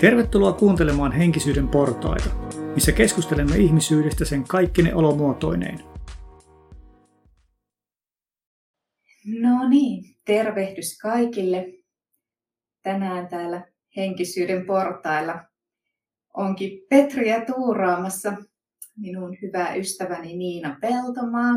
Tervetuloa 0.00 0.52
kuuntelemaan 0.52 1.12
Henkisyyden 1.12 1.68
portaita, 1.68 2.30
missä 2.74 2.92
keskustelemme 2.92 3.56
ihmisyydestä 3.56 4.24
sen 4.24 4.44
kaikkine 4.44 4.94
olomuotoineen. 4.94 5.78
No 9.26 9.68
niin, 9.68 10.16
tervehdys 10.24 10.98
kaikille. 10.98 11.66
Tänään 12.82 13.28
täällä 13.28 13.66
Henkisyyden 13.96 14.66
portailla 14.66 15.44
onkin 16.34 16.86
Petriä 16.90 17.44
tuuraamassa 17.44 18.32
minun 18.96 19.36
hyvä 19.42 19.74
ystäväni 19.74 20.36
Niina 20.36 20.76
Peltomaa. 20.80 21.54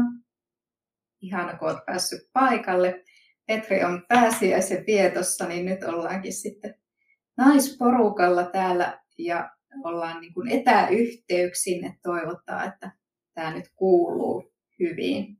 Ihana, 1.22 1.58
kun 1.58 1.68
olet 1.68 1.86
päässyt 1.86 2.30
paikalle. 2.34 3.04
Petri 3.48 3.84
on 3.84 4.06
pääsiäisen 4.08 4.84
vietossa, 4.88 5.48
niin 5.48 5.66
nyt 5.66 5.84
ollaankin 5.84 6.34
sitten 6.34 6.76
naisporukalla 7.40 8.44
täällä 8.44 9.00
ja 9.18 9.50
ollaan 9.84 10.22
niin 10.22 10.34
kuin 10.34 10.50
etäyhteyksin, 10.52 11.86
että 11.86 12.00
toivottaa, 12.04 12.64
että 12.64 12.92
tämä 13.34 13.54
nyt 13.54 13.66
kuuluu 13.76 14.52
hyvin. 14.80 15.38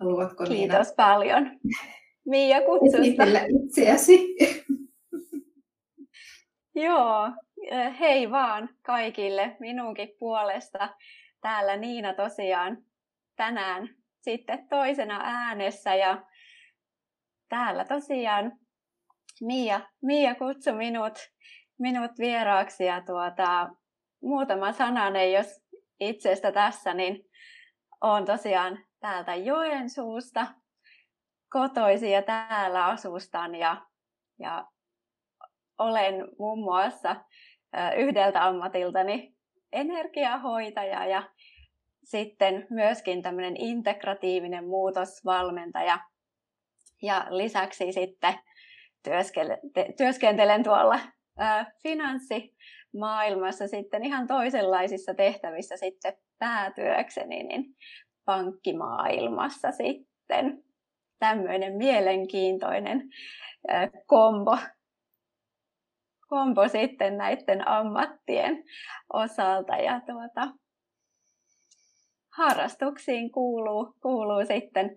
Haluatko 0.00 0.44
Kiitos 0.44 0.88
Niina? 0.88 0.94
paljon 0.96 1.50
Miia 2.30 2.60
kutsusta. 2.60 3.24
itseäsi. 3.64 4.34
Joo, 6.74 7.30
hei 8.00 8.30
vaan 8.30 8.68
kaikille 8.82 9.56
minunkin 9.60 10.08
puolesta. 10.18 10.94
Täällä 11.40 11.76
Niina 11.76 12.14
tosiaan 12.14 12.78
tänään 13.36 13.88
sitten 14.20 14.68
toisena 14.68 15.20
äänessä 15.24 15.94
ja 15.94 16.26
täällä 17.48 17.84
tosiaan 17.84 18.58
Mia, 19.40 19.80
Mia 20.02 20.34
kutsui 20.34 20.72
minut, 20.72 21.18
minut 21.78 22.10
vieraaksi 22.18 22.84
ja 22.84 23.00
tuota, 23.00 23.68
muutama 24.22 24.72
sananen, 24.72 25.32
jos 25.32 25.46
itsestä 26.00 26.52
tässä, 26.52 26.94
niin 26.94 27.30
olen 28.00 28.24
tosiaan 28.24 28.78
täältä 29.00 29.34
Joensuusta 29.34 30.46
kotoisin 31.52 32.10
ja 32.10 32.22
täällä 32.22 32.86
asustan 32.86 33.54
ja, 33.54 33.86
ja 34.38 34.66
olen 35.78 36.14
muun 36.38 36.58
muassa 36.58 37.16
yhdeltä 37.96 38.44
ammatiltani 38.44 39.36
energiahoitaja 39.72 41.06
ja 41.06 41.22
sitten 42.04 42.66
myöskin 42.70 43.22
tämmöinen 43.22 43.56
integratiivinen 43.56 44.64
muutosvalmentaja. 44.64 45.98
Ja 47.02 47.26
lisäksi 47.30 47.92
sitten 47.92 48.34
työskentelen 49.96 50.62
tuolla 50.62 50.98
finanssimaailmassa 51.82 53.68
sitten 53.68 54.04
ihan 54.04 54.26
toisenlaisissa 54.26 55.14
tehtävissä 55.14 55.76
sitten 55.76 56.16
päätyökseni, 56.38 57.42
niin 57.42 57.64
pankkimaailmassa 58.24 59.72
sitten 59.72 60.62
tämmöinen 61.18 61.76
mielenkiintoinen 61.76 63.02
kombo, 64.06 64.58
kombo 66.28 66.68
sitten 66.68 67.16
näiden 67.16 67.68
ammattien 67.68 68.64
osalta. 69.12 69.76
Ja 69.76 70.00
tuota, 70.00 70.48
harrastuksiin 72.36 73.32
kuuluu, 73.32 73.94
kuuluu 74.02 74.46
sitten 74.46 74.96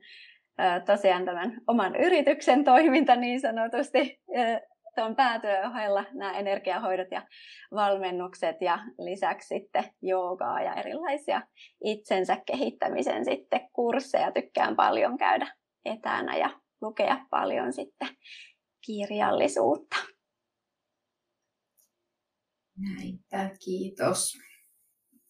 tosiaan 0.86 1.26
tämän 1.26 1.62
oman 1.68 1.96
yrityksen 1.96 2.64
toiminta 2.64 3.16
niin 3.16 3.42
sanotusti 3.42 4.20
tuon 4.96 5.16
päätyön 5.16 5.68
ohella 5.68 6.06
nämä 6.14 6.40
energiahoidot 6.40 7.08
ja 7.12 7.28
valmennukset 7.72 8.62
ja 8.62 8.80
lisäksi 8.98 9.48
sitten 9.48 9.84
joogaa 10.02 10.62
ja 10.62 10.74
erilaisia 10.74 11.42
itsensä 11.84 12.38
kehittämisen 12.46 13.26
sitten 13.26 13.70
kursseja. 13.74 14.32
Tykkään 14.32 14.76
paljon 14.76 15.18
käydä 15.18 15.48
etänä 15.86 16.38
ja 16.38 16.50
lukea 16.82 17.26
paljon 17.30 17.74
sitten 17.74 18.10
kirjallisuutta. 18.86 19.96
Näinpä, 22.78 23.56
kiitos. 23.66 24.38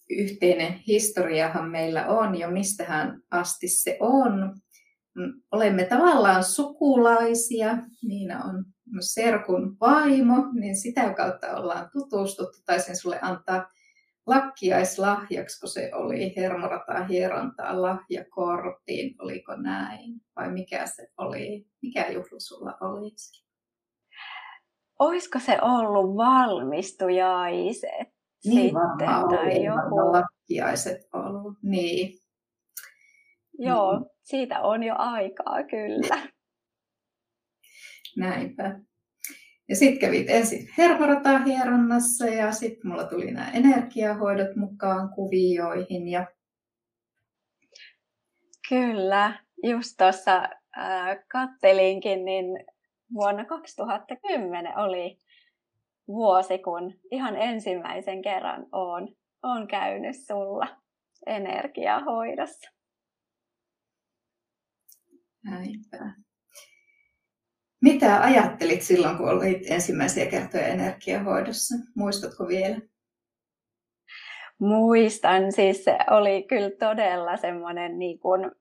Yhteinen 0.10 0.74
historiahan 0.74 1.70
meillä 1.70 2.08
on 2.08 2.40
jo, 2.40 2.52
mistähän 2.52 3.22
asti 3.32 3.68
se 3.68 3.98
on. 4.00 4.62
Mm, 5.16 5.42
olemme 5.52 5.86
tavallaan 5.86 6.44
sukulaisia. 6.44 7.78
Niina 8.04 8.44
on 8.44 8.66
serkun 9.02 9.78
vaimo, 9.80 10.36
niin 10.54 10.76
sitä 10.76 11.14
kautta 11.14 11.58
ollaan 11.58 11.90
tutustuttu. 11.94 12.58
Taisin 12.66 12.96
sulle 12.96 13.20
antaa 13.22 13.70
lakkiaislahjaksi, 14.28 15.60
kun 15.60 15.70
se 15.70 15.92
oli 15.94 16.34
hermorata 16.36 17.04
hierontaa 17.04 17.82
lahjakorttiin. 17.82 19.16
Oliko 19.22 19.56
näin? 19.56 20.22
Vai 20.36 20.52
mikä 20.52 20.86
se 20.88 21.08
oli? 21.18 21.68
Mikä 21.82 22.08
juhlu 22.08 22.40
sulla 22.40 22.78
oli? 22.82 23.12
Olisiko 25.00 25.40
se 25.40 25.58
ollut 25.62 26.16
valmistujaiset? 26.16 28.10
Niin 28.46 28.62
sitten, 28.62 28.74
varmaan 28.74 29.30
tai 29.30 29.46
oli, 29.46 29.66
joku... 29.66 29.96
lakkiaiset 29.96 31.02
ollut. 31.14 31.58
Niin. 31.64 32.20
Joo, 33.60 34.00
mm. 34.00 34.06
Siitä 34.30 34.62
on 34.62 34.84
jo 34.84 34.96
aikaa 34.98 35.64
kyllä. 35.64 36.28
Näinpä. 38.18 38.80
Ja 39.70 39.76
sitten 39.76 40.00
kävit 40.00 40.30
ensin 40.30 40.68
hermoratahieronnassa 40.78 42.26
ja 42.26 42.52
sitten 42.52 42.92
mulla 42.92 43.04
tuli 43.04 43.32
nämä 43.32 43.52
energiahoidot 43.52 44.56
mukaan 44.56 45.10
kuvioihin. 45.10 46.08
Ja... 46.08 46.28
Kyllä, 48.70 49.40
just 49.64 49.98
tuossa 49.98 50.50
äh, 50.78 51.18
kattelinkin, 51.32 52.26
niin 52.26 52.46
vuonna 53.14 53.46
2010 53.46 54.78
oli 54.78 55.20
vuosi, 56.08 56.58
kun 56.58 56.94
ihan 57.12 57.36
ensimmäisen 57.36 58.22
kerran 58.22 58.68
on, 58.72 59.08
on 59.44 59.68
käynyt 59.68 60.16
sulla 60.16 60.68
energiahoidossa. 61.26 62.79
Näinpä. 65.50 66.14
Mitä 67.82 68.22
ajattelit 68.22 68.82
silloin, 68.82 69.18
kun 69.18 69.30
olit 69.30 69.72
ensimmäisiä 69.72 70.26
kertoja 70.26 70.68
energiahoidossa? 70.68 71.76
Muistatko 71.96 72.48
vielä? 72.48 72.80
Muistan, 74.60 75.52
siis 75.52 75.84
se 75.84 75.98
oli 76.12 76.44
kyllä 76.44 76.72
todella 76.80 77.38
semmoinen 77.38 78.00
niin 78.00 78.20
kuin 78.20 78.52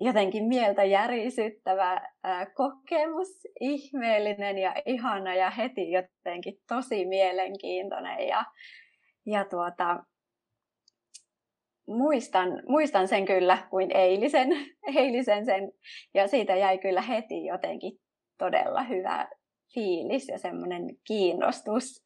jotenkin 0.00 0.44
mieltä 0.44 0.84
järisyttävä 0.84 2.08
kokemus, 2.54 3.28
ihmeellinen 3.60 4.58
ja 4.58 4.74
ihana 4.86 5.34
ja 5.34 5.50
heti 5.50 5.90
jotenkin 5.90 6.54
tosi 6.68 7.04
mielenkiintoinen 7.04 8.28
ja, 8.28 8.44
ja 9.26 9.44
tuota, 9.44 10.04
muistan, 11.86 12.62
muistan 12.68 13.08
sen 13.08 13.24
kyllä 13.24 13.58
kuin 13.70 13.96
eilisen, 13.96 14.48
eilisen 14.96 15.44
sen 15.44 15.72
ja 16.14 16.28
siitä 16.28 16.56
jäi 16.56 16.78
kyllä 16.78 17.02
heti 17.02 17.44
jotenkin 17.44 17.92
todella 18.38 18.82
hyvä 18.82 19.28
fiilis 19.74 20.28
ja 20.28 20.38
semmoinen 20.38 20.82
kiinnostus 21.06 22.04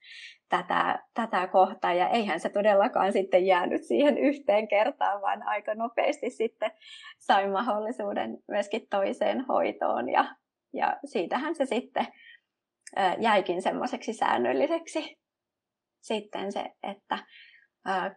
tätä, 0.48 1.04
tätä 1.14 1.46
kohtaa. 1.46 1.92
Ja 1.92 2.08
eihän 2.08 2.40
se 2.40 2.48
todellakaan 2.48 3.12
sitten 3.12 3.46
jäänyt 3.46 3.84
siihen 3.84 4.18
yhteen 4.18 4.68
kertaan, 4.68 5.22
vaan 5.22 5.42
aika 5.42 5.74
nopeasti 5.74 6.30
sitten 6.30 6.70
sain 7.18 7.50
mahdollisuuden 7.50 8.38
myöskin 8.48 8.86
toiseen 8.90 9.40
hoitoon. 9.40 10.08
Ja, 10.08 10.36
ja 10.72 10.96
siitähän 11.04 11.54
se 11.54 11.64
sitten 11.66 12.06
jäikin 13.18 13.62
semmoiseksi 13.62 14.12
säännölliseksi 14.12 15.18
sitten 16.00 16.52
se, 16.52 16.64
että 16.82 17.18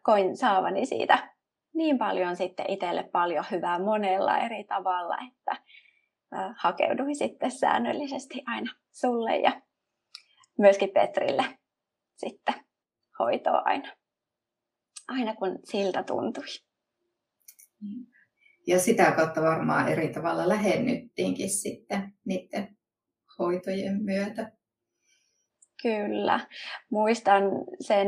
koin 0.04 0.38
saavani 0.38 0.86
siitä 0.86 1.33
niin 1.74 1.98
paljon 1.98 2.36
sitten 2.36 2.70
itselle 2.70 3.04
paljon 3.04 3.46
hyvää 3.52 3.80
monella 3.80 4.38
eri 4.38 4.64
tavalla, 4.64 5.18
että 5.28 5.64
hakeuduin 6.58 7.16
sitten 7.16 7.52
säännöllisesti 7.52 8.44
aina 8.48 8.72
sulle 8.92 9.38
ja 9.38 9.62
myöskin 10.58 10.90
Petrille 10.90 11.46
sitten 12.16 12.56
hoitoa 13.20 13.62
aina, 13.66 13.92
aina 15.08 15.36
kun 15.36 15.60
siltä 15.64 16.04
tuntui. 16.04 16.46
Ja 18.68 18.80
sitä 18.80 19.12
kautta 19.12 19.42
varmaan 19.42 19.88
eri 19.88 20.14
tavalla 20.14 20.50
lähennyttiinkin 20.50 21.50
sitten 21.50 22.14
niiden 22.26 22.78
hoitojen 23.40 24.04
myötä. 24.04 24.52
Kyllä. 25.82 26.40
Muistan 26.92 27.44
sen, 27.80 28.08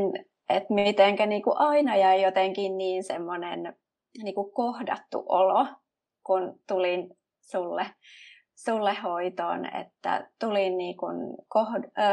että 0.49 0.73
mitenkä 0.73 1.25
niin 1.25 1.41
kuin 1.41 1.57
aina 1.57 1.95
jäi 1.95 2.21
jotenkin 2.21 2.77
niin 2.77 3.03
semmoinen 3.03 3.75
niin 4.23 4.35
kuin 4.35 4.51
kohdattu 4.51 5.25
olo, 5.29 5.67
kun 6.23 6.59
tulin 6.67 7.09
sulle 7.41 7.85
sulle 8.55 8.93
hoitoon, 9.03 9.75
että 9.75 10.29
tuli 10.39 10.69
niin 10.69 10.97
kuin 10.97 11.17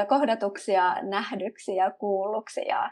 kohdatuksia, 0.08 0.96
nähdyksi 1.02 1.76
ja 1.76 1.90
kuulluksi 1.90 2.61
ja 2.69 2.90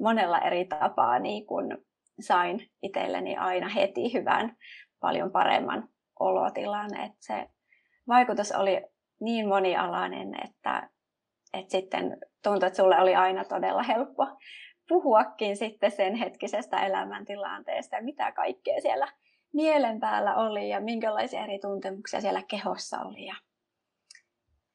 monella 0.00 0.38
eri 0.38 0.64
tapaa 0.64 1.18
niin 1.18 1.46
kuin 1.46 1.78
sain 2.20 2.70
itselleni 2.82 3.36
aina 3.36 3.68
heti 3.68 4.12
hyvän, 4.12 4.56
paljon 5.00 5.32
paremman 5.32 5.88
olotilan. 6.20 6.96
Että 6.96 7.16
se 7.20 7.46
vaikutus 8.08 8.52
oli 8.52 8.82
niin 9.20 9.48
monialainen, 9.48 10.34
että, 10.44 10.90
että 11.52 11.70
sitten 11.70 12.16
tuntui, 12.42 12.66
että 12.66 12.76
sulle 12.76 13.00
oli 13.00 13.14
aina 13.14 13.44
todella 13.44 13.82
helppo 13.82 14.26
puhuakin 14.92 15.56
sitten 15.56 15.90
sen 15.90 16.14
hetkisestä 16.14 16.86
elämäntilanteesta 16.86 17.96
ja 17.96 18.02
mitä 18.02 18.32
kaikkea 18.32 18.80
siellä 18.80 19.08
mielen 19.52 20.00
päällä 20.00 20.34
oli 20.34 20.68
ja 20.68 20.80
minkälaisia 20.80 21.44
eri 21.44 21.58
tuntemuksia 21.58 22.20
siellä 22.20 22.42
kehossa 22.42 23.00
oli. 23.00 23.26
Ja, 23.26 23.34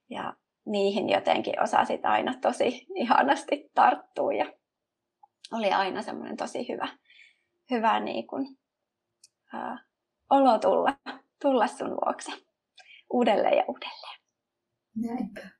ja 0.10 0.34
niihin 0.66 1.10
jotenkin 1.10 1.64
osasit 1.64 2.06
aina 2.06 2.34
tosi 2.42 2.86
ihanasti 2.96 3.72
tarttua 3.74 4.34
ja 4.34 4.54
oli 5.52 5.72
aina 5.72 6.02
semmoinen 6.02 6.38
tosi 6.38 6.68
hyvä, 6.70 6.88
hyvä 7.72 8.00
niin 8.00 8.28
kuin, 8.28 8.58
ää, 9.54 9.84
olo 10.30 10.60
tulla, 10.60 10.98
tulla 11.42 11.68
sun 11.68 11.92
luokse 11.92 12.32
uudelleen 13.14 13.58
ja 13.58 13.64
uudelleen. 13.68 14.22
Näinpä. 14.96 15.58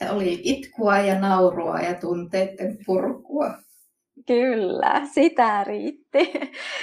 Että 0.00 0.12
oli 0.12 0.40
itkua 0.44 0.98
ja 0.98 1.20
naurua 1.20 1.80
ja 1.80 1.94
tunteiden 2.00 2.78
purkua. 2.86 3.65
Kyllä, 4.26 5.06
sitä 5.14 5.64
riitti. 5.64 6.32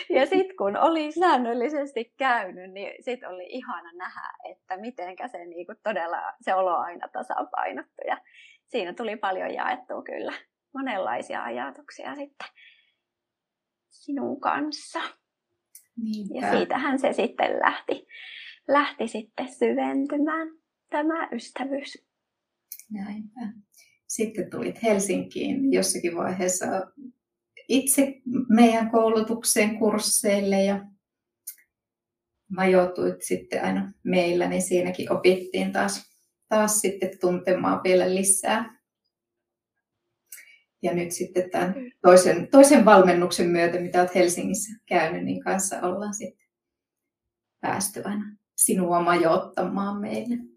Ja 0.10 0.26
sitten 0.26 0.58
kun 0.58 0.78
oli 0.78 1.12
säännöllisesti 1.12 2.14
käynyt, 2.18 2.72
niin 2.72 3.04
sitten 3.04 3.30
oli 3.30 3.46
ihana 3.50 3.92
nähdä, 3.94 4.30
että 4.52 4.78
miten 4.78 5.16
se 5.32 5.46
niinku 5.46 5.74
todella 5.84 6.18
se 6.42 6.56
olo 6.56 6.78
aina 6.78 7.08
tasapainottu. 7.08 8.02
Ja 8.08 8.18
siinä 8.68 8.94
tuli 8.94 9.16
paljon 9.16 9.54
jaettua 9.54 10.04
kyllä 10.04 10.34
monenlaisia 10.74 11.44
ajatuksia 11.44 12.16
sitten 12.16 12.48
sinun 13.90 14.40
kanssa. 14.40 15.00
Niinpä. 16.02 16.48
Ja 16.48 16.52
siitähän 16.52 17.00
se 17.00 17.14
sitten 17.14 17.60
lähti, 17.60 18.08
lähti 18.68 19.08
sitten 19.08 19.54
syventymään 19.54 20.48
tämä 20.90 21.30
ystävyys. 21.32 22.08
Näinpä. 22.92 23.42
Sitten 24.08 24.50
tulit 24.50 24.84
Helsinkiin 24.84 25.74
jossakin 25.74 26.16
vaiheessa 26.16 26.66
itse 27.68 28.22
meidän 28.50 28.92
koulutukseen 28.92 29.80
kursseille 29.80 30.64
ja 30.64 30.86
majoituit 32.50 33.22
sitten 33.22 33.64
aina 33.64 33.94
meillä, 34.04 34.48
niin 34.50 34.62
siinäkin 34.62 35.12
opittiin 35.12 35.72
taas, 35.72 36.12
taas 36.50 36.80
sitten 36.80 37.20
tuntemaan 37.22 37.82
vielä 37.84 38.16
lisää. 38.16 38.84
Ja 40.82 40.94
nyt 40.94 41.12
sitten 41.12 41.50
tämän 41.50 41.76
toisen, 42.02 42.48
toisen 42.52 42.86
valmennuksen 42.86 43.50
myötä, 43.50 43.80
mitä 43.80 44.00
olet 44.00 44.16
Helsingissä 44.16 44.80
käynyt, 44.86 45.24
niin 45.24 45.44
kanssa 45.44 45.82
ollaan 45.82 46.14
sitten 46.14 46.48
päästy 47.62 48.02
aina 48.06 48.38
sinua 48.56 49.02
majoittamaan 49.02 50.02
meille 50.02 50.53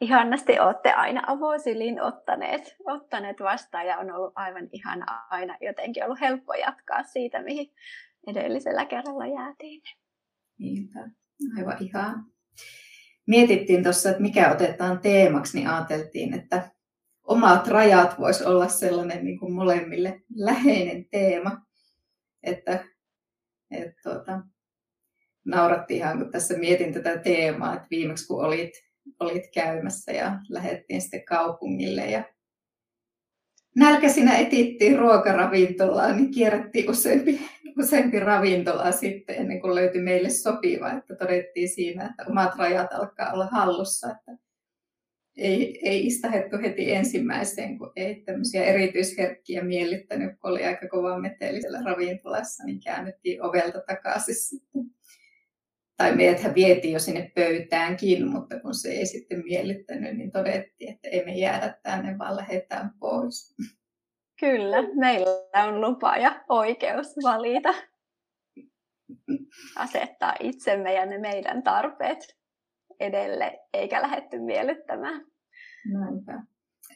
ihanasti 0.00 0.60
olette 0.60 0.92
aina 0.92 1.22
avoisilin 1.26 2.02
ottaneet, 2.02 2.76
ottaneet 2.84 3.40
vastaan 3.40 3.86
ja 3.86 3.98
on 3.98 4.10
ollut 4.10 4.32
aivan 4.36 4.68
ihana 4.72 5.26
aina 5.30 5.56
jotenkin 5.60 6.04
ollut 6.04 6.20
helppo 6.20 6.54
jatkaa 6.54 7.02
siitä, 7.02 7.42
mihin 7.42 7.74
edellisellä 8.26 8.84
kerralla 8.84 9.26
jäätiin. 9.26 9.82
Niinpä, 10.58 11.00
aivan 11.58 11.76
ihan. 11.80 12.24
Mietittiin 13.26 13.82
tuossa, 13.82 14.10
että 14.10 14.22
mikä 14.22 14.52
otetaan 14.52 14.98
teemaksi, 14.98 15.58
niin 15.58 15.68
ajateltiin, 15.68 16.34
että 16.34 16.70
omat 17.22 17.68
rajat 17.68 18.18
voisi 18.18 18.44
olla 18.44 18.68
sellainen 18.68 19.24
niin 19.24 19.38
kuin 19.38 19.52
molemmille 19.52 20.22
läheinen 20.34 21.08
teema. 21.10 21.62
Että, 22.42 22.84
että 23.70 24.00
tuota, 24.02 24.40
naurattiin 25.44 25.98
ihan, 25.98 26.18
kun 26.18 26.32
tässä 26.32 26.54
mietin 26.54 26.92
tätä 26.92 27.18
teemaa, 27.18 27.74
että 27.74 27.86
viimeksi 27.90 28.26
kun 28.26 28.44
olit 28.44 28.72
olit 29.20 29.50
käymässä 29.54 30.12
ja 30.12 30.38
lähdettiin 30.48 31.02
sitten 31.02 31.24
kaupungille 31.24 32.06
ja 32.06 32.24
nälkäisinä 33.76 34.36
etittiin 34.36 34.98
ruokaravintolaa, 34.98 36.12
niin 36.12 36.30
kierrättiin 36.30 36.90
useampi, 36.90 37.40
useampi 37.78 38.20
ravintola 38.20 38.92
sitten 38.92 39.36
ennen 39.36 39.60
kuin 39.60 39.74
löytyi 39.74 40.02
meille 40.02 40.30
sopiva, 40.30 40.92
että 40.92 41.16
todettiin 41.16 41.68
siinä, 41.68 42.04
että 42.06 42.24
omat 42.30 42.56
rajat 42.58 42.92
alkaa 42.92 43.32
olla 43.32 43.46
hallussa, 43.46 44.10
että 44.10 44.44
ei, 45.36 45.88
ei 45.88 46.06
istahettu 46.06 46.56
heti 46.62 46.92
ensimmäiseen, 46.92 47.78
kun 47.78 47.92
ei 47.96 48.14
tämmöisiä 48.14 48.64
erityisherkkiä 48.64 49.64
miellyttänyt, 49.64 50.38
kun 50.40 50.50
oli 50.50 50.64
aika 50.64 50.88
kova 50.88 51.18
meteli 51.18 51.60
siellä 51.60 51.82
ravintolassa, 51.84 52.64
niin 52.64 52.80
käännyttiin 52.84 53.42
ovelta 53.42 53.80
takaisin 53.86 54.34
sitten 54.34 54.84
tai 55.96 56.16
meidäthän 56.16 56.54
vietiin 56.54 56.92
jo 56.92 56.98
sinne 56.98 57.32
pöytäänkin, 57.34 58.30
mutta 58.30 58.60
kun 58.60 58.74
se 58.74 58.88
ei 58.88 59.06
sitten 59.06 59.42
miellyttänyt, 59.44 60.16
niin 60.16 60.32
todettiin, 60.32 60.92
että 60.92 61.08
emme 61.08 61.34
jäädä 61.34 61.74
tänne, 61.82 62.18
vaan 62.18 62.36
lähdetään 62.36 62.90
pois. 63.00 63.54
Kyllä, 64.40 64.76
meillä 64.94 65.66
on 65.66 65.80
lupa 65.80 66.16
ja 66.16 66.44
oikeus 66.48 67.06
valita 67.22 67.74
asettaa 69.76 70.34
itsemme 70.40 70.94
ja 70.94 71.06
ne 71.06 71.18
meidän 71.18 71.62
tarpeet 71.62 72.36
edelle, 73.00 73.58
eikä 73.72 74.02
lähetty 74.02 74.38
miellyttämään. 74.38 75.26
Näinpä. 75.92 76.42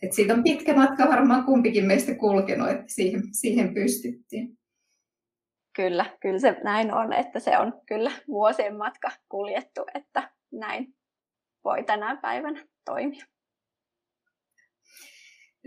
Et 0.03 0.13
siitä 0.13 0.35
on 0.35 0.43
pitkä 0.43 0.75
matka 0.75 1.09
varmaan 1.09 1.45
kumpikin 1.45 1.87
meistä 1.87 2.15
kulkenut, 2.15 2.71
että 2.71 2.85
siihen, 2.87 3.23
siihen 3.33 3.75
pystyttiin 3.75 4.58
kyllä, 5.79 6.07
kyllä 6.21 6.39
se 6.39 6.57
näin 6.65 6.95
on, 6.95 7.13
että 7.13 7.41
se 7.41 7.59
on 7.59 7.81
kyllä 7.87 8.13
vuosien 8.29 8.77
matka 8.77 9.11
kuljettu, 9.29 9.85
että 9.95 10.31
näin 10.53 10.95
voi 11.65 11.85
tänä 11.85 12.17
päivänä 12.17 12.67
toimia. 12.85 13.25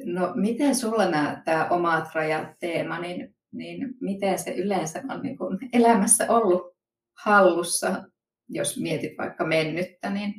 No 0.06 0.32
miten 0.36 0.76
sulla 0.76 1.10
nämä, 1.10 1.42
tämä 1.46 1.68
omat 1.70 2.16
rajat 2.16 2.48
teema, 2.60 3.00
niin, 3.00 3.36
niin 3.52 3.94
miten 4.02 4.40
se 4.40 4.52
yleensä 4.52 5.04
on 5.10 5.22
niin 5.22 5.38
kuin 5.38 5.60
elämässä 5.74 6.26
ollut 6.30 6.78
hallussa, 7.24 8.04
jos 8.50 8.80
mietit 8.80 9.18
vaikka 9.18 9.46
mennyttä, 9.46 10.10
niin 10.10 10.34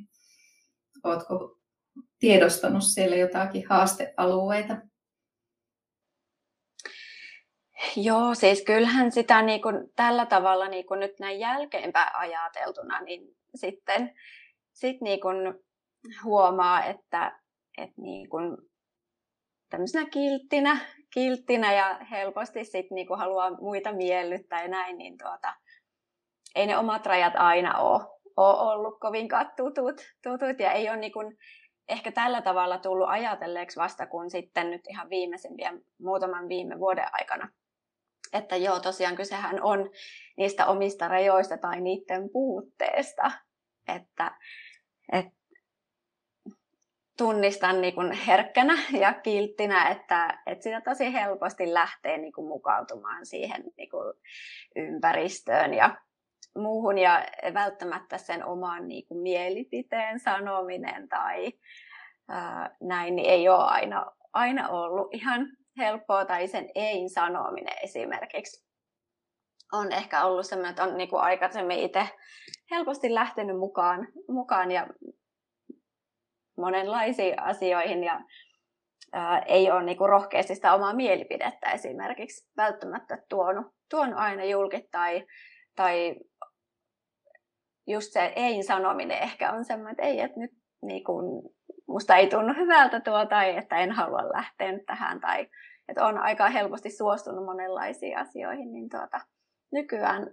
oletko 1.04 1.58
tiedostanut 2.18 2.84
siellä 2.84 3.16
jotakin 3.16 3.68
haastealueita? 3.68 4.76
Joo, 7.96 8.34
siis 8.34 8.64
kyllähän 8.64 9.12
sitä 9.12 9.42
niin 9.42 9.62
kuin, 9.62 9.76
tällä 9.96 10.26
tavalla 10.26 10.68
niin 10.68 10.86
kuin 10.86 11.00
nyt 11.00 11.18
näin 11.20 11.40
jälkeenpäin 11.40 12.16
ajateltuna, 12.16 13.00
niin 13.00 13.36
sitten 13.54 14.12
sit 14.72 15.00
niin 15.00 15.20
kuin 15.20 15.36
huomaa, 16.24 16.84
että, 16.84 17.40
että 17.78 18.02
niin 18.02 18.28
kuin 18.28 18.56
tämmöisenä 19.70 20.10
kilttinä, 20.10 20.76
kilttinä 21.14 21.72
ja 21.72 21.98
helposti 22.10 22.64
sit 22.64 22.90
niin 22.90 23.06
kuin 23.06 23.18
haluaa 23.18 23.56
muita 23.60 23.92
miellyttää 23.92 24.62
ja 24.62 24.68
näin, 24.68 24.98
niin 24.98 25.18
tuota, 25.18 25.54
ei 26.54 26.66
ne 26.66 26.78
omat 26.78 27.06
rajat 27.06 27.34
aina 27.36 27.78
ole, 27.78 28.02
ole 28.36 28.72
ollut 28.72 29.00
kovinkaan 29.00 29.50
tutut, 29.56 30.00
tutut 30.22 30.60
ja 30.60 30.72
ei 30.72 30.88
ole 30.88 30.96
niin 30.96 31.12
kuin, 31.12 31.38
ehkä 31.88 32.12
tällä 32.12 32.42
tavalla 32.42 32.78
tullut 32.78 33.08
ajatelleeksi 33.08 33.80
vasta 33.80 34.06
kun 34.06 34.30
sitten 34.30 34.70
nyt 34.70 34.80
ihan 34.90 35.10
viimeisimpiä 35.10 35.72
muutaman 36.00 36.48
viime 36.48 36.78
vuoden 36.78 37.06
aikana 37.12 37.48
että 38.32 38.56
joo, 38.56 38.80
tosiaan 38.80 39.16
kysehän 39.16 39.62
on 39.62 39.90
niistä 40.36 40.66
omista 40.66 41.08
rajoista 41.08 41.58
tai 41.58 41.80
niiden 41.80 42.30
puutteesta, 42.32 43.30
että, 43.88 44.38
että 45.12 45.42
tunnistan 47.18 47.80
niin 47.80 47.94
kuin 47.94 48.12
herkkänä 48.12 48.74
ja 49.00 49.12
kilttinä, 49.12 49.88
että, 49.88 50.42
että 50.46 50.62
sitä 50.62 50.80
tosi 50.80 51.12
helposti 51.12 51.74
lähtee 51.74 52.18
niin 52.18 52.32
kuin 52.32 52.48
mukautumaan 52.48 53.26
siihen 53.26 53.64
niin 53.76 53.90
kuin 53.90 54.14
ympäristöön 54.76 55.74
ja 55.74 55.96
muuhun 56.56 56.98
ja 56.98 57.26
välttämättä 57.54 58.18
sen 58.18 58.44
oman 58.44 58.88
niin 58.88 59.06
kuin 59.06 59.22
mielipiteen 59.22 60.20
sanominen 60.20 61.08
tai 61.08 61.52
ää, 62.28 62.76
näin 62.80 63.16
niin 63.16 63.30
ei 63.30 63.48
ole 63.48 63.64
aina, 63.64 64.06
aina 64.32 64.68
ollut 64.68 65.14
ihan 65.14 65.48
helppoa 65.78 66.24
tai 66.24 66.48
sen 66.48 66.70
ei 66.74 67.08
sanominen 67.08 67.76
esimerkiksi. 67.82 68.66
On 69.72 69.92
ehkä 69.92 70.24
ollut 70.24 70.46
sellainen, 70.46 70.70
että 70.70 70.82
on 70.82 70.96
niin 70.96 71.08
kuin 71.08 71.22
aikaisemmin 71.22 71.78
itse 71.78 72.08
helposti 72.70 73.14
lähtenyt 73.14 73.58
mukaan, 73.58 74.08
mukaan 74.28 74.70
ja 74.70 74.86
monenlaisiin 76.58 77.42
asioihin 77.42 78.04
ja 78.04 78.20
ää, 79.12 79.38
ei 79.38 79.70
ole 79.70 79.82
niin 79.82 79.98
kuin 79.98 80.08
rohkeasti 80.08 80.54
sitä 80.54 80.74
omaa 80.74 80.94
mielipidettä 80.94 81.70
esimerkiksi 81.70 82.50
välttämättä 82.56 83.18
tuonut, 83.28 83.66
tuonut 83.90 84.18
aina 84.18 84.44
julki 84.44 84.88
tai, 84.90 85.26
tai 85.76 86.16
just 87.86 88.12
se 88.12 88.32
ei-sanominen 88.36 89.22
ehkä 89.22 89.52
on 89.52 89.64
semmoinen, 89.64 89.92
että 89.92 90.02
ei, 90.02 90.20
että 90.20 90.40
nyt 90.40 90.50
niin 90.82 91.04
kuin, 91.04 91.42
musta 91.88 92.16
ei 92.16 92.26
tunnu 92.26 92.54
hyvältä 92.54 93.00
tuo 93.00 93.26
tai 93.26 93.56
että 93.56 93.76
en 93.76 93.92
halua 93.92 94.32
lähteä 94.32 94.72
nyt 94.72 94.86
tähän 94.86 95.20
tai 95.20 95.48
että 95.88 96.06
on 96.06 96.18
aika 96.18 96.48
helposti 96.48 96.90
suostunut 96.90 97.44
monenlaisiin 97.44 98.18
asioihin, 98.18 98.72
niin 98.72 98.88
tuota, 98.88 99.20
nykyään 99.72 100.26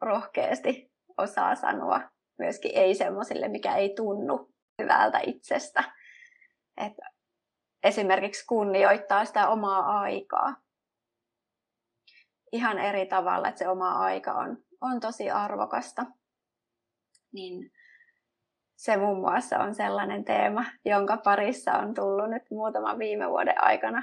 rohkeasti 0.00 0.92
osaa 1.18 1.54
sanoa 1.54 2.00
myöskin 2.38 2.70
ei 2.74 2.94
semmoisille, 2.94 3.48
mikä 3.48 3.76
ei 3.76 3.94
tunnu 3.94 4.50
hyvältä 4.82 5.20
itsestä. 5.26 5.84
Et 6.76 6.92
esimerkiksi 7.82 8.46
kunnioittaa 8.46 9.24
sitä 9.24 9.48
omaa 9.48 10.00
aikaa 10.00 10.56
ihan 12.52 12.78
eri 12.78 13.06
tavalla, 13.06 13.48
että 13.48 13.58
se 13.58 13.68
oma 13.68 13.92
aika 13.92 14.32
on, 14.32 14.56
on 14.80 15.00
tosi 15.00 15.30
arvokasta. 15.30 16.06
Niin 17.32 17.72
se 18.78 18.96
muun 18.96 19.20
muassa 19.20 19.58
on 19.58 19.74
sellainen 19.74 20.24
teema, 20.24 20.64
jonka 20.84 21.16
parissa 21.16 21.72
on 21.72 21.94
tullut 21.94 22.30
nyt 22.30 22.42
muutaman 22.50 22.98
viime 22.98 23.28
vuoden 23.28 23.62
aikana 23.62 24.02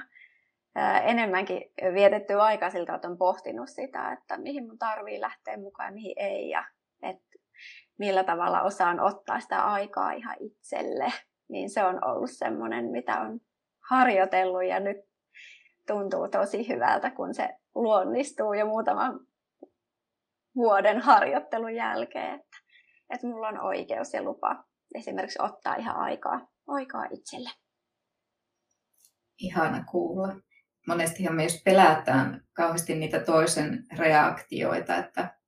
enemmänkin 1.04 1.72
vietetty 1.94 2.32
aika 2.32 2.70
siltä, 2.70 2.94
että 2.94 3.08
on 3.08 3.18
pohtinut 3.18 3.68
sitä, 3.68 4.12
että 4.12 4.38
mihin 4.38 4.66
mun 4.66 4.78
tarvii 4.78 5.20
lähteä 5.20 5.56
mukaan 5.56 5.88
ja 5.88 5.94
mihin 5.94 6.14
ei. 6.16 6.50
Ja 6.50 6.64
että 7.02 7.38
millä 7.98 8.24
tavalla 8.24 8.62
osaan 8.62 9.00
ottaa 9.00 9.40
sitä 9.40 9.64
aikaa 9.64 10.12
ihan 10.12 10.36
itselle. 10.40 11.12
Niin 11.48 11.70
se 11.70 11.84
on 11.84 12.04
ollut 12.04 12.30
semmoinen, 12.30 12.84
mitä 12.84 13.20
on 13.20 13.40
harjoitellut 13.90 14.64
ja 14.64 14.80
nyt 14.80 14.96
tuntuu 15.86 16.28
tosi 16.28 16.68
hyvältä, 16.68 17.10
kun 17.10 17.34
se 17.34 17.48
luonnistuu 17.74 18.52
jo 18.52 18.66
muutaman 18.66 19.20
vuoden 20.56 21.00
harjoittelun 21.00 21.74
jälkeen, 21.74 22.42
että, 23.14 23.26
mulla 23.26 23.48
on 23.48 23.60
oikeus 23.60 24.14
ja 24.14 24.22
lupa 24.22 24.64
esimerkiksi 24.94 25.42
ottaa 25.42 25.74
ihan 25.74 25.96
aikaa, 25.96 26.48
aikaa 26.66 27.04
itselle. 27.10 27.50
Ihana 29.38 29.84
kuulla. 29.90 30.36
Monestihan 30.86 31.34
me 31.34 31.42
just 31.42 31.64
pelätään 31.64 32.44
kauheasti 32.52 32.94
niitä 32.94 33.20
toisen 33.20 33.84
reaktioita, 33.98 34.96
että 34.96 35.38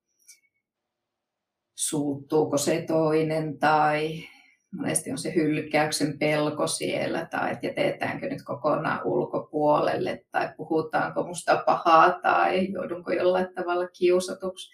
suuttuuko 1.74 2.58
se 2.58 2.84
toinen 2.86 3.58
tai 3.58 4.24
monesti 4.72 5.10
on 5.10 5.18
se 5.18 5.34
hylkäyksen 5.34 6.18
pelko 6.18 6.66
siellä 6.66 7.26
tai 7.26 7.52
että 7.52 7.66
jätetäänkö 7.66 8.28
nyt 8.28 8.42
kokonaan 8.42 9.00
ulkopuolelle 9.04 10.24
tai 10.30 10.48
puhutaanko 10.56 11.22
musta 11.22 11.62
pahaa 11.66 12.20
tai 12.22 12.72
joudunko 12.72 13.12
jollain 13.12 13.54
tavalla 13.54 13.88
kiusatuksi. 13.88 14.70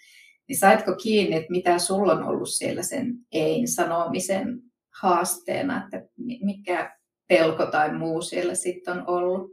Niin 0.47 0.59
saitko 0.59 0.95
kiinni, 1.03 1.35
että 1.35 1.51
mitä 1.51 1.79
sulla 1.79 2.13
on 2.13 2.23
ollut 2.23 2.49
siellä 2.49 2.83
sen 2.83 3.13
ei 3.31 3.67
sanomisen 3.67 4.61
haasteena, 5.01 5.83
että 5.83 6.09
mikä 6.41 6.97
pelko 7.27 7.65
tai 7.65 7.93
muu 7.93 8.21
siellä 8.21 8.55
sitten 8.55 8.93
on 8.93 9.03
ollut? 9.07 9.51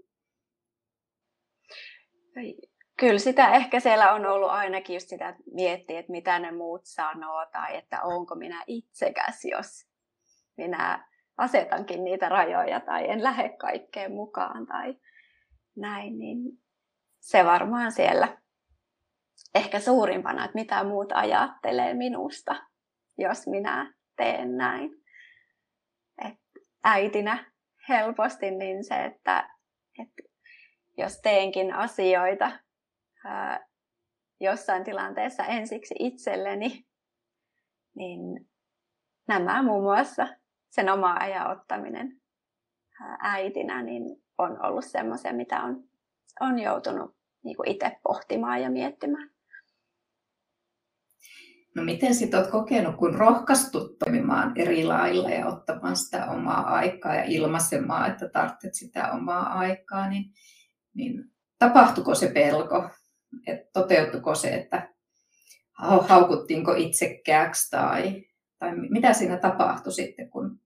Kyllä 2.96 3.18
sitä 3.18 3.54
ehkä 3.54 3.80
siellä 3.80 4.12
on 4.12 4.26
ollut 4.26 4.50
ainakin 4.50 4.94
just 4.94 5.08
sitä, 5.08 5.28
että 5.28 5.42
miettiä, 5.54 5.98
että 5.98 6.12
mitä 6.12 6.38
ne 6.38 6.52
muut 6.52 6.80
sanoo 6.84 7.46
tai 7.52 7.76
että 7.76 8.02
onko 8.02 8.34
minä 8.34 8.64
itsekäs, 8.66 9.44
jos 9.44 9.86
minä 10.56 11.08
asetankin 11.36 12.04
niitä 12.04 12.28
rajoja 12.28 12.80
tai 12.80 13.10
en 13.10 13.22
lähde 13.22 13.48
kaikkeen 13.48 14.12
mukaan 14.12 14.66
tai 14.66 14.96
näin, 15.76 16.18
niin 16.18 16.38
se 17.20 17.44
varmaan 17.44 17.92
siellä 17.92 18.41
ehkä 19.54 19.80
suurimpana, 19.80 20.44
että 20.44 20.54
mitä 20.54 20.84
muut 20.84 21.12
ajattelee 21.12 21.94
minusta, 21.94 22.56
jos 23.18 23.46
minä 23.46 23.94
teen 24.16 24.56
näin. 24.56 24.90
Et 26.24 26.38
äitinä 26.84 27.52
helposti 27.88 28.50
niin 28.50 28.84
se, 28.84 29.04
että, 29.04 29.50
että 29.98 30.22
jos 30.98 31.20
teenkin 31.22 31.74
asioita 31.74 32.52
ää, 33.24 33.66
jossain 34.40 34.84
tilanteessa 34.84 35.44
ensiksi 35.44 35.94
itselleni, 35.98 36.86
niin 37.94 38.20
nämä 39.28 39.62
muun 39.62 39.82
muassa 39.82 40.28
sen 40.70 40.88
oma 40.88 41.16
ajan 41.20 41.50
ottaminen 41.50 42.22
äitinä 43.20 43.82
niin 43.82 44.02
on 44.38 44.66
ollut 44.66 44.84
semmoisia, 44.84 45.32
mitä 45.32 45.62
on, 45.62 45.84
on 46.40 46.58
joutunut 46.58 47.16
niin 47.44 47.56
itse 47.66 47.96
pohtimaan 48.02 48.62
ja 48.62 48.70
miettimään. 48.70 49.30
No 51.74 51.84
miten 51.84 52.14
sitten 52.14 52.40
olet 52.40 52.50
kokenut, 52.50 52.96
kun 52.96 53.14
rohkaistut 53.14 53.98
toimimaan 53.98 54.52
eri 54.56 54.84
lailla 54.84 55.30
ja 55.30 55.46
ottamaan 55.46 55.96
sitä 55.96 56.26
omaa 56.26 56.74
aikaa 56.74 57.14
ja 57.14 57.24
ilmaisemaan, 57.24 58.10
että 58.10 58.28
tarvitset 58.28 58.74
sitä 58.74 59.12
omaa 59.12 59.58
aikaa, 59.58 60.08
niin, 60.08 60.24
niin 60.94 61.24
tapahtuiko 61.58 62.14
se 62.14 62.30
pelko? 62.34 62.90
Et 63.46 63.72
toteutuko 63.72 64.34
se, 64.34 64.48
että 64.48 64.88
haukuttiinko 66.08 66.74
itsekkääksi 66.74 67.70
tai, 67.70 68.24
tai 68.58 68.76
mitä 68.76 69.12
siinä 69.12 69.36
tapahtui 69.36 69.92
sitten, 69.92 70.30
kun 70.30 70.60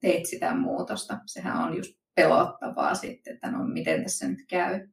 teit 0.00 0.26
sitä 0.26 0.54
muutosta? 0.54 1.18
Sehän 1.26 1.56
on 1.56 1.76
just 1.76 1.98
pelottavaa 2.14 2.94
sitten, 2.94 3.34
että 3.34 3.50
no 3.50 3.64
miten 3.64 4.02
tässä 4.02 4.28
nyt 4.28 4.46
käy. 4.48 4.88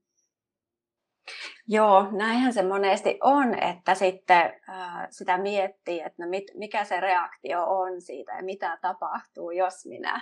Joo, 1.67 2.08
näinhän 2.12 2.53
se 2.53 2.63
monesti 2.63 3.20
on, 3.24 3.63
että 3.63 3.96
sitten 3.96 4.53
äh, 4.70 5.08
sitä 5.10 5.38
miettii, 5.38 6.00
että 6.01 6.24
no 6.25 6.29
mit, 6.29 6.44
mikä 6.53 6.84
se 6.84 7.00
reaktio 7.00 7.63
on 7.63 8.01
siitä 8.01 8.32
ja 8.32 8.44
mitä 8.44 8.77
tapahtuu, 8.82 9.51
jos 9.51 9.86
minä 9.86 10.22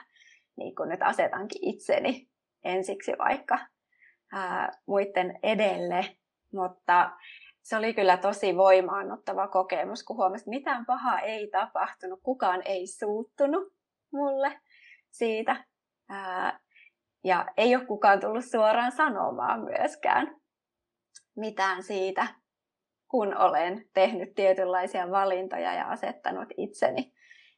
niin 0.55 0.75
kun 0.75 0.89
nyt 0.89 1.01
asetankin 1.01 1.69
itseni 1.69 2.29
ensiksi 2.63 3.11
vaikka 3.17 3.59
äh, 4.33 4.69
muiden 4.87 5.39
edelle. 5.43 6.05
Mutta 6.53 7.11
se 7.61 7.77
oli 7.77 7.93
kyllä 7.93 8.17
tosi 8.17 8.57
voimaannuttava 8.57 9.47
kokemus, 9.47 10.03
kun 10.03 10.17
huomasin, 10.17 10.41
että 10.41 10.49
mitään 10.49 10.85
pahaa 10.85 11.19
ei 11.19 11.47
tapahtunut, 11.47 12.19
kukaan 12.23 12.61
ei 12.65 12.87
suuttunut 12.87 13.73
mulle 14.13 14.59
siitä. 15.11 15.65
Ää, 16.09 16.59
ja 17.23 17.45
ei 17.57 17.75
ole 17.75 17.85
kukaan 17.85 18.19
tullut 18.19 18.45
suoraan 18.45 18.91
sanomaan 18.91 19.63
myöskään 19.63 20.35
mitään 21.35 21.83
siitä, 21.83 22.27
kun 23.07 23.37
olen 23.37 23.85
tehnyt 23.93 24.35
tietynlaisia 24.35 25.11
valintoja 25.11 25.73
ja 25.73 25.87
asettanut 25.87 26.47
itseni 26.57 27.13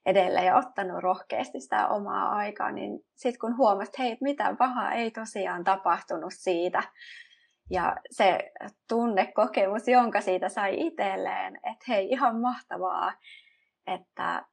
edelle 0.05 0.43
ja 0.43 0.57
ottanut 0.57 1.03
rohkeasti 1.03 1.59
sitä 1.59 1.87
omaa 1.87 2.29
aikaa, 2.29 2.71
niin 2.71 2.99
sitten 3.15 3.39
kun 3.39 3.57
huomasit, 3.57 3.93
että 3.93 4.03
hei, 4.03 4.17
mitään 4.21 4.57
pahaa 4.57 4.91
ei 4.91 5.11
tosiaan 5.11 5.63
tapahtunut 5.63 6.33
siitä, 6.33 6.83
ja 7.69 7.95
se 8.11 8.51
tunnekokemus, 8.89 9.87
jonka 9.87 10.21
siitä 10.21 10.49
sai 10.49 10.87
itselleen, 10.87 11.55
että 11.55 11.85
hei, 11.87 12.09
ihan 12.09 12.41
mahtavaa, 12.41 13.13
että, 13.87 14.45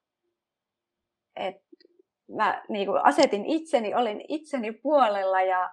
että 1.37 1.62
mä 2.37 2.62
niin 2.69 2.87
kuin 2.87 3.05
asetin 3.05 3.45
itseni, 3.45 3.95
olin 3.95 4.25
itseni 4.29 4.73
puolella 4.73 5.43
ja 5.43 5.71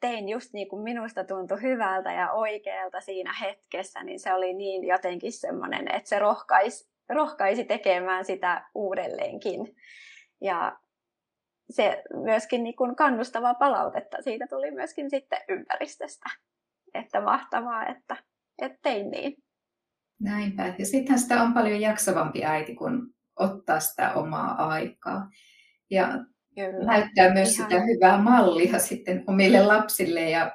tein 0.00 0.28
just 0.28 0.52
niin 0.52 0.68
kuin 0.68 0.82
minusta 0.82 1.24
tuntui 1.24 1.62
hyvältä 1.62 2.12
ja 2.12 2.32
oikealta 2.32 3.00
siinä 3.00 3.32
hetkessä, 3.40 4.02
niin 4.02 4.20
se 4.20 4.34
oli 4.34 4.54
niin 4.54 4.84
jotenkin 4.84 5.32
semmoinen, 5.32 5.94
että 5.94 6.08
se 6.08 6.18
rohkaisi, 6.18 6.90
rohkaisi 7.08 7.64
tekemään 7.64 8.24
sitä 8.24 8.68
uudelleenkin. 8.74 9.76
Ja 10.40 10.78
se 11.70 12.02
myöskin 12.24 12.62
niin 12.62 12.76
kuin 12.76 12.96
kannustavaa 12.96 13.54
palautetta 13.54 14.22
siitä 14.22 14.46
tuli 14.46 14.70
myöskin 14.70 15.10
sitten 15.10 15.38
ympäristöstä. 15.48 16.30
Että 16.94 17.20
mahtavaa, 17.20 17.86
että, 17.86 18.16
että 18.62 18.78
tein 18.82 19.10
niin. 19.10 19.34
Näinpä. 20.20 20.74
Ja 20.78 20.86
sittenhän 20.86 21.18
sitä 21.18 21.42
on 21.42 21.54
paljon 21.54 21.80
jaksavampi 21.80 22.44
äiti, 22.44 22.74
kun 22.74 23.14
ottaa 23.36 23.80
sitä 23.80 24.12
omaa 24.12 24.68
aikaa. 24.68 25.28
Ja 25.90 26.08
Kyllä. 26.54 26.86
näyttää 26.86 27.34
myös 27.34 27.54
Ihan. 27.54 27.70
sitä 27.70 27.82
hyvää 27.82 28.18
mallia 28.18 28.78
sitten 28.78 29.24
omille 29.26 29.62
lapsille 29.62 30.30
ja 30.30 30.52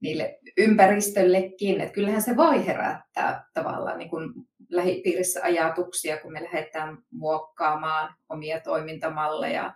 niille 0.00 0.38
ympäristöllekin. 0.56 1.80
Että 1.80 1.94
kyllähän 1.94 2.22
se 2.22 2.36
voi 2.36 2.66
herättää 2.66 3.44
tavallaan 3.54 3.98
niin 3.98 4.10
kuin 4.10 4.32
lähipiirissä 4.68 5.40
ajatuksia, 5.42 6.20
kun 6.20 6.32
me 6.32 6.42
lähdetään 6.42 6.98
muokkaamaan 7.10 8.14
omia 8.28 8.60
toimintamalleja. 8.60 9.74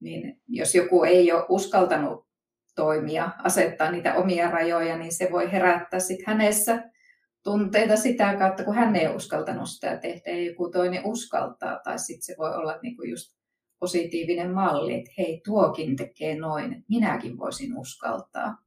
Niin 0.00 0.40
jos 0.48 0.74
joku 0.74 1.04
ei 1.04 1.32
ole 1.32 1.46
uskaltanut 1.48 2.28
toimia, 2.74 3.30
asettaa 3.44 3.90
niitä 3.90 4.14
omia 4.14 4.50
rajoja, 4.50 4.98
niin 4.98 5.12
se 5.12 5.28
voi 5.32 5.52
herättää 5.52 6.00
sitten 6.00 6.26
hänessä 6.26 6.90
tunteita 7.42 7.96
sitä 7.96 8.36
kautta, 8.38 8.64
kun 8.64 8.74
hän 8.74 8.96
ei 8.96 9.06
ole 9.06 9.16
uskaltanut 9.16 9.68
sitä 9.68 9.96
tehdä 9.96 10.30
ja 10.30 10.42
joku 10.42 10.70
toinen 10.70 11.06
uskaltaa. 11.06 11.80
Tai 11.84 11.98
sitten 11.98 12.22
se 12.22 12.34
voi 12.38 12.54
olla 12.54 12.78
niinku 12.82 13.02
just 13.02 13.37
positiivinen 13.80 14.50
malli, 14.50 14.94
että 14.94 15.10
hei, 15.18 15.40
tuokin 15.44 15.96
tekee 15.96 16.38
noin, 16.38 16.72
että 16.72 16.84
minäkin 16.88 17.38
voisin 17.38 17.78
uskaltaa. 17.78 18.58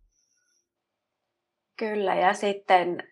Kyllä, 1.78 2.16
ja 2.16 2.34
sitten 2.34 3.04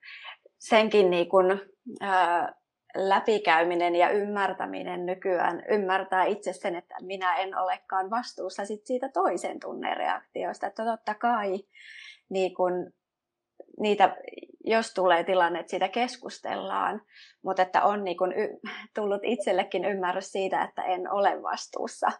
senkin 0.60 1.10
niin 1.10 1.30
kun, 1.30 1.60
ää, 2.02 2.54
läpikäyminen 2.96 3.96
ja 3.96 4.10
ymmärtäminen 4.10 5.06
nykyään 5.06 5.64
ymmärtää 5.70 6.26
itse 6.26 6.54
sen, 6.54 6.76
että 6.76 6.96
minä 7.02 7.36
en 7.36 7.58
olekaan 7.58 8.10
vastuussa 8.10 8.66
sit 8.66 8.86
siitä 8.86 9.10
toisen 9.10 9.60
tunnereaktiosta. 9.60 10.68
Että 10.68 10.86
totta 10.86 11.14
kai 11.14 11.60
niin 12.30 12.54
kun, 12.56 12.92
niitä, 13.80 14.18
jos 14.70 14.94
tulee 14.94 15.24
tilanne, 15.24 15.60
että 15.60 15.70
siitä 15.70 15.88
keskustellaan, 15.88 17.02
mutta 17.44 17.62
että 17.62 17.84
on 17.84 18.04
niin 18.04 18.18
kun 18.18 18.34
y- 18.34 18.60
tullut 18.96 19.22
itsellekin 19.24 19.86
ymmärrys 19.86 20.32
siitä, 20.32 20.64
että 20.64 20.84
en 20.84 21.12
ole 21.12 21.42
vastuussa 21.42 22.12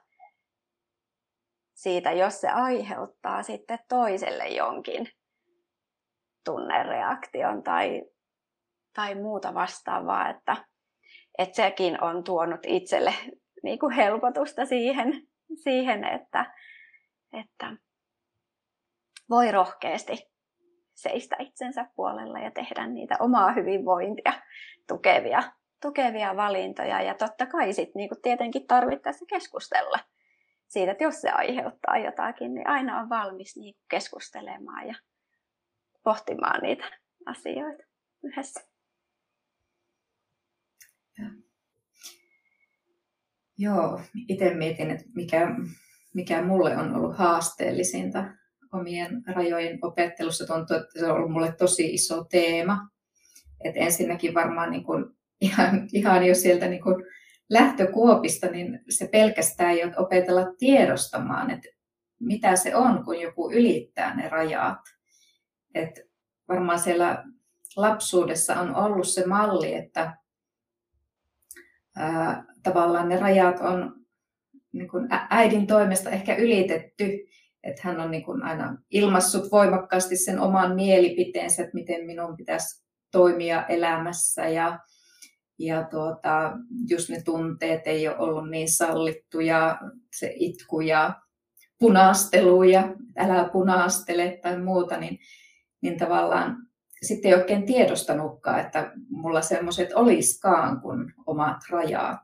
siitä, 1.74 2.12
jos 2.12 2.42
se 2.42 2.50
aiheuttaa 2.50 3.44
sitten 3.44 3.80
toiselle 3.90 4.48
jonkin 4.48 5.08
tunnereaktion 6.46 7.64
tai 7.64 8.02
tai 8.96 9.16
muuta 9.16 9.54
vastaavaa, 9.54 10.30
että, 10.30 10.58
että 11.38 11.56
sekin 11.56 12.04
on 12.04 12.24
tuonut 12.24 12.60
itselle 12.68 13.14
niin 13.64 13.80
kuin 13.80 13.96
helpotusta 13.96 14.66
siihen, 14.66 15.28
siihen 15.64 16.04
että, 16.04 16.54
että 17.34 17.76
voi 19.30 19.52
rohkeasti 19.52 20.30
seistä 21.02 21.36
itsensä 21.40 21.86
puolella 21.96 22.40
ja 22.40 22.52
tehdä 22.52 22.88
niitä 22.88 23.16
omaa 23.20 23.52
hyvinvointia 23.52 24.34
tukevia, 24.88 25.44
tukevia 25.82 26.36
valintoja. 26.36 27.02
Ja 27.02 27.14
totta 27.14 27.46
kai 27.46 27.74
sitten 27.74 28.00
niin 28.00 28.10
kuin 28.10 28.22
tietenkin 28.22 28.68
tarvittaessa 28.68 29.26
keskustella 29.26 30.00
siitä, 30.68 30.92
että 30.92 31.04
jos 31.04 31.22
se 31.22 31.30
aiheuttaa 31.30 31.98
jotakin, 31.98 32.54
niin 32.54 32.68
aina 32.68 33.00
on 33.00 33.10
valmis 33.10 33.58
niin 33.58 33.76
keskustelemaan 33.90 34.88
ja 34.88 34.96
pohtimaan 36.04 36.62
niitä 36.62 36.86
asioita 37.26 37.84
yhdessä. 38.24 38.70
Joo, 43.58 44.02
itse 44.28 44.54
mietin, 44.54 44.92
että 44.92 45.06
mikä, 45.16 45.48
mikä 46.14 46.42
mulle 46.42 46.78
on 46.78 46.96
ollut 46.96 47.18
haasteellisinta 47.18 48.24
omien 48.74 49.24
rajojen 49.28 49.80
opettelussa. 49.82 50.48
Tuntuu, 50.48 50.78
että 50.78 51.00
se 51.00 51.06
on 51.06 51.16
ollut 51.18 51.32
mulle 51.32 51.52
tosi 51.52 51.94
iso 51.94 52.24
teema. 52.24 52.90
Et 53.64 53.74
ensinnäkin 53.76 54.34
varmaan 54.34 54.72
niin 54.72 54.84
kun, 54.84 55.18
ihan, 55.42 55.88
ihan 55.94 56.26
jo 56.26 56.36
sieltä 56.36 56.68
niin 56.68 56.84
kun 56.84 57.04
lähtökuopista, 57.50 58.48
niin 58.48 58.80
se 58.90 59.08
pelkästään 59.08 59.72
ei 59.72 59.84
opetella 59.98 60.54
tiedostamaan, 60.58 61.52
että 61.52 61.68
mitä 62.20 62.56
se 62.56 62.76
on, 62.76 63.06
kun 63.06 63.22
joku 63.22 63.52
ylittää 63.52 64.16
ne 64.16 64.30
rajat. 64.30 64.80
Et 65.76 66.02
varmaan 66.48 66.80
siellä 66.80 67.24
lapsuudessa 67.76 68.60
on 68.60 68.76
ollut 68.76 69.08
se 69.08 69.26
malli, 69.26 69.74
että 69.74 70.18
ää, 71.96 72.46
tavallaan 72.64 73.10
ne 73.10 73.20
rajat 73.20 73.60
on 73.60 74.00
niin 74.72 74.88
kuin 74.88 75.08
äidin 75.30 75.68
toimesta 75.68 76.10
ehkä 76.10 76.36
ylitetty, 76.36 77.28
että 77.64 77.82
hän 77.84 78.00
on 78.00 78.12
niin 78.12 78.24
kuin 78.24 78.44
aina 78.44 78.78
ilmassut 78.90 79.52
voimakkaasti 79.52 80.16
sen 80.16 80.40
oman 80.40 80.76
mielipiteensä, 80.76 81.64
että 81.64 81.74
miten 81.74 82.06
minun 82.06 82.38
pitäisi 82.38 82.86
toimia 83.12 83.66
elämässä 83.66 84.48
ja, 84.48 84.80
ja 85.60 85.84
tuota, 85.84 86.52
just 86.90 87.10
ne 87.10 87.22
tunteet 87.26 87.82
ei 87.86 88.08
ole 88.08 88.18
ollut 88.18 88.50
niin 88.50 88.70
sallittuja, 88.70 89.80
se 90.16 90.34
itku 90.36 90.82
ja 90.82 91.22
punastelu 91.80 92.64
ja 92.64 92.96
älä 93.18 93.50
punastele 93.54 94.40
tai 94.42 94.62
muuta, 94.62 94.98
niin, 94.98 95.20
niin 95.82 95.98
tavallaan 95.98 96.58
sitten 97.02 97.30
ei 97.30 97.38
oikein 97.38 97.66
tiedostanutkaan, 97.66 98.60
että 98.60 98.92
mulla 99.10 99.42
semmoiset 99.42 99.94
oliskaan 99.94 100.82
kuin 100.82 101.14
omat 101.26 101.58
rajat. 101.70 102.22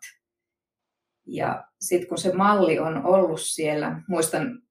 Ja 1.28 1.68
sitten 1.82 2.10
kun 2.10 2.18
se 2.18 2.34
malli 2.34 2.80
on 2.80 3.06
ollut 3.06 3.42
siellä, 3.42 4.02
muistan 4.08 4.62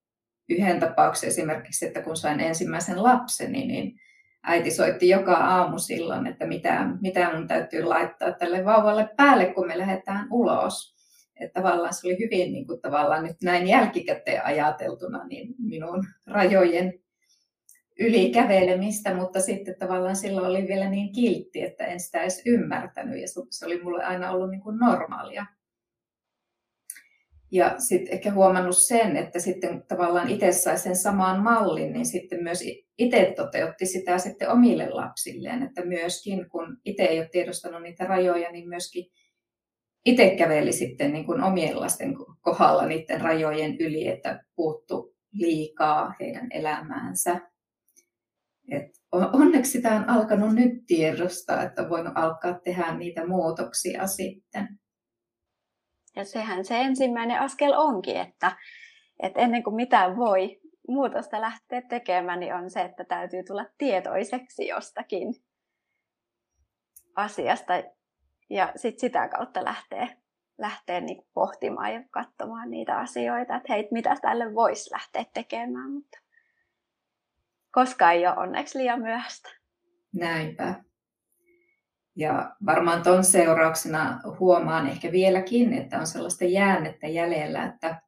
yhden 0.48 0.80
tapauksen 0.80 1.28
esimerkiksi, 1.28 1.86
että 1.86 2.02
kun 2.02 2.16
sain 2.16 2.40
ensimmäisen 2.40 3.02
lapseni, 3.02 3.66
niin 3.66 4.00
äiti 4.42 4.70
soitti 4.70 5.08
joka 5.08 5.32
aamu 5.32 5.78
silloin, 5.78 6.26
että 6.26 6.46
mitä, 6.46 6.86
mitä 7.00 7.34
mun 7.34 7.48
täytyy 7.48 7.82
laittaa 7.82 8.32
tälle 8.32 8.64
vauvalle 8.64 9.08
päälle, 9.16 9.46
kun 9.46 9.66
me 9.66 9.78
lähdetään 9.78 10.26
ulos. 10.30 10.94
Että 11.40 11.60
tavallaan 11.60 11.94
se 11.94 12.06
oli 12.06 12.18
hyvin 12.18 12.52
niin 12.52 12.66
kuin 12.66 12.80
tavallaan 12.80 13.24
nyt 13.24 13.36
näin 13.42 13.66
jälkikäteen 13.66 14.44
ajateltuna 14.44 15.24
niin 15.24 15.54
minun 15.58 16.04
rajojen 16.26 16.94
ylikävelemistä, 17.98 19.14
mutta 19.14 19.40
sitten 19.40 19.74
tavallaan 19.78 20.16
silloin 20.16 20.46
oli 20.46 20.68
vielä 20.68 20.90
niin 20.90 21.12
kiltti, 21.12 21.62
että 21.62 21.84
en 21.84 22.00
sitä 22.00 22.20
edes 22.20 22.42
ymmärtänyt 22.46 23.20
ja 23.20 23.26
se 23.50 23.66
oli 23.66 23.82
mulle 23.82 24.04
aina 24.04 24.30
ollut 24.30 24.50
niin 24.50 24.60
kuin 24.60 24.78
normaalia. 24.78 25.46
Ja 27.54 27.74
sitten 27.78 28.14
ehkä 28.14 28.32
huomannut 28.32 28.76
sen, 28.76 29.16
että 29.16 29.38
sitten 29.38 29.82
tavallaan 29.88 30.30
itse 30.30 30.52
sai 30.52 30.78
sen 30.78 30.96
samaan 30.96 31.42
mallin, 31.42 31.92
niin 31.92 32.06
sitten 32.06 32.42
myös 32.42 32.64
itse 32.98 33.32
toteutti 33.36 33.86
sitä 33.86 34.18
sitten 34.18 34.50
omille 34.50 34.88
lapsilleen, 34.90 35.62
että 35.62 35.84
myöskin 35.84 36.48
kun 36.48 36.76
itse 36.84 37.02
ei 37.02 37.18
ole 37.18 37.28
tiedostanut 37.32 37.82
niitä 37.82 38.04
rajoja, 38.04 38.52
niin 38.52 38.68
myöskin 38.68 39.06
itse 40.04 40.30
käveli 40.30 40.72
sitten 40.72 41.12
niin 41.12 41.26
kuin 41.26 41.42
omien 41.42 41.80
lasten 41.80 42.14
kohdalla 42.40 42.86
niiden 42.86 43.20
rajojen 43.20 43.76
yli, 43.80 44.08
että 44.08 44.44
puuttu 44.56 45.14
liikaa 45.32 46.14
heidän 46.20 46.46
elämäänsä. 46.50 47.40
Et 48.70 48.90
onneksi 49.12 49.70
sitä 49.70 49.96
on 49.96 50.08
alkanut 50.08 50.54
nyt 50.54 50.86
tiedostaa, 50.86 51.62
että 51.62 51.82
on 51.82 51.90
voinut 51.90 52.12
alkaa 52.16 52.60
tehdä 52.64 52.98
niitä 52.98 53.26
muutoksia 53.26 54.06
sitten. 54.06 54.68
Ja 56.16 56.24
sehän 56.24 56.64
se 56.64 56.80
ensimmäinen 56.80 57.40
askel 57.40 57.72
onkin, 57.76 58.16
että, 58.16 58.56
että 59.22 59.40
ennen 59.40 59.62
kuin 59.62 59.76
mitään 59.76 60.16
voi 60.16 60.60
muutosta 60.88 61.40
lähteä 61.40 61.82
tekemään, 61.82 62.40
niin 62.40 62.54
on 62.54 62.70
se, 62.70 62.80
että 62.80 63.04
täytyy 63.04 63.44
tulla 63.44 63.66
tietoiseksi 63.78 64.66
jostakin 64.66 65.34
asiasta 67.16 67.72
ja 68.50 68.72
sitten 68.76 69.00
sitä 69.00 69.28
kautta 69.28 69.64
lähtee, 69.64 70.16
lähtee 70.58 71.00
niin 71.00 71.26
pohtimaan 71.34 71.94
ja 71.94 72.02
katsomaan 72.10 72.70
niitä 72.70 72.98
asioita, 72.98 73.56
että 73.56 73.72
hei, 73.72 73.88
mitä 73.90 74.16
tälle 74.22 74.54
voisi 74.54 74.92
lähteä 74.92 75.24
tekemään, 75.34 75.92
mutta 75.92 76.18
koska 77.70 78.10
ei 78.10 78.26
ole 78.26 78.36
onneksi 78.36 78.78
liian 78.78 79.00
myöhäistä. 79.00 79.50
Näinpä. 80.12 80.74
Ja 82.16 82.56
varmaan 82.66 83.02
tuon 83.02 83.24
seurauksena 83.24 84.20
huomaan 84.40 84.86
ehkä 84.86 85.12
vieläkin, 85.12 85.72
että 85.72 85.98
on 85.98 86.06
sellaista 86.06 86.44
jäännettä 86.44 87.06
jäljellä, 87.06 87.64
että, 87.64 88.02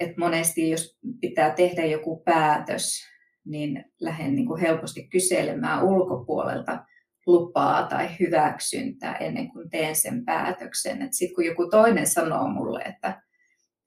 että 0.00 0.14
monesti 0.18 0.70
jos 0.70 0.98
pitää 1.20 1.50
tehdä 1.50 1.84
joku 1.84 2.22
päätös, 2.24 3.02
niin 3.44 3.84
lähden 4.00 4.34
niin 4.34 4.46
kuin 4.46 4.60
helposti 4.60 5.08
kyselemään 5.08 5.84
ulkopuolelta 5.84 6.84
lupaa 7.26 7.82
tai 7.86 8.08
hyväksyntää 8.20 9.16
ennen 9.16 9.48
kuin 9.48 9.70
teen 9.70 9.96
sen 9.96 10.24
päätöksen. 10.24 11.08
Sitten 11.10 11.34
kun 11.34 11.44
joku 11.44 11.68
toinen 11.70 12.06
sanoo 12.06 12.48
mulle, 12.48 12.80
että, 12.80 13.22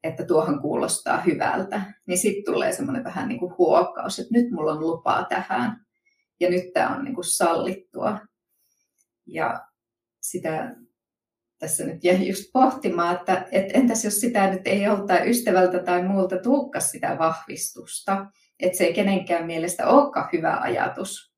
että 0.03 0.25
tuohon 0.25 0.61
kuulostaa 0.61 1.21
hyvältä, 1.21 1.81
niin 2.07 2.17
sitten 2.17 2.53
tulee 2.53 2.71
semmoinen 2.71 3.03
vähän 3.03 3.27
niin 3.27 3.39
kuin 3.39 3.57
huokkaus, 3.57 4.19
että 4.19 4.33
nyt 4.33 4.51
mulla 4.51 4.71
on 4.71 4.79
lupaa 4.79 5.25
tähän 5.25 5.85
ja 6.39 6.49
nyt 6.49 6.73
tämä 6.73 6.95
on 6.95 7.03
niin 7.03 7.15
kuin 7.15 7.25
sallittua. 7.25 8.19
Ja 9.33 9.59
sitä 10.21 10.75
tässä 11.59 11.85
nyt 11.85 12.03
jäi 12.03 12.27
just 12.27 12.43
pohtimaan, 12.53 13.15
että 13.15 13.47
et 13.51 13.65
entäs 13.73 14.05
jos 14.05 14.19
sitä 14.19 14.51
nyt 14.51 14.61
ei 14.67 14.81
joltain 14.81 15.29
ystävältä 15.29 15.83
tai 15.83 16.07
muulta 16.07 16.37
tuukka 16.37 16.79
sitä 16.79 17.17
vahvistusta, 17.19 18.25
että 18.59 18.77
se 18.77 18.83
ei 18.83 18.93
kenenkään 18.93 19.45
mielestä 19.45 19.87
olekaan 19.87 20.29
hyvä 20.33 20.57
ajatus, 20.61 21.33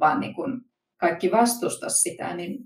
vaan 0.00 0.20
niin 0.20 0.34
kun 0.34 0.62
kaikki 1.00 1.30
vastusta 1.30 1.88
sitä, 1.88 2.36
niin 2.36 2.58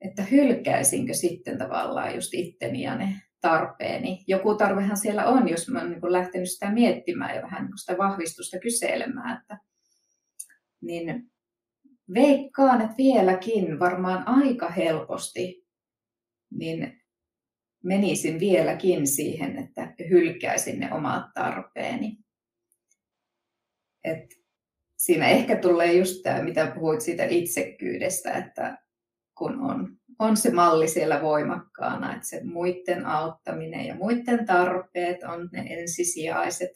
että 0.00 0.22
hylkäisinkö 0.22 1.14
sitten 1.14 1.58
tavallaan 1.58 2.14
just 2.14 2.34
itteni 2.34 2.82
ja 2.82 2.94
ne 2.94 3.20
tarpeeni. 3.40 4.24
Joku 4.26 4.54
tarvehan 4.54 4.96
siellä 4.96 5.26
on, 5.26 5.48
jos 5.48 5.68
mä 5.68 5.78
oon 5.78 5.90
niin 5.90 6.12
lähtenyt 6.12 6.50
sitä 6.50 6.72
miettimään 6.72 7.36
ja 7.36 7.42
vähän 7.42 7.64
niin 7.64 7.78
sitä 7.78 7.98
vahvistusta 7.98 8.58
kyselemään, 8.58 9.40
että, 9.40 9.58
niin 10.82 11.30
veikkaan, 12.14 12.80
että 12.80 12.96
vieläkin 12.96 13.78
varmaan 13.78 14.28
aika 14.28 14.68
helposti 14.68 15.66
niin 16.50 17.02
menisin 17.84 18.40
vieläkin 18.40 19.06
siihen, 19.06 19.58
että 19.58 19.94
hylkäisin 20.10 20.80
ne 20.80 20.92
omat 20.92 21.24
tarpeeni. 21.34 22.18
Et 24.04 24.30
siinä 24.96 25.28
ehkä 25.28 25.56
tulee 25.56 25.92
just 25.92 26.22
tämä, 26.22 26.42
mitä 26.42 26.72
puhuit 26.74 27.00
siitä 27.00 27.24
itsekkyydestä, 27.24 28.32
että 28.32 28.78
kun 29.38 29.60
on, 29.60 29.96
on 30.18 30.36
se 30.36 30.50
malli 30.50 30.88
siellä 30.88 31.22
voimakkaana, 31.22 32.14
että 32.14 32.28
se 32.28 32.44
muiden 32.44 33.06
auttaminen 33.06 33.86
ja 33.86 33.94
muiden 33.94 34.46
tarpeet 34.46 35.22
on 35.22 35.48
ne 35.52 35.66
ensisijaiset, 35.68 36.70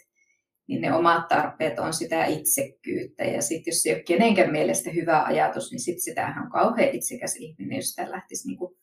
niin 0.66 0.81
ne 0.81 0.94
omat 0.94 1.29
tarpeet 1.29 1.79
on 1.79 1.94
sitä 1.94 2.24
itsekkyyttä. 2.24 3.24
Ja 3.24 3.42
sitten 3.42 3.70
jos 3.70 3.83
se 3.83 3.88
ei 3.88 3.94
ole 3.94 4.03
kenenkään 4.03 4.53
mielestä 4.53 4.90
hyvä 4.90 5.24
ajatus, 5.24 5.70
niin 5.70 5.81
sitten 5.81 6.03
sitähän 6.03 6.44
on 6.44 6.50
kauhean 6.50 6.94
itsekäs 6.94 7.37
ihminen, 7.37 7.77
jos 7.77 7.90
sitä 7.90 8.11
lähtisi 8.11 8.48
niin 8.48 8.59
kuin 8.59 8.77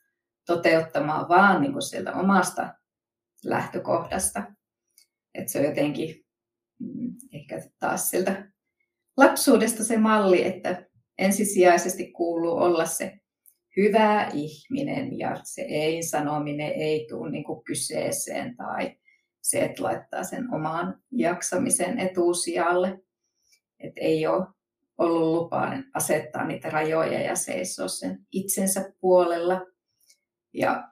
toteuttamaan 0.45 1.29
vaan 1.29 1.61
niin 1.61 1.71
kuin 1.71 1.81
sieltä 1.81 2.13
omasta 2.13 2.73
lähtökohdasta. 3.45 4.43
Että 5.33 5.51
se 5.51 5.59
on 5.59 5.65
jotenkin 5.65 6.25
mm, 6.79 7.15
ehkä 7.33 7.61
taas 7.79 8.09
sieltä 8.09 8.51
lapsuudesta 9.17 9.83
se 9.83 9.97
malli, 9.97 10.45
että 10.45 10.85
ensisijaisesti 11.17 12.11
kuuluu 12.11 12.57
olla 12.57 12.85
se 12.85 13.19
hyvä 13.77 14.29
ihminen 14.33 15.19
ja 15.19 15.39
se 15.43 15.61
ei-sanominen 15.61 16.71
ei 16.71 17.07
tule 17.09 17.31
niin 17.31 17.43
kuin 17.43 17.63
kyseeseen 17.63 18.55
tai 18.55 18.95
se, 19.41 19.59
että 19.59 19.83
laittaa 19.83 20.23
sen 20.23 20.53
oman 20.53 21.01
jaksamisen 21.11 21.99
etusijalle. 21.99 22.99
Että 23.79 24.01
ei 24.01 24.27
ole 24.27 24.47
ollut 24.97 25.43
lupaa 25.43 25.73
asettaa 25.93 26.47
niitä 26.47 26.69
rajoja 26.69 27.21
ja 27.21 27.35
seisoa 27.35 27.87
sen 27.87 28.19
itsensä 28.31 28.93
puolella. 28.99 29.65
Ja, 30.53 30.89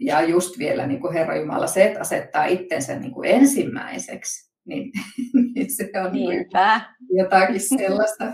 ja 0.00 0.22
just 0.22 0.58
vielä 0.58 0.86
niin 0.86 1.00
kuin 1.00 1.12
Herra 1.12 1.36
Jumala, 1.36 1.66
se, 1.66 1.84
että 1.84 2.00
asettaa 2.00 2.44
itsensä 2.44 2.98
niin 2.98 3.12
kuin 3.12 3.30
ensimmäiseksi, 3.30 4.52
niin, 4.64 4.92
niin 5.54 5.76
se 5.76 5.90
on 6.06 6.12
niin 6.12 6.46
jotakin 7.10 7.60
sellaista 7.60 8.32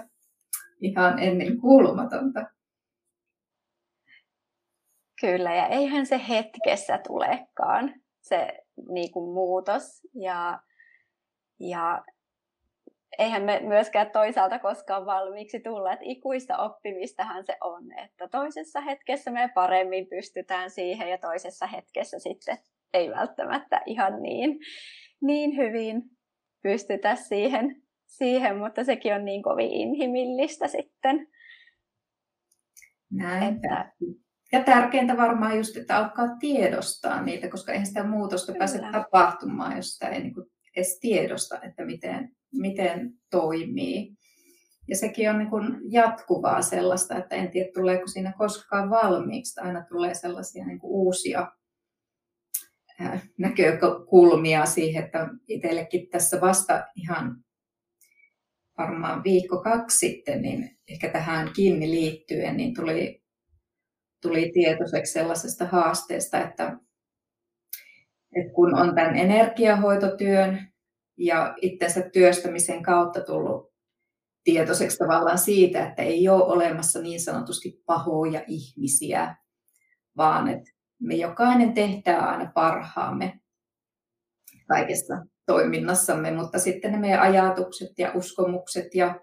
ihan 0.80 1.18
ennen 1.18 1.60
kuulumatonta. 1.60 2.46
Kyllä, 5.20 5.54
ja 5.54 5.66
eihän 5.66 6.06
se 6.06 6.20
hetkessä 6.28 6.98
tulekaan 6.98 7.94
se 8.20 8.58
niin 8.88 9.12
kuin 9.12 9.34
muutos. 9.34 10.00
Ja, 10.14 10.60
ja 11.60 12.04
eihän 13.18 13.42
me 13.42 13.60
myöskään 13.62 14.10
toisaalta 14.10 14.58
koskaan 14.58 15.06
valmiiksi 15.06 15.60
tulla, 15.60 15.92
että 15.92 16.04
ikuista 16.08 16.58
oppimistahan 16.58 17.46
se 17.46 17.56
on, 17.60 17.98
että 17.98 18.28
toisessa 18.28 18.80
hetkessä 18.80 19.30
me 19.30 19.50
paremmin 19.54 20.06
pystytään 20.06 20.70
siihen 20.70 21.10
ja 21.10 21.18
toisessa 21.18 21.66
hetkessä 21.66 22.18
sitten 22.18 22.58
ei 22.94 23.10
välttämättä 23.10 23.82
ihan 23.86 24.22
niin, 24.22 24.58
niin 25.20 25.56
hyvin 25.56 26.02
pystytä 26.62 27.14
siihen, 27.16 27.82
siihen, 28.06 28.56
mutta 28.56 28.84
sekin 28.84 29.14
on 29.14 29.24
niin 29.24 29.42
kovin 29.42 29.72
inhimillistä 29.72 30.68
sitten. 30.68 31.28
Näin. 33.12 33.54
Että, 33.54 33.92
ja 34.52 34.64
tärkeintä 34.64 35.16
varmaan 35.16 35.56
just, 35.56 35.76
että 35.76 35.96
alkaa 35.96 36.36
tiedostaa 36.40 37.22
niitä, 37.22 37.48
koska 37.48 37.72
eihän 37.72 37.86
sitä 37.86 38.04
muutosta 38.04 38.52
Kyllä. 38.52 38.58
pääse 38.58 38.80
tapahtumaan, 38.92 39.76
jos 39.76 39.92
sitä 39.92 40.08
ei 40.08 40.22
niin 40.22 40.34
kuin 40.34 40.46
edes 40.76 40.98
tiedosta, 41.00 41.60
että 41.62 41.84
miten, 41.84 42.36
miten 42.52 43.12
toimii. 43.30 44.14
Ja 44.88 44.96
sekin 44.96 45.30
on 45.30 45.38
niin 45.38 45.50
kuin 45.50 45.78
jatkuvaa 45.90 46.62
sellaista, 46.62 47.16
että 47.16 47.36
en 47.36 47.50
tiedä 47.50 47.70
tuleeko 47.74 48.06
siinä 48.06 48.32
koskaan 48.38 48.90
valmiiksi. 48.90 49.60
Aina 49.60 49.84
tulee 49.88 50.14
sellaisia 50.14 50.66
niin 50.66 50.78
kuin 50.78 50.90
uusia 50.90 51.52
näkökulmia 53.38 54.66
siihen, 54.66 55.04
että 55.04 55.28
itsellekin 55.48 56.08
tässä 56.08 56.40
vasta 56.40 56.86
ihan 56.96 57.44
varmaan 58.78 59.24
viikko 59.24 59.62
kaksi 59.62 59.98
sitten, 59.98 60.42
niin 60.42 60.78
ehkä 60.88 61.08
tähän 61.08 61.50
kiinni 61.56 61.90
liittyen, 61.90 62.56
niin 62.56 62.74
tuli, 62.74 63.19
tuli 64.20 64.50
tietoiseksi 64.54 65.12
sellaisesta 65.12 65.66
haasteesta, 65.66 66.40
että, 66.40 66.76
että 68.36 68.52
kun 68.54 68.74
on 68.74 68.94
tämän 68.94 69.16
energiahoitotyön 69.16 70.68
ja 71.16 71.54
itsensä 71.60 72.10
työstämisen 72.12 72.82
kautta 72.82 73.20
tullut 73.20 73.70
tietoiseksi 74.44 74.98
tavallaan 74.98 75.38
siitä, 75.38 75.86
että 75.86 76.02
ei 76.02 76.28
ole 76.28 76.44
olemassa 76.44 77.02
niin 77.02 77.20
sanotusti 77.20 77.82
pahoja 77.86 78.42
ihmisiä, 78.46 79.36
vaan 80.16 80.48
että 80.48 80.70
me 81.00 81.14
jokainen 81.14 81.74
tehdään 81.74 82.24
aina 82.24 82.50
parhaamme 82.54 83.40
kaikessa 84.68 85.14
toiminnassamme, 85.46 86.30
mutta 86.30 86.58
sitten 86.58 86.92
ne 86.92 86.98
meidän 86.98 87.20
ajatukset 87.20 87.98
ja 87.98 88.12
uskomukset 88.14 88.94
ja 88.94 89.20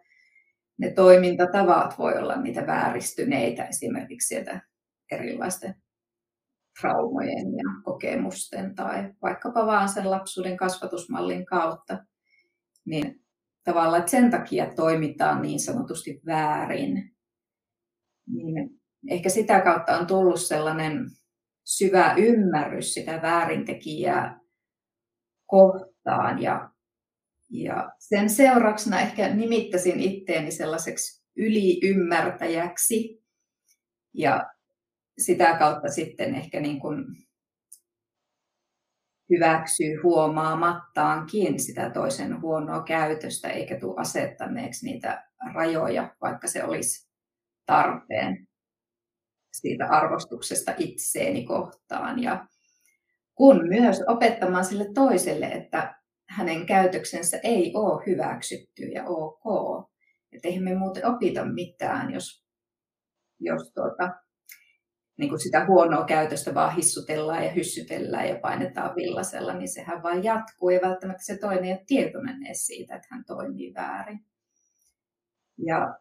ne 0.77 0.91
toimintatavat 0.91 1.99
voi 1.99 2.17
olla 2.17 2.35
niitä 2.35 2.67
vääristyneitä 2.67 3.65
esimerkiksi 3.65 4.27
sieltä 4.27 4.61
erilaisten 5.11 5.75
traumojen 6.81 7.53
ja 7.57 7.81
kokemusten 7.83 8.75
tai 8.75 9.13
vaikkapa 9.21 9.65
vaan 9.65 9.89
sen 9.89 10.11
lapsuuden 10.11 10.57
kasvatusmallin 10.57 11.45
kautta, 11.45 12.05
niin 12.85 13.25
tavallaan 13.63 13.99
että 13.99 14.11
sen 14.11 14.31
takia 14.31 14.73
toimitaan 14.75 15.41
niin 15.41 15.59
sanotusti 15.59 16.21
väärin. 16.25 17.15
Niin 18.27 18.69
ehkä 19.09 19.29
sitä 19.29 19.61
kautta 19.61 19.97
on 19.97 20.07
tullut 20.07 20.41
sellainen 20.41 21.05
syvä 21.65 22.15
ymmärrys 22.17 22.93
sitä 22.93 23.19
väärintekijää 23.21 24.39
kohtaan. 25.45 26.41
Ja, 26.41 26.69
ja 27.49 27.91
sen 27.99 28.29
seurauksena 28.29 28.99
ehkä 28.99 29.35
nimittäisin 29.35 29.99
itteeni 29.99 30.51
sellaiseksi 30.51 31.23
yliymmärtäjäksi. 31.37 33.23
Ja 34.13 34.45
sitä 35.17 35.57
kautta 35.59 35.87
sitten 35.89 36.35
ehkä 36.35 36.59
niin 36.59 36.79
kuin 36.79 37.05
hyväksyy 39.29 40.01
huomaamattaankin 40.03 41.59
sitä 41.59 41.89
toisen 41.89 42.41
huonoa 42.41 42.83
käytöstä, 42.83 43.49
eikä 43.49 43.79
tule 43.79 44.01
asettaneeksi 44.01 44.85
niitä 44.85 45.29
rajoja, 45.53 46.15
vaikka 46.21 46.47
se 46.47 46.63
olisi 46.63 47.09
tarpeen 47.65 48.47
siitä 49.53 49.87
arvostuksesta 49.87 50.73
itseeni 50.77 51.45
kohtaan. 51.45 52.23
Ja 52.23 52.47
kun 53.35 53.67
myös 53.67 53.97
opettamaan 54.07 54.65
sille 54.65 54.85
toiselle, 54.93 55.45
että 55.45 56.01
hänen 56.29 56.65
käytöksensä 56.65 57.39
ei 57.43 57.71
ole 57.75 58.03
hyväksytty 58.05 58.83
ja 58.83 59.03
ok. 59.05 59.43
Että 60.31 60.47
eihän 60.47 60.63
me 60.63 60.75
muuten 60.75 61.05
opita 61.05 61.45
mitään, 61.45 62.13
jos, 62.13 62.45
jos 63.39 63.71
tuota, 63.73 64.26
niin 65.17 65.29
kuin 65.29 65.39
sitä 65.39 65.65
huonoa 65.65 66.05
käytöstä 66.05 66.53
vaan 66.53 66.75
hissutellaan 66.75 67.45
ja 67.45 67.51
hyssytellään 67.51 68.29
ja 68.29 68.39
painetaan 68.39 68.95
villasella, 68.95 69.53
niin 69.53 69.69
sehän 69.69 70.03
vaan 70.03 70.23
jatkuu 70.23 70.69
ja 70.69 70.79
välttämättä 70.81 71.23
se 71.23 71.37
toinen 71.37 71.65
ei 71.65 71.71
ole 71.71 71.83
tietoinen 71.87 72.55
siitä, 72.55 72.95
että 72.95 73.07
hän 73.11 73.25
toimii 73.25 73.73
väärin. 73.73 74.25
Ja 75.65 75.99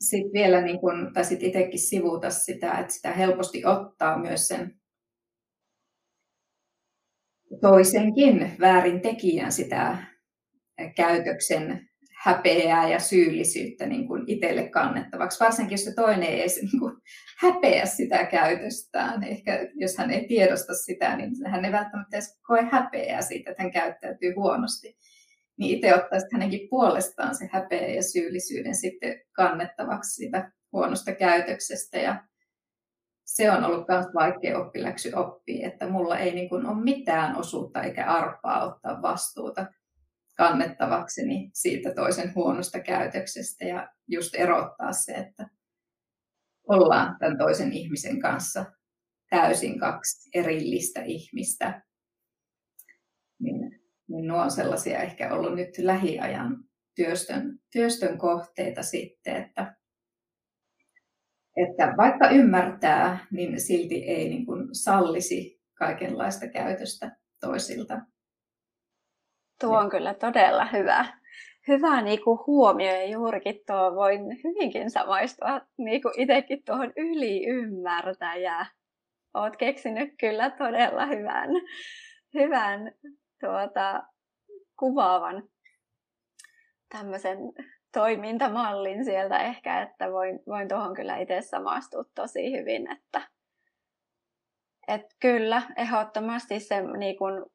sitten 0.00 0.32
vielä, 0.32 0.60
niin 0.60 0.80
kun, 0.80 1.10
tai 1.14 1.24
sit 1.24 1.42
itsekin 1.42 1.80
sivuuta 1.80 2.30
sitä, 2.30 2.72
että 2.72 2.92
sitä 2.92 3.12
helposti 3.12 3.64
ottaa 3.64 4.18
myös 4.18 4.48
sen 4.48 4.80
toisenkin 7.60 8.56
väärin 8.60 9.00
tekijän 9.00 9.52
sitä 9.52 9.96
käytöksen 10.96 11.88
häpeää 12.24 12.88
ja 12.88 12.98
syyllisyyttä 12.98 13.86
niin 13.86 14.08
kuin 14.08 14.24
itselle 14.26 14.68
kannettavaksi, 14.68 15.44
varsinkin 15.44 15.74
jos 15.74 15.84
se 15.84 15.94
toinen 15.94 16.22
ei 16.22 16.40
edes 16.40 16.62
niin 16.62 16.80
kuin 16.80 16.96
häpeä 17.38 17.86
sitä 17.86 18.26
käytöstään. 18.26 19.22
Ehkä 19.24 19.68
jos 19.74 19.98
hän 19.98 20.10
ei 20.10 20.26
tiedosta 20.28 20.74
sitä, 20.74 21.16
niin 21.16 21.30
hän 21.46 21.64
ei 21.64 21.72
välttämättä 21.72 22.16
edes 22.16 22.40
koe 22.46 22.62
häpeää 22.72 23.22
siitä, 23.22 23.50
että 23.50 23.62
hän 23.62 23.72
käyttäytyy 23.72 24.32
huonosti 24.34 24.96
niin 25.56 25.76
itse 25.76 25.94
ottaisi 25.94 26.26
hänenkin 26.32 26.68
puolestaan 26.70 27.34
se 27.34 27.48
häpeä 27.52 27.88
ja 27.88 28.02
syyllisyyden 28.02 28.74
sitten 28.74 29.20
kannettavaksi 29.32 30.10
siitä 30.10 30.52
huonosta 30.72 31.12
käytöksestä. 31.12 31.98
Ja 31.98 32.24
se 33.24 33.50
on 33.50 33.64
ollut 33.64 33.88
myös 33.88 34.06
vaikea 34.14 34.58
oppiläksy 34.58 35.12
oppia, 35.14 35.68
että 35.68 35.88
mulla 35.88 36.18
ei 36.18 36.34
niin 36.34 36.48
kuin 36.48 36.66
ole 36.66 36.84
mitään 36.84 37.36
osuutta 37.36 37.82
eikä 37.82 38.06
arpaa 38.06 38.64
ottaa 38.64 39.02
vastuuta 39.02 39.66
kannettavakseni 40.42 41.50
siitä 41.54 41.94
toisen 41.94 42.34
huonosta 42.34 42.80
käytöksestä 42.80 43.64
ja 43.64 43.88
just 44.08 44.34
erottaa 44.34 44.92
se, 44.92 45.12
että 45.12 45.48
ollaan 46.68 47.16
tämän 47.18 47.38
toisen 47.38 47.72
ihmisen 47.72 48.20
kanssa 48.20 48.64
täysin 49.30 49.78
kaksi 49.78 50.30
erillistä 50.34 51.02
ihmistä. 51.02 51.82
Niin 53.38 53.82
niin 54.08 54.26
nuo 54.26 54.42
on 54.42 54.50
sellaisia 54.50 54.98
ehkä 54.98 55.34
ollut 55.34 55.54
nyt 55.54 55.78
lähiajan 55.78 56.64
työstön, 56.96 57.58
työstön 57.72 58.18
kohteita 58.18 58.82
sitten, 58.82 59.36
että, 59.36 59.76
että 61.56 61.94
vaikka 61.96 62.30
ymmärtää, 62.30 63.26
niin 63.30 63.60
silti 63.60 63.94
ei 63.94 64.28
niin 64.28 64.46
kuin 64.46 64.68
sallisi 64.72 65.60
kaikenlaista 65.74 66.48
käytöstä 66.48 67.16
toisilta. 67.40 68.00
Tuo 69.62 69.78
on 69.78 69.90
kyllä 69.90 70.14
todella 70.14 70.64
hyvä, 70.64 71.04
hyvä 71.68 72.02
niin 72.02 72.24
kuin 72.24 72.38
huomio 72.46 72.94
ja 72.94 73.04
juurikin 73.04 73.60
tuo 73.66 73.94
voin 73.94 74.20
hyvinkin 74.44 74.90
samaistua 74.90 75.60
niin 75.78 76.02
kuin 76.02 76.20
itsekin 76.20 76.64
tuohon 76.64 76.92
yliymmärtäjään. 76.96 78.66
Olet 79.34 79.56
keksinyt 79.56 80.14
kyllä 80.20 80.50
todella 80.50 81.06
hyvän, 81.06 81.50
hyvän 82.34 82.92
tuota, 83.40 84.02
kuvaavan 84.78 85.42
tämmöisen 86.88 87.38
toimintamallin 87.92 89.04
sieltä 89.04 89.38
ehkä, 89.38 89.82
että 89.82 90.12
voin, 90.12 90.40
voin 90.46 90.68
tuohon 90.68 90.94
kyllä 90.94 91.16
itse 91.16 91.40
samastua 91.40 92.04
tosi 92.14 92.52
hyvin, 92.52 92.90
että 92.92 93.28
et 94.88 95.06
kyllä, 95.20 95.62
ehdottomasti 95.76 96.60
se, 96.60 96.82
niin 96.82 97.18
kun, 97.18 97.51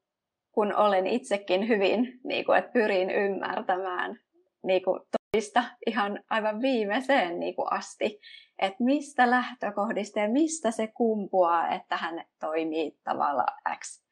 kun 0.58 0.76
olen 0.76 1.08
itsekin 1.08 1.67
hyvin, 1.67 2.20
niin 2.24 2.46
kun, 2.46 2.58
että 2.58 2.72
pyrin 2.72 3.12
ymmärtämään 3.12 4.20
niin 4.63 4.84
kun, 4.84 5.06
toista 5.32 5.63
ihan 5.88 6.24
aivan 6.30 6.62
viimeiseen 6.62 7.39
niin 7.39 7.56
kun, 7.56 7.74
asti, 7.74 8.20
että 8.60 8.84
mistä 8.84 9.30
lähtökohdista 9.30 10.20
ja 10.20 10.30
mistä 10.30 10.72
se 10.72 10.88
kumpuaa, 10.88 11.70
että 11.70 11.98
hän 11.98 12.26
toimii 12.39 12.98
tavalla 13.04 13.46
X. 13.80 14.04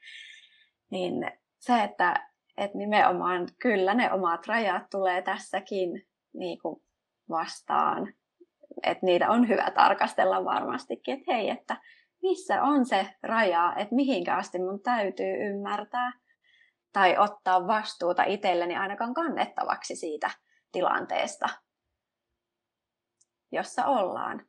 Niin 0.92 1.32
se, 1.60 1.84
että, 1.84 2.30
että 2.58 2.78
nimenomaan 2.78 3.48
kyllä 3.62 3.94
ne 3.94 4.12
omat 4.12 4.48
rajat 4.48 4.84
tulee 4.92 5.22
tässäkin 5.22 6.08
niin 6.34 6.60
kuin 6.62 6.82
vastaan. 7.30 8.14
Että 8.84 9.06
niitä 9.06 9.30
on 9.30 9.48
hyvä 9.48 9.72
tarkastella 9.72 10.46
varmastikin, 10.46 11.14
että 11.14 11.34
hei, 11.34 11.50
että 11.50 11.78
missä 12.22 12.64
on 12.64 12.86
se 12.86 13.08
raja, 13.24 13.74
että 13.78 13.96
mihinkä 13.96 14.36
asti 14.36 14.60
mun 14.60 14.82
täytyy 14.84 15.36
ymmärtää 15.36 16.25
tai 16.96 17.18
ottaa 17.18 17.68
vastuuta 17.68 18.24
itselleni 18.24 18.76
ainakaan 18.76 19.14
kannettavaksi 19.14 19.96
siitä 19.96 20.30
tilanteesta, 20.72 21.50
jossa 23.52 23.86
ollaan. 23.86 24.46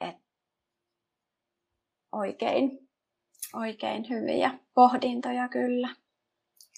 Et 0.00 0.16
oikein, 2.12 2.88
oikein 3.54 4.08
hyviä 4.10 4.58
pohdintoja 4.74 5.48
kyllä. 5.48 5.88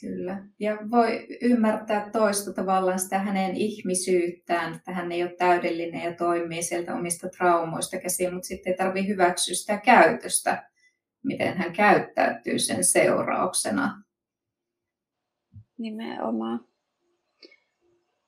Kyllä. 0.00 0.44
Ja 0.60 0.78
voi 0.90 1.26
ymmärtää 1.42 2.10
toista 2.10 2.52
tavallaan 2.52 2.98
sitä 2.98 3.18
hänen 3.18 3.56
ihmisyyttään, 3.56 4.74
että 4.74 4.92
hän 4.92 5.12
ei 5.12 5.22
ole 5.22 5.34
täydellinen 5.38 6.04
ja 6.04 6.14
toimii 6.14 6.62
sieltä 6.62 6.94
omista 6.94 7.28
traumoista 7.28 8.00
käsiin, 8.00 8.34
mutta 8.34 8.46
sitten 8.46 8.70
ei 8.70 8.76
tarvitse 8.76 9.08
hyväksyä 9.08 9.54
sitä 9.54 9.78
käytöstä, 9.78 10.71
miten 11.22 11.56
hän 11.56 11.72
käyttäytyy 11.72 12.58
sen 12.58 12.84
seurauksena. 12.84 14.02
Nimenomaan. 15.78 16.64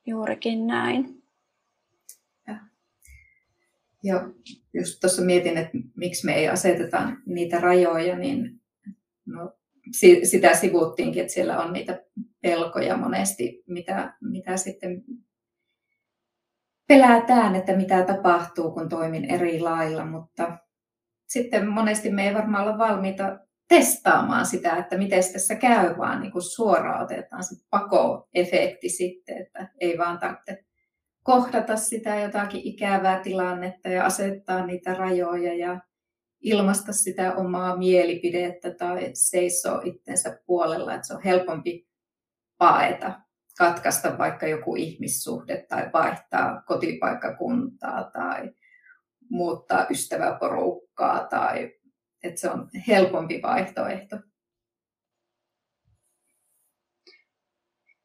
Juurikin 0.06 0.66
näin. 0.66 1.22
Ja, 2.46 2.58
ja 4.02 4.28
just 4.74 5.00
tuossa 5.00 5.22
mietin, 5.22 5.56
että 5.56 5.78
miksi 5.96 6.26
me 6.26 6.34
ei 6.34 6.48
aseteta 6.48 7.12
niitä 7.26 7.60
rajoja, 7.60 8.18
niin 8.18 8.60
no, 9.26 9.52
sitä 10.22 10.54
sivuttiinkin, 10.54 11.22
että 11.22 11.32
siellä 11.32 11.58
on 11.58 11.72
niitä 11.72 12.04
pelkoja 12.42 12.96
monesti, 12.96 13.62
mitä, 13.66 14.16
mitä 14.20 14.56
sitten 14.56 15.04
pelätään, 16.88 17.56
että 17.56 17.76
mitä 17.76 18.02
tapahtuu, 18.02 18.70
kun 18.70 18.88
toimin 18.88 19.24
eri 19.24 19.60
lailla, 19.60 20.06
mutta 20.06 20.58
sitten 21.34 21.68
monesti 21.68 22.10
me 22.10 22.28
ei 22.28 22.34
varmaan 22.34 22.64
olla 22.66 22.78
valmiita 22.78 23.38
testaamaan 23.68 24.46
sitä, 24.46 24.76
että 24.76 24.98
miten 24.98 25.22
tässä 25.32 25.54
käy, 25.54 25.98
vaan 25.98 26.20
niin 26.20 26.32
kuin 26.32 26.42
suoraan 26.42 27.04
otetaan 27.04 27.44
se 27.44 27.54
pakoefekti 27.70 28.88
sitten, 28.88 29.38
että 29.38 29.68
ei 29.80 29.98
vaan 29.98 30.18
tarvitse 30.18 30.64
kohdata 31.22 31.76
sitä 31.76 32.20
jotakin 32.20 32.60
ikävää 32.64 33.20
tilannetta 33.20 33.88
ja 33.88 34.04
asettaa 34.04 34.66
niitä 34.66 34.94
rajoja 34.94 35.54
ja 35.54 35.80
ilmaista 36.40 36.92
sitä 36.92 37.34
omaa 37.34 37.76
mielipidettä 37.76 38.70
tai 38.70 39.10
seisoo 39.14 39.80
itsensä 39.84 40.38
puolella, 40.46 40.94
että 40.94 41.06
se 41.06 41.14
on 41.14 41.22
helpompi 41.22 41.88
paeta, 42.58 43.20
katkaista 43.58 44.18
vaikka 44.18 44.46
joku 44.46 44.76
ihmissuhde 44.76 45.66
tai 45.68 45.90
vaihtaa 45.92 46.62
kotipaikkakuntaa 46.62 48.10
tai 48.12 48.50
muuttaa 49.30 49.86
ystäväporukkaa 49.90 50.83
tai 51.30 51.72
että 52.24 52.40
se 52.40 52.50
on 52.50 52.68
helpompi 52.88 53.40
vaihtoehto. 53.42 54.16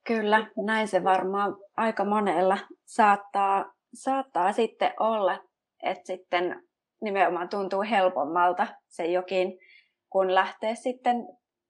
Kyllä, 0.08 0.52
näin 0.66 0.88
se 0.88 1.04
varmaan 1.04 1.56
aika 1.78 2.06
monella 2.06 2.58
saattaa, 2.86 3.74
saattaa 3.94 4.54
sitten 4.54 4.94
olla, 5.00 5.40
että 5.84 6.08
sitten 6.08 6.64
nimenomaan 7.02 7.50
tuntuu 7.50 7.82
helpommalta 7.82 8.68
se 8.88 9.06
jokin, 9.06 9.60
kun 10.10 10.36
lähtee 10.36 10.76
sitten 10.76 11.16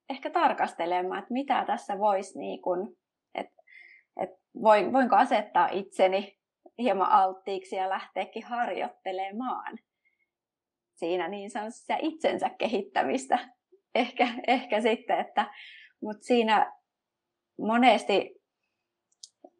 ehkä 0.10 0.30
tarkastelemaan, 0.30 1.20
että 1.20 1.34
mitä 1.34 1.64
tässä 1.68 1.98
voisi, 1.98 2.40
niin 2.40 2.62
kuin, 2.62 2.98
että, 3.36 3.62
että 4.22 4.38
voinko 4.94 5.16
asettaa 5.16 5.68
itseni 5.72 6.38
hieman 6.78 7.12
alttiiksi 7.12 7.76
ja 7.76 7.90
lähteekin 7.90 8.44
harjoittelemaan 8.44 9.78
siinä 11.00 11.28
niin 11.28 11.52
sanotusti 11.52 11.94
itsensä 12.02 12.50
kehittämistä. 12.50 13.40
Ehkä, 13.96 14.28
ehkä 14.48 14.82
sitten, 14.82 15.20
että, 15.20 15.54
mutta 16.02 16.24
siinä 16.24 16.74
monesti 17.62 18.36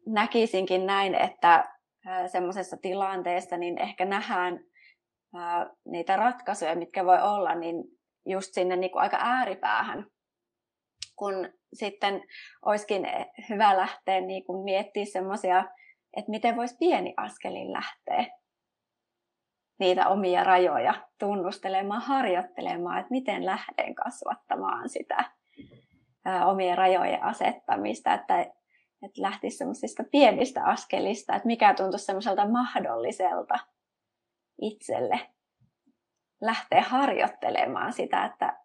näkisinkin 0.06 0.86
näin, 0.86 1.14
että 1.14 1.74
semmoisessa 2.26 2.76
tilanteessa 2.76 3.56
niin 3.56 3.78
ehkä 3.78 4.04
nähdään 4.04 4.64
niitä 5.84 6.16
ratkaisuja, 6.16 6.76
mitkä 6.76 7.04
voi 7.04 7.22
olla, 7.22 7.54
niin 7.54 7.84
just 8.26 8.54
sinne 8.54 8.76
niin 8.76 8.90
kuin 8.90 9.02
aika 9.02 9.18
ääripäähän, 9.20 10.06
kun 11.16 11.34
sitten 11.74 12.22
olisikin 12.64 13.06
hyvä 13.48 13.76
lähteä 13.76 14.20
niin 14.20 14.44
miettiä 14.64 15.04
semmoisia, 15.04 15.64
että 16.16 16.30
miten 16.30 16.56
voisi 16.56 16.76
pieni 16.78 17.14
askelin 17.16 17.72
lähteä 17.72 18.39
niitä 19.80 20.08
omia 20.08 20.44
rajoja 20.44 20.94
tunnustelemaan, 21.18 22.02
harjoittelemaan, 22.02 22.98
että 22.98 23.10
miten 23.10 23.46
lähden 23.46 23.94
kasvattamaan 23.94 24.88
sitä 24.88 25.24
ää, 26.24 26.46
omien 26.46 26.78
rajojen 26.78 27.22
asettamista, 27.22 28.14
että, 28.14 28.40
että 29.02 29.22
lähtisi 29.22 29.56
semmoisista 29.56 30.04
pienistä 30.10 30.64
askelista, 30.64 31.36
että 31.36 31.46
mikä 31.46 31.74
tuntuisi 31.74 32.04
semmoiselta 32.04 32.48
mahdolliselta 32.48 33.58
itselle 34.60 35.20
lähteä 36.40 36.82
harjoittelemaan 36.82 37.92
sitä, 37.92 38.24
että 38.24 38.56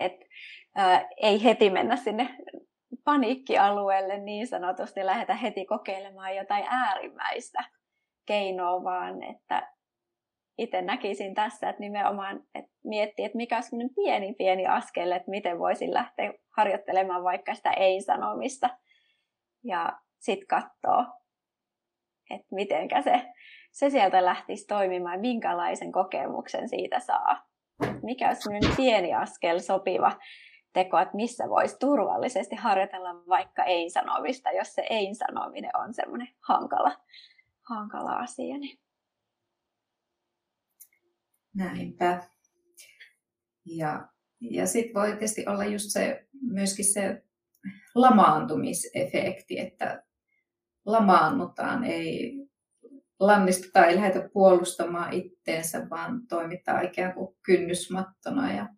et, 0.00 0.12
ää, 0.74 1.08
ei 1.16 1.44
heti 1.44 1.70
mennä 1.70 1.96
sinne 1.96 2.36
paniikkialueelle 3.04 4.18
niin 4.18 4.46
sanotusti, 4.46 5.06
lähdetä 5.06 5.34
heti 5.34 5.64
kokeilemaan 5.64 6.36
jotain 6.36 6.64
äärimmäistä 6.68 7.64
keinoa, 8.26 8.84
vaan 8.84 9.22
että 9.22 9.72
itse 10.58 10.82
näkisin 10.82 11.34
tässä, 11.34 11.68
että 11.68 11.80
nimenomaan 11.80 12.42
että 12.54 12.70
miettii, 12.84 13.24
että 13.24 13.36
mikä 13.36 13.56
on 13.56 13.90
pieni 13.94 14.32
pieni 14.32 14.66
askel, 14.66 15.10
että 15.10 15.30
miten 15.30 15.58
voisin 15.58 15.94
lähteä 15.94 16.32
harjoittelemaan 16.56 17.24
vaikka 17.24 17.54
sitä 17.54 17.70
ei-sanomista 17.70 18.70
ja 19.64 19.98
sitten 20.18 20.46
katsoa, 20.46 21.04
että 22.30 22.46
mitenkä 22.50 23.02
se 23.02 23.22
se 23.72 23.90
sieltä 23.90 24.24
lähtisi 24.24 24.66
toimimaan, 24.66 25.20
minkälaisen 25.20 25.92
kokemuksen 25.92 26.68
siitä 26.68 27.00
saa. 27.00 27.46
Mikä 28.02 28.28
olisi 28.28 28.42
sellainen 28.42 28.76
pieni 28.76 29.14
askel 29.14 29.58
sopiva 29.58 30.12
teko, 30.72 30.98
että 30.98 31.16
missä 31.16 31.48
voisi 31.48 31.78
turvallisesti 31.78 32.56
harjoitella 32.56 33.14
vaikka 33.28 33.64
ei-sanomista, 33.64 34.50
jos 34.50 34.74
se 34.74 34.86
ei-sanominen 34.90 35.70
on 35.76 35.94
semmoinen 35.94 36.28
hankala, 36.48 36.92
hankala 37.70 38.12
asia. 38.12 38.58
Niin. 38.58 38.78
Näinpä. 41.54 42.22
Ja, 43.64 44.08
ja 44.40 44.66
sitten 44.66 44.94
voi 44.94 45.08
tietysti 45.08 45.44
olla 45.46 45.64
just 45.64 45.90
se, 45.90 46.28
myöskin 46.42 46.84
se 46.84 47.22
lamaantumisefekti, 47.94 49.58
että 49.58 50.04
lamaannutaan, 50.86 51.84
ei 51.84 52.40
lannistuta, 53.20 53.86
ei 53.86 53.96
lähdetä 53.96 54.28
puolustamaan 54.32 55.12
itteensä, 55.12 55.90
vaan 55.90 56.26
toimitaan 56.26 56.84
ikään 56.84 57.14
kuin 57.14 57.36
kynnysmattona 57.42 58.52
ja 58.52 58.68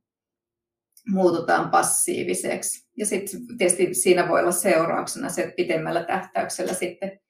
muututaan 1.09 1.71
passiiviseksi. 1.71 2.89
Ja 2.97 3.07
sitten 3.07 3.41
tietysti 3.59 3.95
siinä 3.95 4.29
voi 4.29 4.41
olla 4.41 4.53
seurauksena 4.53 5.29
se, 5.29 5.43
että 5.43 5.55
pitemmällä 5.57 6.05
tähtäyksellä 6.05 6.75
sitten 6.75 7.21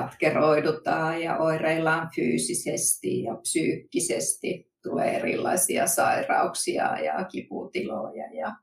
katkeroidutaan 0.00 1.22
ja 1.22 1.38
oireillaan 1.38 2.10
fyysisesti 2.14 3.22
ja 3.22 3.34
psyykkisesti. 3.34 4.70
Tulee 4.82 5.16
erilaisia 5.16 5.86
sairauksia 5.86 7.00
ja 7.00 7.24
kiputiloja 7.24 8.24
ja 8.32 8.56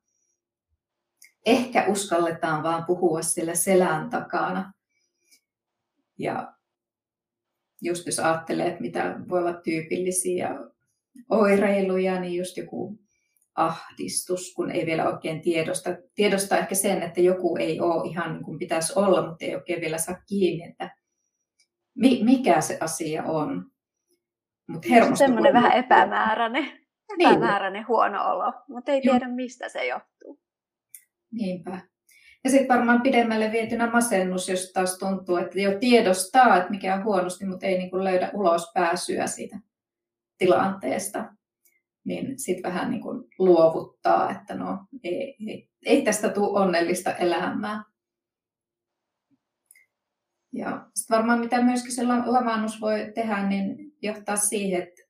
ehkä 1.45 1.85
uskalletaan 1.87 2.63
vaan 2.63 2.85
puhua 2.85 3.21
siellä 3.21 3.55
selän 3.55 4.09
takana. 4.09 4.73
Ja 6.17 6.53
just 7.81 8.05
jos 8.05 8.19
ajattelee, 8.19 8.67
että 8.67 8.81
mitä 8.81 9.15
voi 9.29 9.39
olla 9.39 9.53
tyypillisiä 9.53 10.49
oireiluja, 11.29 12.19
niin 12.19 12.35
just 12.35 12.57
joku 12.57 12.99
ahdistus, 13.55 14.53
kun 14.53 14.71
ei 14.71 14.85
vielä 14.85 15.09
oikein 15.09 15.41
tiedosta. 15.41 15.89
Tiedostaa 16.15 16.57
ehkä 16.57 16.75
sen, 16.75 17.03
että 17.03 17.21
joku 17.21 17.57
ei 17.57 17.79
ole 17.79 18.09
ihan 18.09 18.33
niin 18.33 18.43
kuin 18.43 18.59
pitäisi 18.59 18.93
olla, 18.95 19.27
mutta 19.27 19.45
ei 19.45 19.55
oikein 19.55 19.81
vielä 19.81 19.97
saa 19.97 20.15
kiinni, 20.27 20.69
että 20.69 20.95
mikä 21.95 22.61
se 22.61 22.77
asia 22.81 23.23
on. 23.23 23.71
Mut 24.67 24.85
Semmoinen 25.13 25.53
vähän 25.53 25.71
epämääräinen, 25.71 26.63
niin. 26.63 27.29
epämääräinen 27.29 27.79
niin. 27.79 27.87
huono 27.87 28.31
olo, 28.31 28.53
mutta 28.67 28.91
ei 28.91 29.01
tiedä 29.01 29.27
mistä 29.27 29.69
se 29.69 29.87
johtuu. 29.87 30.39
Niinpä. 31.31 31.81
Ja 32.43 32.49
sitten 32.49 32.77
varmaan 32.77 33.01
pidemmälle 33.01 33.51
vietynä 33.51 33.91
masennus, 33.91 34.49
jos 34.49 34.71
taas 34.73 34.97
tuntuu, 34.97 35.37
että 35.37 35.61
jo 35.61 35.79
tiedostaa, 35.79 36.57
että 36.57 36.69
mikä 36.69 36.95
on 36.95 37.03
huonosti, 37.03 37.45
mutta 37.45 37.65
ei 37.65 37.77
niin 37.77 37.89
kuin 37.89 38.03
löydä 38.03 38.31
ulos 38.33 38.71
pääsyä 38.73 39.27
siitä 39.27 39.59
tilanteesta, 40.37 41.33
niin 42.05 42.39
sitten 42.39 42.71
vähän 42.71 42.91
niin 42.91 43.01
luovuttaa, 43.39 44.31
että 44.31 44.55
no 44.55 44.77
ei, 45.03 45.35
ei, 45.47 45.69
ei 45.85 46.01
tästä 46.01 46.29
tule 46.29 46.61
onnellista 46.61 47.15
elämää. 47.15 47.83
Ja 50.53 50.87
sitten 50.95 51.17
varmaan 51.17 51.39
mitä 51.39 51.61
myöskin 51.61 51.91
se 51.91 52.03
lamaannus 52.03 52.81
voi 52.81 53.11
tehdä, 53.15 53.47
niin 53.47 53.77
johtaa 54.01 54.35
siihen, 54.35 54.83
että 54.83 55.01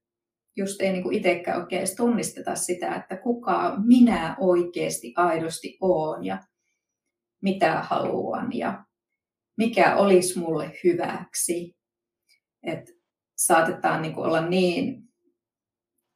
just 0.55 0.81
ei 0.81 0.91
niin 0.91 1.13
itsekään 1.13 1.61
oikein 1.61 1.79
edes 1.79 1.95
tunnisteta 1.95 2.55
sitä, 2.55 2.95
että 2.95 3.17
kuka 3.17 3.75
minä 3.85 4.35
oikeasti 4.39 5.13
aidosti 5.15 5.77
oon 5.81 6.25
ja 6.25 6.39
mitä 7.41 7.81
haluan 7.81 8.53
ja 8.53 8.83
mikä 9.57 9.95
olisi 9.95 10.39
mulle 10.39 10.71
hyväksi. 10.83 11.75
Et 12.63 12.89
saatetaan 13.37 14.01
niin 14.01 14.17
olla 14.17 14.47
niin 14.47 15.03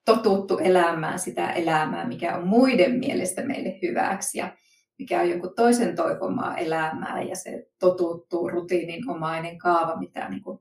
totuttu 0.05 0.57
elämään 0.57 1.19
sitä 1.19 1.51
elämää, 1.51 2.07
mikä 2.07 2.37
on 2.37 2.47
muiden 2.47 2.99
mielestä 2.99 3.45
meille 3.45 3.79
hyväksi 3.81 4.37
ja 4.37 4.57
mikä 4.99 5.21
on 5.21 5.29
jonkun 5.29 5.55
toisen 5.55 5.95
toivomaa 5.95 6.57
elämää 6.57 7.21
ja 7.21 7.36
se 7.36 7.67
totuttuu 7.79 8.49
rutiininomainen 8.49 9.57
kaava, 9.57 9.95
mitä 9.95 10.29
niin 10.29 10.41
kuin 10.41 10.60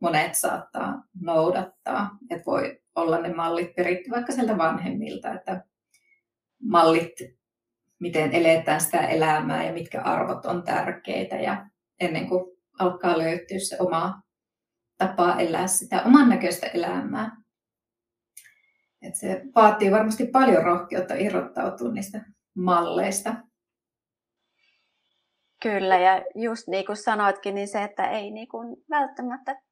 monet 0.00 0.34
saattaa 0.34 1.04
noudattaa. 1.20 2.18
Että 2.30 2.44
voi 2.46 2.80
olla 2.94 3.18
ne 3.20 3.34
mallit 3.34 3.74
peritty 3.74 4.10
vaikka 4.10 4.32
sieltä 4.32 4.58
vanhemmilta, 4.58 5.32
että 5.32 5.64
mallit, 6.62 7.12
miten 7.98 8.32
eletään 8.32 8.80
sitä 8.80 9.06
elämää 9.06 9.64
ja 9.64 9.72
mitkä 9.72 10.02
arvot 10.02 10.46
on 10.46 10.62
tärkeitä 10.62 11.36
ja 11.36 11.66
ennen 12.00 12.28
kuin 12.28 12.56
alkaa 12.78 13.18
löytyä 13.18 13.58
se 13.58 13.76
oma 13.78 14.22
tapa 14.98 15.36
elää 15.38 15.66
sitä 15.66 16.02
oman 16.02 16.28
näköistä 16.28 16.66
elämää. 16.66 17.36
Et 19.02 19.16
se 19.16 19.42
vaatii 19.54 19.90
varmasti 19.90 20.26
paljon 20.26 20.64
rohkeutta 20.64 21.14
irrottautua 21.14 21.92
niistä 21.92 22.24
malleista. 22.54 23.34
Kyllä, 25.66 25.98
ja 25.98 26.24
just 26.34 26.68
niin 26.68 26.86
kuin 26.86 26.96
sanoitkin, 26.96 27.54
niin 27.54 27.68
se, 27.68 27.82
että 27.82 28.10
ei 28.10 28.30
niin 28.30 28.48
kuin 28.48 28.76
välttämättä 28.90 29.62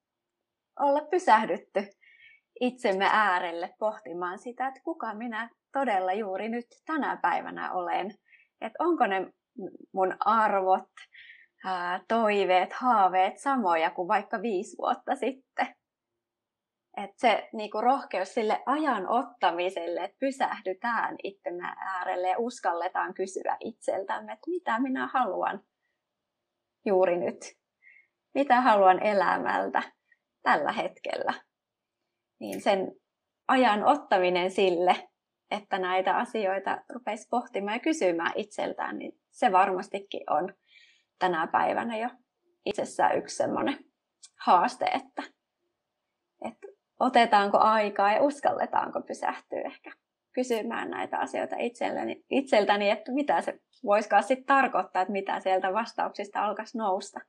olla 0.80 1.00
pysähdytty 1.10 1.86
itsemme 2.60 3.08
äärelle 3.12 3.74
pohtimaan 3.78 4.38
sitä, 4.38 4.66
että 4.66 4.80
kuka 4.84 5.14
minä 5.14 5.50
todella 5.72 6.12
juuri 6.12 6.48
nyt 6.48 6.66
tänä 6.86 7.18
päivänä 7.22 7.72
olen. 7.72 8.10
Että 8.60 8.84
onko 8.84 9.06
ne 9.06 9.26
mun 9.92 10.16
arvot, 10.20 10.88
toiveet, 12.08 12.72
haaveet 12.72 13.38
samoja 13.38 13.90
kuin 13.90 14.08
vaikka 14.08 14.42
viisi 14.42 14.76
vuotta 14.78 15.14
sitten. 15.14 15.74
Että 16.96 17.16
se 17.16 17.48
niinku 17.52 17.80
rohkeus 17.80 18.34
sille 18.34 18.62
ajan 18.66 19.08
ottamiselle, 19.08 20.04
että 20.04 20.16
pysähdytään 20.20 21.16
itsemme 21.22 21.74
äärelle 21.76 22.28
ja 22.28 22.38
uskalletaan 22.38 23.14
kysyä 23.14 23.56
itseltämme, 23.60 24.32
että 24.32 24.50
mitä 24.50 24.80
minä 24.80 25.10
haluan 25.12 25.60
juuri 26.84 27.16
nyt. 27.16 27.56
Mitä 28.34 28.60
haluan 28.60 29.02
elämältä 29.02 29.82
tällä 30.42 30.72
hetkellä. 30.72 31.34
Niin 32.40 32.60
sen 32.60 32.92
ajan 33.48 33.84
ottaminen 33.84 34.50
sille, 34.50 35.08
että 35.50 35.78
näitä 35.78 36.16
asioita 36.16 36.78
rupeisi 36.88 37.28
pohtimaan 37.30 37.76
ja 37.76 37.80
kysymään 37.80 38.32
itseltään, 38.34 38.98
niin 38.98 39.12
se 39.30 39.52
varmastikin 39.52 40.30
on 40.30 40.54
tänä 41.18 41.46
päivänä 41.46 41.96
jo 41.96 42.08
itsessään 42.66 43.18
yksi 43.18 43.36
semmoinen 43.36 43.78
haaste, 44.40 44.84
että, 44.84 45.22
että 46.48 46.66
otetaanko 47.00 47.58
aikaa 47.58 48.12
ja 48.12 48.22
uskalletaanko 48.22 49.02
pysähtyä 49.02 49.60
ehkä 49.60 49.92
kysymään 50.34 50.90
näitä 50.90 51.18
asioita 51.18 51.56
itseltäni, 51.58 52.24
itseltäni 52.30 52.90
että 52.90 53.12
mitä 53.12 53.40
se 53.40 53.60
voisikaan 53.84 54.22
sitten 54.22 54.46
tarkoittaa, 54.46 55.02
että 55.02 55.12
mitä 55.12 55.40
sieltä 55.40 55.72
vastauksista 55.72 56.44
alkaisi 56.44 56.78
nousta. 56.78 57.20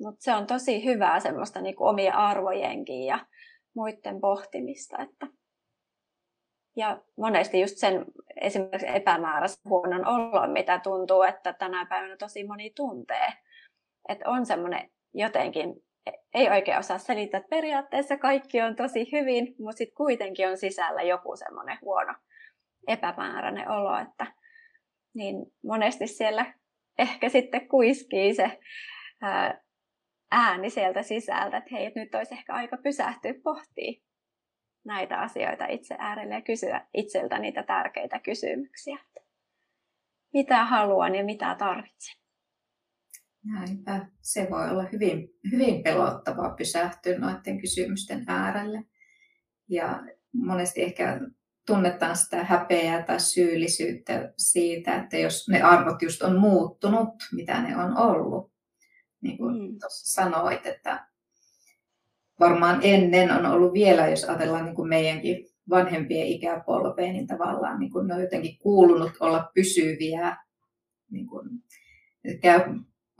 Mutta 0.00 0.22
se 0.22 0.34
on 0.34 0.46
tosi 0.46 0.84
hyvää 0.84 1.20
semmoista 1.20 1.60
niinku 1.60 1.86
omien 1.86 2.14
arvojenkin 2.14 3.06
ja 3.06 3.26
muiden 3.74 4.20
pohtimista. 4.20 4.98
Että 5.02 5.26
ja 6.76 7.02
monesti 7.16 7.60
just 7.60 7.76
sen 7.76 8.04
esimerkiksi 8.40 8.96
epämääräisen 8.96 9.60
huonon 9.68 10.06
olon, 10.06 10.50
mitä 10.50 10.78
tuntuu, 10.78 11.22
että 11.22 11.52
tänä 11.52 11.86
päivänä 11.86 12.16
tosi 12.16 12.44
moni 12.44 12.72
tuntee. 12.76 13.32
Että 14.08 14.30
on 14.30 14.46
semmoinen 14.46 14.90
jotenkin, 15.14 15.74
ei 16.34 16.50
oikein 16.50 16.78
osaa 16.78 16.98
selittää, 16.98 17.38
että 17.38 17.50
periaatteessa 17.50 18.16
kaikki 18.16 18.60
on 18.62 18.76
tosi 18.76 19.12
hyvin, 19.12 19.54
mutta 19.58 19.76
sitten 19.76 19.96
kuitenkin 19.96 20.48
on 20.48 20.56
sisällä 20.56 21.02
joku 21.02 21.36
semmoinen 21.36 21.78
huono 21.82 22.14
epämääräinen 22.88 23.70
olo, 23.70 23.98
että 23.98 24.26
niin 25.14 25.36
monesti 25.64 26.06
siellä 26.06 26.54
ehkä 26.98 27.28
sitten 27.28 27.68
kuiskii 27.68 28.34
se 28.34 28.58
ääni 30.30 30.70
sieltä 30.70 31.02
sisältä, 31.02 31.56
että 31.56 31.70
hei, 31.72 31.92
nyt 31.94 32.14
olisi 32.14 32.34
ehkä 32.34 32.54
aika 32.54 32.76
pysähtyä 32.76 33.34
pohtimaan 33.44 34.10
näitä 34.84 35.20
asioita 35.20 35.66
itse 35.66 35.96
äärelle 35.98 36.34
ja 36.34 36.40
kysyä 36.40 36.86
itseltä 36.94 37.38
niitä 37.38 37.62
tärkeitä 37.62 38.18
kysymyksiä. 38.18 38.98
Mitä 40.32 40.64
haluan 40.64 41.14
ja 41.14 41.24
mitä 41.24 41.56
tarvitsen? 41.58 42.19
Näinpä. 43.44 44.06
Se 44.20 44.48
voi 44.50 44.70
olla 44.70 44.84
hyvin, 44.92 45.28
hyvin 45.52 45.82
pelottavaa 45.82 46.54
pysähtyä 46.54 47.18
noiden 47.18 47.60
kysymysten 47.60 48.24
äärelle. 48.28 48.84
Ja 49.68 50.02
monesti 50.32 50.82
ehkä 50.82 51.20
tunnetaan 51.66 52.16
sitä 52.16 52.44
häpeää 52.44 53.02
tai 53.02 53.20
syyllisyyttä 53.20 54.32
siitä, 54.36 54.94
että 54.94 55.18
jos 55.18 55.48
ne 55.48 55.62
arvot 55.62 56.02
just 56.02 56.22
on 56.22 56.38
muuttunut, 56.38 57.08
mitä 57.32 57.62
ne 57.62 57.76
on 57.76 57.96
ollut. 57.96 58.52
Niin 59.20 59.38
kuin 59.38 59.62
mm. 59.62 59.78
tuossa 59.78 60.22
sanoit, 60.22 60.66
että 60.66 61.06
varmaan 62.40 62.80
ennen 62.82 63.32
on 63.32 63.46
ollut 63.46 63.72
vielä, 63.72 64.08
jos 64.08 64.24
ajatellaan 64.24 64.64
niin 64.64 64.76
kuin 64.76 64.88
meidänkin 64.88 65.46
vanhempien 65.70 66.26
ikäpolveen, 66.26 67.12
niin 67.12 67.26
tavallaan 67.26 67.78
niin 67.78 67.92
kuin 67.92 68.06
ne 68.06 68.14
on 68.14 68.20
jotenkin 68.20 68.58
kuulunut 68.58 69.12
olla 69.20 69.50
pysyviä. 69.54 70.36
Niin 71.10 71.26
kuin, 71.26 71.48
käy, 72.42 72.60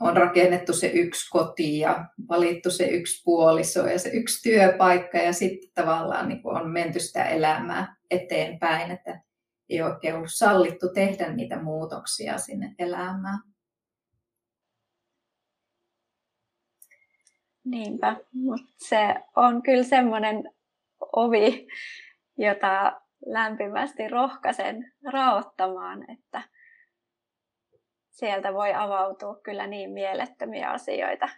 on 0.01 0.17
rakennettu 0.17 0.73
se 0.73 0.87
yksi 0.87 1.29
koti 1.29 1.79
ja 1.79 2.05
valittu 2.29 2.71
se 2.71 2.87
yksi 2.87 3.21
puoliso 3.23 3.87
ja 3.87 3.99
se 3.99 4.09
yksi 4.09 4.49
työpaikka 4.49 5.17
ja 5.17 5.33
sitten 5.33 5.69
tavallaan 5.75 6.29
niin 6.29 6.41
kuin 6.41 6.57
on 6.57 6.69
menty 6.69 6.99
sitä 6.99 7.23
elämää 7.23 7.95
eteenpäin, 8.11 8.91
että 8.91 9.21
ei 9.69 9.81
oikein 9.81 10.15
ollut 10.15 10.33
sallittu 10.33 10.89
tehdä 10.93 11.33
niitä 11.33 11.63
muutoksia 11.63 12.37
sinne 12.37 12.75
elämään. 12.79 13.39
Niinpä, 17.65 18.15
mutta 18.33 18.71
se 18.77 19.15
on 19.35 19.63
kyllä 19.63 19.83
semmoinen 19.83 20.51
ovi, 21.15 21.67
jota 22.37 23.01
lämpimästi 23.25 24.07
rohkaisen 24.07 24.93
raottamaan, 25.11 26.11
että 26.11 26.43
sieltä 28.21 28.53
voi 28.53 28.73
avautua 28.73 29.35
kyllä 29.43 29.67
niin 29.67 29.91
mielettömiä 29.91 30.69
asioita 30.69 31.29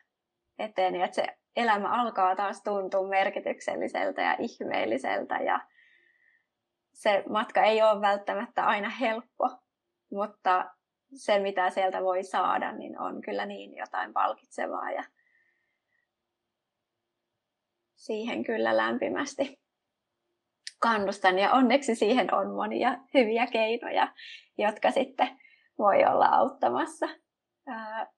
eteen, 0.59 0.95
että 0.95 1.15
se 1.15 1.27
elämä 1.55 2.01
alkaa 2.01 2.35
taas 2.35 2.63
tuntua 2.63 3.07
merkitykselliseltä 3.07 4.21
ja 4.21 4.35
ihmeelliseltä 4.39 5.35
ja 5.35 5.59
se 6.93 7.23
matka 7.29 7.63
ei 7.63 7.81
ole 7.81 8.01
välttämättä 8.01 8.65
aina 8.65 8.89
helppo, 8.89 9.49
mutta 10.11 10.71
se 11.13 11.39
mitä 11.39 11.69
sieltä 11.69 12.03
voi 12.03 12.23
saada, 12.23 12.71
niin 12.71 12.99
on 12.99 13.21
kyllä 13.21 13.45
niin 13.45 13.75
jotain 13.75 14.13
palkitsevaa 14.13 14.91
ja 14.91 15.03
siihen 17.95 18.43
kyllä 18.43 18.77
lämpimästi 18.77 19.61
kannustan. 20.79 21.39
Ja 21.39 21.51
onneksi 21.51 21.95
siihen 21.95 22.33
on 22.33 22.51
monia 22.51 22.97
hyviä 23.13 23.47
keinoja, 23.47 24.13
jotka 24.57 24.91
sitten 24.91 25.42
voi 25.77 26.05
olla 26.05 26.25
auttamassa, 26.25 27.05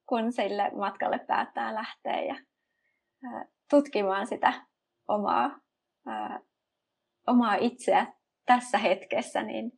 kun 0.10 0.32
sille 0.32 0.72
matkalle 0.78 1.20
päättää 1.20 1.76
lähteä 1.76 2.22
ja 2.22 2.36
tutkimaan 3.70 4.28
sitä 4.28 4.53
omaa, 5.08 5.60
omaa 7.28 7.56
itseä 7.56 8.14
tässä 8.45 8.78
hetkessä, 8.78 9.43
niin 9.43 9.72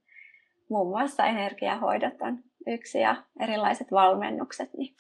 muun 0.70 0.88
muassa 0.88 1.26
energiahoidot 1.26 2.22
on 2.22 2.44
yksi 2.68 3.00
ja 3.00 3.24
erilaiset 3.40 3.92
valmennukset, 3.92 4.74
niin 4.78 4.96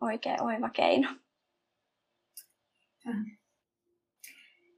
oikein 0.00 0.42
oiva 0.42 0.70
keino. 0.70 1.08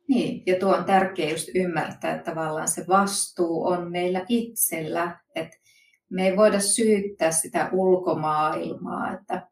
Niin, 0.09 0.43
ja 0.47 0.61
tuo 0.61 0.77
on 0.77 0.85
tärkeää 0.85 1.31
just 1.31 1.49
ymmärtää, 1.55 2.15
että 2.15 2.31
tavallaan 2.31 2.69
se 2.69 2.85
vastuu 2.89 3.67
on 3.67 3.91
meillä 3.93 4.25
itsellä, 4.29 5.21
että 5.35 5.57
me 6.13 6.29
ei 6.29 6.37
voida 6.37 6.61
syyttää 6.61 7.31
sitä 7.31 7.69
ulkomaailmaa, 7.73 9.13
että, 9.15 9.49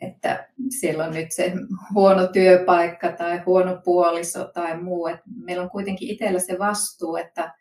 että 0.00 0.48
siellä 0.80 1.04
on 1.04 1.14
nyt 1.14 1.32
se 1.32 1.52
huono 1.94 2.26
työpaikka 2.26 3.12
tai 3.12 3.42
huono 3.46 3.80
puoliso 3.84 4.44
tai 4.44 4.82
muu. 4.82 5.06
Että 5.06 5.24
meillä 5.44 5.62
on 5.62 5.70
kuitenkin 5.70 6.10
itsellä 6.10 6.38
se 6.38 6.58
vastuu, 6.58 7.16
että 7.16 7.54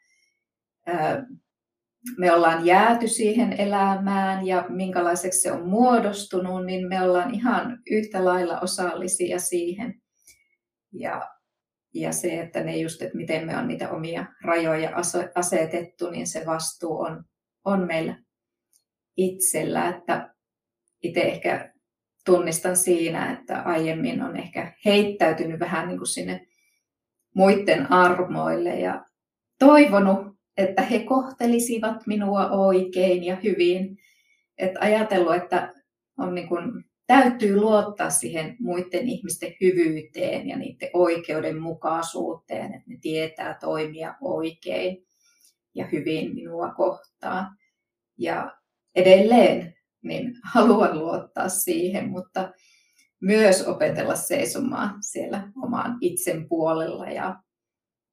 me 2.17 2.31
ollaan 2.31 2.65
jääty 2.65 3.07
siihen 3.07 3.53
elämään 3.53 4.47
ja 4.47 4.65
minkälaiseksi 4.69 5.41
se 5.41 5.51
on 5.51 5.69
muodostunut, 5.69 6.65
niin 6.65 6.87
me 6.87 7.01
ollaan 7.01 7.33
ihan 7.33 7.79
yhtä 7.91 8.25
lailla 8.25 8.59
osallisia 8.59 9.39
siihen. 9.39 10.01
Ja, 10.91 11.29
ja 11.93 12.11
se, 12.11 12.39
että 12.39 12.63
ne 12.63 12.77
just, 12.77 13.01
että 13.01 13.17
miten 13.17 13.45
me 13.45 13.57
on 13.57 13.67
niitä 13.67 13.89
omia 13.89 14.25
rajoja 14.41 14.95
asetettu, 15.35 16.09
niin 16.09 16.27
se 16.27 16.43
vastuu 16.45 16.99
on, 16.99 17.25
on 17.65 17.87
meillä 17.87 18.15
itsellä. 19.17 19.89
Että 19.89 20.33
itse 21.03 21.21
ehkä 21.21 21.73
tunnistan 22.25 22.77
siinä, 22.77 23.33
että 23.33 23.61
aiemmin 23.61 24.21
on 24.21 24.37
ehkä 24.37 24.73
heittäytynyt 24.85 25.59
vähän 25.59 25.87
niin 25.87 25.97
kuin 25.97 26.07
sinne 26.07 26.47
muiden 27.35 27.91
armoille 27.91 28.79
ja 28.79 29.05
toivonut 29.59 30.33
että 30.57 30.81
he 30.81 30.99
kohtelisivat 30.99 32.07
minua 32.07 32.49
oikein 32.49 33.23
ja 33.23 33.35
hyvin. 33.35 33.97
Että 34.57 34.79
ajatellut, 34.79 35.35
että 35.35 35.73
on 36.17 36.35
niin 36.35 36.47
kuin, 36.47 36.85
täytyy 37.07 37.55
luottaa 37.55 38.09
siihen 38.09 38.55
muiden 38.59 39.07
ihmisten 39.09 39.53
hyvyyteen 39.61 40.47
ja 40.47 40.57
niiden 40.57 40.89
oikeudenmukaisuuteen, 40.93 42.73
että 42.73 42.89
ne 42.89 42.97
tietää 43.01 43.57
toimia 43.61 44.15
oikein 44.21 45.05
ja 45.75 45.87
hyvin 45.91 46.35
minua 46.35 46.73
kohtaan. 46.73 47.57
Ja 48.17 48.57
edelleen 48.95 49.73
niin 50.03 50.33
haluan 50.53 50.99
luottaa 50.99 51.49
siihen, 51.49 52.09
mutta 52.09 52.51
myös 53.21 53.67
opetella 53.67 54.15
seisomaan 54.15 54.95
siellä 55.01 55.51
oman 55.63 55.97
itsen 56.01 56.49
puolella 56.49 57.05
ja 57.05 57.35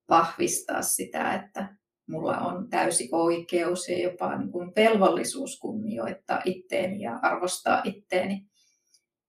vahvistaa 0.08 0.82
sitä, 0.82 1.34
että 1.34 1.76
mulla 2.08 2.38
on 2.38 2.68
täysi 2.68 3.08
oikeus 3.12 3.88
ja 3.88 4.02
jopa 4.02 4.38
niin 4.38 4.52
kuin 4.52 4.72
velvollisuus 4.76 5.58
kunnioittaa 5.58 6.42
itteeni 6.44 7.00
ja 7.00 7.18
arvostaa 7.22 7.82
itteeni. 7.84 8.46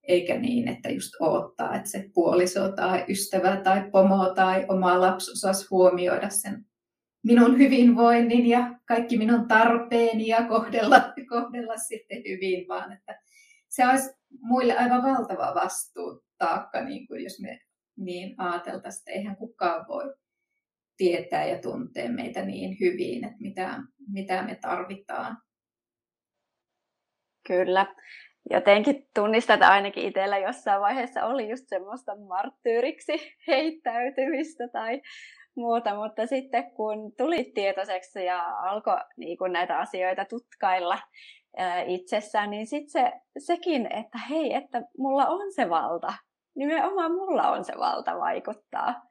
Eikä 0.04 0.40
niin, 0.40 0.68
että 0.68 0.90
just 0.90 1.12
odottaa, 1.20 1.76
että 1.76 1.90
se 1.90 2.10
puoliso 2.14 2.72
tai 2.72 3.06
ystävä 3.10 3.58
tai 3.58 3.90
pomo 3.92 4.34
tai 4.36 4.66
oma 4.70 5.02
lapsi 5.02 5.32
osaisi 5.32 5.68
huomioida 5.72 6.30
sen 6.30 6.66
minun 7.24 7.58
hyvinvoinnin 7.58 8.46
ja 8.46 8.80
kaikki 8.86 9.18
minun 9.18 9.48
tarpeeni 9.48 10.28
ja 10.28 10.44
kohdella, 10.48 11.14
kohdella 11.30 11.78
sitten 11.78 12.18
hyvin, 12.18 12.68
vaan 12.68 12.92
että 12.94 13.20
se 13.70 13.88
olisi 13.88 14.10
muille 14.42 14.78
aivan 14.78 15.04
valtava 15.04 15.56
vastuu 15.56 16.24
taakka, 16.38 16.84
niin 16.84 17.08
kuin 17.08 17.24
jos 17.24 17.40
me 17.42 17.60
niin 17.98 18.36
ajateltaisiin, 18.38 19.02
että 19.02 19.12
eihän 19.12 19.36
kukaan 19.36 19.88
voi 19.88 20.14
tietää 20.98 21.46
ja 21.46 21.60
tuntee 21.60 22.10
meitä 22.10 22.46
niin 22.46 22.78
hyvin, 22.80 23.24
että 23.24 23.42
mitä, 23.42 23.80
mitä 24.12 24.44
me 24.44 24.56
tarvitaan. 24.56 25.38
Kyllä. 27.48 27.96
Jotenkin 28.50 29.08
tunnistat 29.16 29.62
ainakin 29.62 30.08
itsellä 30.08 30.38
jossain 30.38 30.82
vaiheessa 30.82 31.26
oli 31.26 31.50
just 31.50 31.64
semmoista 31.68 32.16
marttyyriksi 32.16 33.14
heittäytymistä 33.48 34.68
tai 34.68 35.02
muuta, 35.56 35.96
mutta 35.96 36.28
sitten 36.28 36.72
kun 36.72 37.12
tulit 37.18 37.54
tietoiseksi 37.54 38.26
ja 38.26 38.58
alkoi 38.60 38.98
niin 39.18 39.38
kun 39.38 39.52
näitä 39.52 39.78
asioita 39.78 40.26
tutkailla 40.26 41.00
ää, 41.58 41.82
itsessään, 41.82 42.50
niin 42.50 42.68
sitten 42.68 42.90
se, 42.92 43.12
sekin, 43.38 43.86
että 43.86 44.18
hei, 44.30 44.54
että 44.54 44.82
mulla 44.98 45.28
on 45.28 45.54
se 45.54 45.70
valta, 45.70 46.14
nimenomaan 46.56 47.12
mulla 47.12 47.52
on 47.52 47.66
se 47.66 47.74
valta 47.80 48.18
vaikuttaa 48.18 49.02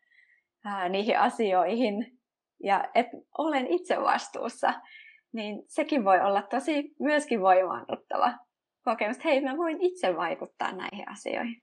ää, 0.64 0.88
niihin 0.88 1.18
asioihin 1.18 2.18
ja 2.62 2.84
että 2.94 3.16
olen 3.38 3.66
itse 3.66 4.00
vastuussa, 4.00 4.72
niin 5.32 5.62
sekin 5.66 6.04
voi 6.04 6.20
olla 6.20 6.42
tosi 6.42 6.94
myöskin 6.98 7.40
voimaannuttava 7.40 8.34
kokemus, 8.84 9.16
että 9.16 9.28
hei, 9.28 9.40
mä 9.40 9.56
voin 9.56 9.80
itse 9.80 10.16
vaikuttaa 10.16 10.72
näihin 10.72 11.08
asioihin. 11.08 11.62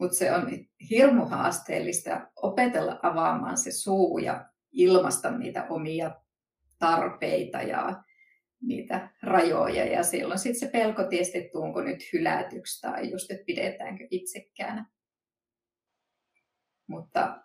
Mutta 0.00 0.16
se 0.16 0.32
on 0.32 0.50
hirmu 0.90 1.24
haasteellista 1.24 2.30
opetella 2.36 3.00
avaamaan 3.02 3.58
se 3.58 3.72
suu 3.72 4.18
ja 4.18 4.48
ilmasta 4.72 5.30
niitä 5.30 5.66
omia 5.70 6.10
tarpeita 6.78 7.62
ja 7.62 8.02
niitä 8.62 9.10
rajoja. 9.22 9.84
Ja 9.84 10.02
silloin 10.02 10.38
sitten 10.38 10.60
se 10.60 10.72
pelko 10.72 11.04
tietysti, 11.04 11.48
tuunko 11.52 11.80
nyt 11.80 12.12
hylätyksi 12.12 12.80
tai 12.80 13.10
just, 13.10 13.30
että 13.30 13.44
pidetäänkö 13.44 14.06
itsekään. 14.10 14.86
Mutta, 16.86 17.42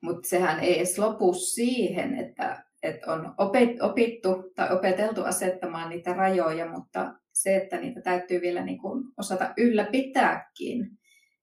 mutta 0.00 0.28
sehän 0.28 0.60
ei 0.60 0.76
edes 0.76 0.98
lopu 0.98 1.34
siihen, 1.34 2.14
että, 2.14 2.64
että 2.82 3.12
on 3.12 3.34
opittu 3.80 4.52
tai 4.54 4.72
opeteltu 4.72 5.24
asettamaan 5.24 5.88
niitä 5.88 6.12
rajoja, 6.12 6.70
mutta 6.70 7.14
se, 7.42 7.56
että 7.56 7.80
niitä 7.80 8.00
täytyy 8.00 8.40
vielä 8.40 8.64
niin 8.64 8.78
kuin 8.78 9.04
osata 9.16 9.54
ylläpitääkin. 9.56 10.90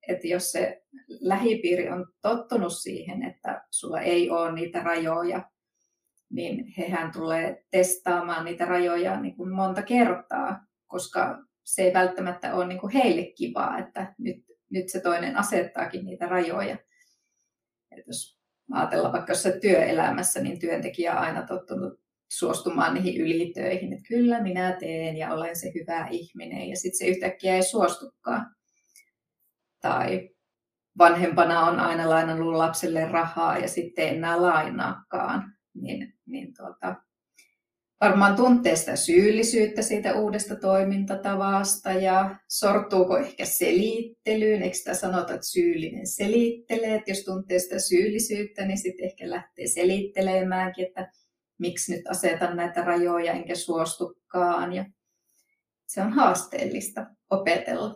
Että 0.08 0.26
jos 0.26 0.52
se 0.52 0.82
lähipiiri 1.08 1.90
on 1.90 2.06
tottunut 2.22 2.72
siihen, 2.72 3.22
että 3.22 3.64
sulla 3.70 4.00
ei 4.00 4.30
ole 4.30 4.52
niitä 4.52 4.82
rajoja, 4.82 5.50
niin 6.30 6.66
hehän 6.78 7.12
tulee 7.12 7.64
testaamaan 7.70 8.44
niitä 8.44 8.64
rajoja 8.64 9.20
niin 9.20 9.36
kuin 9.36 9.54
monta 9.54 9.82
kertaa, 9.82 10.66
koska 10.86 11.38
se 11.64 11.82
ei 11.82 11.94
välttämättä 11.94 12.54
ole 12.54 12.66
niin 12.66 12.80
kuin 12.80 12.92
heille 12.92 13.32
kivaa, 13.36 13.78
että 13.78 14.14
nyt 14.18 14.44
nyt 14.74 14.88
se 14.88 15.00
toinen 15.00 15.36
asettaakin 15.36 16.04
niitä 16.04 16.26
rajoja. 16.26 16.76
Et 17.90 18.06
jos 18.06 18.38
ajatellaan 18.72 19.12
vaikka 19.12 19.32
jossain 19.32 19.60
työelämässä, 19.60 20.40
niin 20.40 20.58
työntekijä 20.58 21.12
on 21.12 21.18
aina 21.18 21.46
tottunut 21.46 22.00
suostumaan 22.38 22.94
niihin 22.94 23.20
ylitöihin, 23.20 23.92
että 23.92 24.08
kyllä 24.08 24.42
minä 24.42 24.76
teen 24.80 25.16
ja 25.16 25.34
olen 25.34 25.56
se 25.56 25.72
hyvä 25.74 26.08
ihminen 26.10 26.68
ja 26.68 26.76
sitten 26.76 26.98
se 26.98 27.06
yhtäkkiä 27.06 27.54
ei 27.54 27.62
suostukaan. 27.62 28.54
Tai 29.80 30.30
vanhempana 30.98 31.60
on 31.60 31.80
aina 31.80 32.10
lainannut 32.10 32.54
lapselle 32.54 33.04
rahaa 33.04 33.58
ja 33.58 33.68
sitten 33.68 34.08
enää 34.08 34.42
lainaakaan, 34.42 35.52
niin, 35.74 36.14
niin 36.26 36.54
tuota, 36.56 36.94
varmaan 38.00 38.36
tuntee 38.36 38.76
sitä 38.76 38.96
syyllisyyttä 38.96 39.82
siitä 39.82 40.14
uudesta 40.14 40.56
toimintatavasta 40.56 41.92
ja 41.92 42.36
sortuuko 42.48 43.18
ehkä 43.18 43.44
selittelyyn. 43.44 44.62
Eikö 44.62 44.76
sitä 44.76 44.94
sanota, 44.94 45.34
että 45.34 45.46
syyllinen 45.46 46.06
selittelee, 46.06 46.94
että 46.94 47.10
jos 47.10 47.24
tuntee 47.24 47.58
sitä 47.58 47.78
syyllisyyttä, 47.78 48.66
niin 48.66 48.78
sitten 48.78 49.04
ehkä 49.04 49.30
lähtee 49.30 49.66
selittelemäänkin, 49.66 50.86
että 50.86 51.10
miksi 51.58 51.96
nyt 51.96 52.06
asetan 52.06 52.56
näitä 52.56 52.84
rajoja 52.84 53.32
enkä 53.32 53.54
suostukaan. 53.54 54.72
Ja 54.72 54.84
se 55.86 56.02
on 56.02 56.12
haasteellista 56.12 57.06
opetella. 57.30 57.94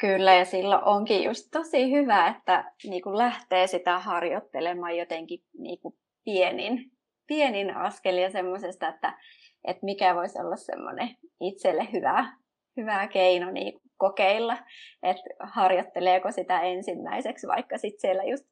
Kyllä, 0.00 0.34
ja 0.34 0.44
silloin 0.44 0.84
onkin 0.84 1.22
just 1.22 1.48
tosi 1.52 1.92
hyvä, 1.92 2.28
että 2.28 2.72
niin 2.84 3.02
kuin 3.02 3.18
lähtee 3.18 3.66
sitä 3.66 3.98
harjoittelemaan 3.98 4.96
jotenkin 4.96 5.44
niin 5.58 5.80
kuin 5.80 5.94
pienin 6.24 6.98
pienin 7.28 7.76
askel 7.76 8.16
ja 8.16 8.30
semmoisesta, 8.30 8.88
että, 8.88 9.18
että 9.64 9.84
mikä 9.84 10.14
voisi 10.14 10.40
olla 10.40 10.56
semmoinen 10.56 11.16
itselle 11.40 11.88
hyvä, 11.92 12.32
hyvä 12.76 13.08
keino 13.08 13.50
niin 13.50 13.80
kokeilla, 13.96 14.58
että 15.02 15.30
harjoitteleeko 15.40 16.32
sitä 16.32 16.60
ensimmäiseksi 16.60 17.46
vaikka 17.46 17.78
sitten 17.78 18.00
siellä 18.00 18.24
just 18.24 18.44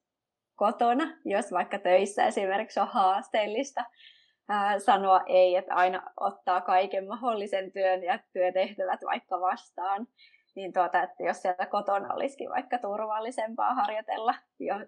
kotona, 0.57 1.17
jos 1.25 1.53
vaikka 1.53 1.79
töissä 1.79 2.27
esimerkiksi 2.27 2.81
on 2.81 2.89
haasteellista 2.89 3.85
ää, 4.49 4.79
sanoa 4.79 5.21
ei, 5.27 5.57
että 5.57 5.75
aina 5.75 6.03
ottaa 6.21 6.61
kaiken 6.61 7.09
mahdollisen 7.09 7.73
työn 7.73 8.03
ja 8.03 8.19
työtehtävät 8.33 9.01
vaikka 9.05 9.41
vastaan, 9.41 10.07
niin 10.55 10.73
tuota, 10.73 11.03
että 11.03 11.23
jos 11.23 11.43
sieltä 11.43 11.67
kotona 11.67 12.15
olisikin 12.15 12.51
vaikka 12.51 12.79
turvallisempaa 12.79 13.75
harjoitella 13.75 14.35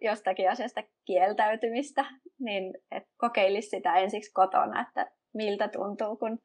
jostakin 0.01 0.51
asiasta 0.51 0.83
kieltäytymistä, 1.05 2.05
niin 2.39 2.75
et 2.91 3.05
kokeilisi 3.16 3.69
sitä 3.69 3.95
ensiksi 3.95 4.33
kotona, 4.33 4.81
että 4.81 5.11
miltä 5.35 5.69
tuntuu, 5.69 6.16
kun 6.16 6.39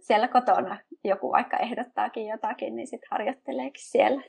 siellä 0.00 0.28
kotona 0.28 0.78
joku 1.04 1.32
vaikka 1.32 1.56
ehdottaakin 1.56 2.26
jotakin, 2.26 2.76
niin 2.76 2.86
sitten 2.86 3.08
harjoitteleekin 3.10 3.84
siellä. 3.84 4.22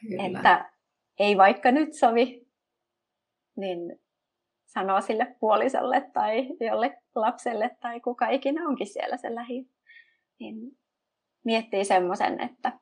Kyllä. 0.00 0.26
Että 0.26 0.71
ei 1.18 1.36
vaikka 1.36 1.70
nyt 1.70 1.94
sovi, 1.94 2.46
niin 3.56 4.00
sanoo 4.66 5.00
sille 5.00 5.36
puolisolle 5.40 6.10
tai 6.12 6.48
jolle 6.60 7.02
lapselle 7.14 7.76
tai 7.80 8.00
kuka 8.00 8.28
ikinä 8.28 8.68
onkin 8.68 8.86
siellä 8.86 9.16
se 9.16 9.34
lähi, 9.34 9.68
niin 10.40 10.56
miettii 11.44 11.84
semmoisen, 11.84 12.40
että 12.40 12.72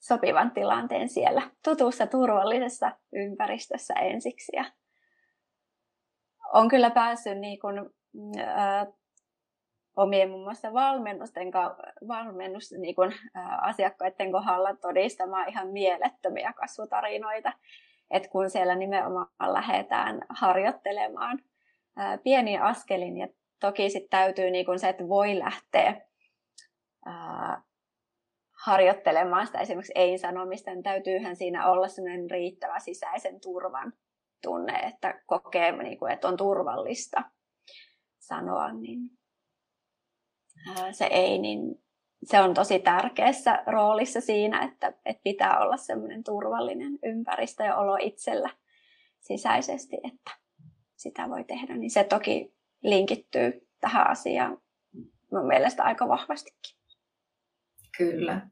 sopivan 0.00 0.50
tilanteen 0.50 1.08
siellä 1.08 1.50
tutussa 1.64 2.06
turvallisessa 2.06 2.92
ympäristössä 3.12 3.94
ensiksi. 3.94 4.56
Ja 4.56 4.64
on 6.52 6.68
kyllä 6.68 6.90
päässyt 6.90 7.38
niin 7.38 7.58
kuin, 7.60 7.90
ää, 8.46 8.86
omien 9.96 10.30
muun 10.30 10.42
muassa 10.42 10.72
valmennusten, 10.72 11.52
valmennus, 12.08 12.72
niin 12.78 12.94
kuin, 12.94 13.12
ää, 13.34 13.58
asiakkaiden 13.62 14.32
kohdalla 14.32 14.76
todistamaan 14.76 15.48
ihan 15.48 15.68
mielettömiä 15.68 16.52
kasvutarinoita. 16.52 17.52
Et 18.10 18.28
kun 18.28 18.50
siellä 18.50 18.74
nimenomaan 18.74 19.28
lähdetään 19.46 20.20
harjoittelemaan 20.28 21.38
ää, 21.96 22.18
pieniä 22.18 22.62
askelin 22.62 23.16
ja 23.16 23.28
toki 23.60 23.90
sitten 23.90 24.10
täytyy 24.10 24.50
niin 24.50 24.66
kuin 24.66 24.78
se, 24.78 24.88
että 24.88 25.08
voi 25.08 25.38
lähteä 25.38 26.00
ää, 27.06 27.62
harjoittelemaan 28.64 29.46
sitä 29.46 29.58
esimerkiksi 29.58 29.92
ei-sanomista, 29.94 30.70
niin 30.70 30.82
täytyyhän 30.82 31.36
siinä 31.36 31.70
olla 31.70 31.88
sellainen 31.88 32.30
riittävä 32.30 32.78
sisäisen 32.78 33.40
turvan 33.40 33.92
tunne, 34.42 34.78
että 34.78 35.20
kokee, 35.26 35.72
niin 35.72 35.98
kuin, 35.98 36.12
että 36.12 36.28
on 36.28 36.36
turvallista 36.36 37.22
sanoa, 38.18 38.72
niin 38.72 39.00
se 40.92 41.04
ei, 41.04 41.38
niin 41.38 41.84
se 42.24 42.40
on 42.40 42.54
tosi 42.54 42.78
tärkeässä 42.78 43.62
roolissa 43.66 44.20
siinä, 44.20 44.62
että, 44.62 44.92
että 45.04 45.22
pitää 45.24 45.58
olla 45.60 45.76
semmoinen 45.76 46.24
turvallinen 46.24 46.98
ympäristö 47.02 47.64
ja 47.64 47.76
olo 47.76 47.96
itsellä 48.00 48.50
sisäisesti, 49.20 49.96
että 49.96 50.30
sitä 50.96 51.28
voi 51.28 51.44
tehdä. 51.44 51.76
Niin 51.76 51.90
se 51.90 52.04
toki 52.04 52.54
linkittyy 52.82 53.68
tähän 53.80 54.10
asiaan 54.10 54.58
mun 55.32 55.46
mielestä 55.46 55.84
aika 55.84 56.08
vahvastikin. 56.08 56.76
Kyllä. 57.98 58.48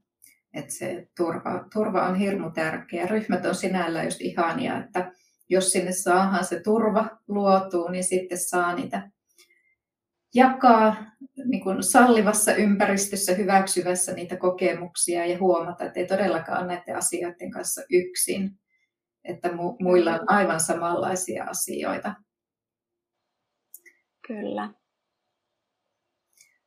Että 0.54 0.72
se 0.72 1.08
turva, 1.16 1.64
turva 1.72 2.06
on 2.06 2.14
hirmu 2.14 2.50
tärkeä. 2.50 3.06
Ryhmät 3.06 3.46
on 3.46 3.54
sinällä 3.54 4.04
just 4.04 4.20
ihania, 4.20 4.78
että 4.84 5.12
jos 5.48 5.72
sinne 5.72 5.92
saadaan 5.92 6.44
se 6.44 6.60
turva 6.60 7.10
luotuu, 7.28 7.88
niin 7.88 8.04
sitten 8.04 8.38
saa 8.38 8.74
niitä 8.74 9.10
jakaa 10.34 10.96
niin 11.44 11.62
kuin 11.62 11.82
sallivassa 11.82 12.54
ympäristössä, 12.54 13.34
hyväksyvässä 13.34 14.12
niitä 14.12 14.36
kokemuksia 14.36 15.26
ja 15.26 15.38
huomata, 15.38 15.84
että 15.84 16.00
ei 16.00 16.06
todellakaan 16.06 16.58
ole 16.58 16.66
näiden 16.66 16.96
asioiden 16.96 17.50
kanssa 17.50 17.82
yksin, 17.90 18.58
että 19.24 19.48
mu- 19.48 19.76
muilla 19.80 20.14
on 20.14 20.30
aivan 20.30 20.60
samanlaisia 20.60 21.44
asioita. 21.44 22.14
Kyllä. 24.26 24.70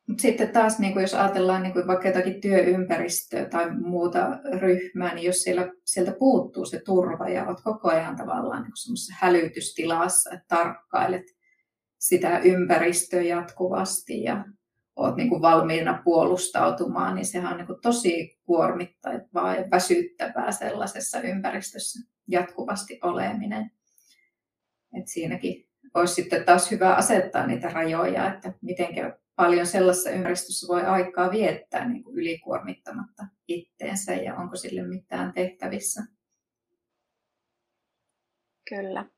Mut 0.08 0.20
sitten 0.20 0.50
taas, 0.50 0.80
niin 0.80 0.94
kuin 0.94 1.02
jos 1.02 1.14
ajatellaan 1.14 1.64
niin 1.64 1.74
kuin 1.74 1.88
vaikka 1.88 2.08
jotakin 2.08 2.42
työympäristöä 2.42 3.46
tai 3.46 3.76
muuta 3.76 4.40
ryhmää, 4.60 5.16
niin 5.16 5.26
jos 5.26 5.44
siellä, 5.44 5.72
sieltä 5.86 6.16
puuttuu 6.20 6.66
se 6.66 6.82
turva 6.86 7.30
ja 7.30 7.48
olet 7.48 7.62
koko 7.64 7.90
ajan 7.90 8.16
tavallaan 8.16 8.64
niin 8.64 9.18
hälytystilassa, 9.20 10.34
että 10.34 10.46
tarkkailet 10.48 11.24
sitä 12.08 12.40
ympäristöä 12.40 13.22
jatkuvasti 13.22 14.24
ja 14.24 14.46
olet 14.96 15.16
niin 15.16 15.30
kuin 15.30 15.42
valmiina 15.42 16.02
puolustautumaan, 16.04 17.16
niin 17.16 17.26
sehän 17.26 17.52
on 17.52 17.58
niin 17.58 17.68
kuin 17.68 17.82
tosi 17.82 18.40
kuormittavaa 18.44 19.56
ja 19.56 19.66
väsyttävää 19.72 20.52
sellaisessa 20.52 21.22
ympäristössä 21.22 22.10
jatkuvasti 22.28 23.00
oleminen. 23.04 23.72
Et 25.00 25.08
siinäkin 25.08 25.70
olisi 25.94 26.14
sitten 26.14 26.46
taas 26.46 26.72
hyvä 26.72 26.96
asettaa 26.96 27.48
niitä 27.48 27.70
rajoja, 27.70 28.34
että 28.34 28.54
miten 28.62 29.14
paljon 29.36 29.68
sellaisessa 29.68 30.10
ympäristössä 30.10 30.68
voi 30.68 30.82
aikaa 30.82 31.32
viettää 31.32 31.90
niin 31.90 32.04
kuin 32.04 32.18
ylikuormittamatta 32.18 33.24
itteensä 33.48 34.14
ja 34.14 34.36
onko 34.36 34.56
sille 34.56 34.88
mitään 34.88 35.34
tehtävissä. 35.34 36.04
Kyllä. 38.70 39.15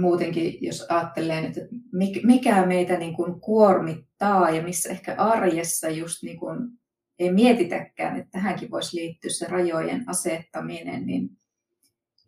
Muutenkin, 0.00 0.58
jos 0.60 0.86
ajattelee 0.88 1.46
että 1.46 1.60
mikä 2.22 2.66
meitä 2.66 2.96
niin 2.96 3.14
kuin 3.14 3.40
kuormittaa 3.40 4.50
ja 4.50 4.62
missä 4.62 4.90
ehkä 4.90 5.14
arjessa 5.18 5.88
just 5.88 6.22
niin 6.22 6.38
kuin 6.38 6.58
ei 7.18 7.32
mietitäkään, 7.32 8.16
että 8.16 8.30
tähänkin 8.30 8.70
voisi 8.70 8.96
liittyä 8.96 9.30
se 9.30 9.46
rajojen 9.48 10.04
asettaminen, 10.06 11.06
niin 11.06 11.30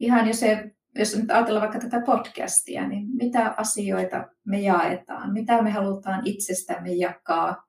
ihan 0.01 0.26
jo 0.28 0.34
se 0.34 0.70
jos 0.99 1.16
nyt 1.16 1.30
ajatellaan 1.30 1.68
vaikka 1.68 1.88
tätä 1.88 2.07
podcastia, 2.07 2.88
niin 2.88 3.09
mitä 3.16 3.55
asioita 3.57 4.28
me 4.44 4.61
jaetaan, 4.61 5.32
mitä 5.32 5.62
me 5.62 5.70
halutaan 5.70 6.22
itsestämme 6.24 6.92
jakaa? 6.92 7.66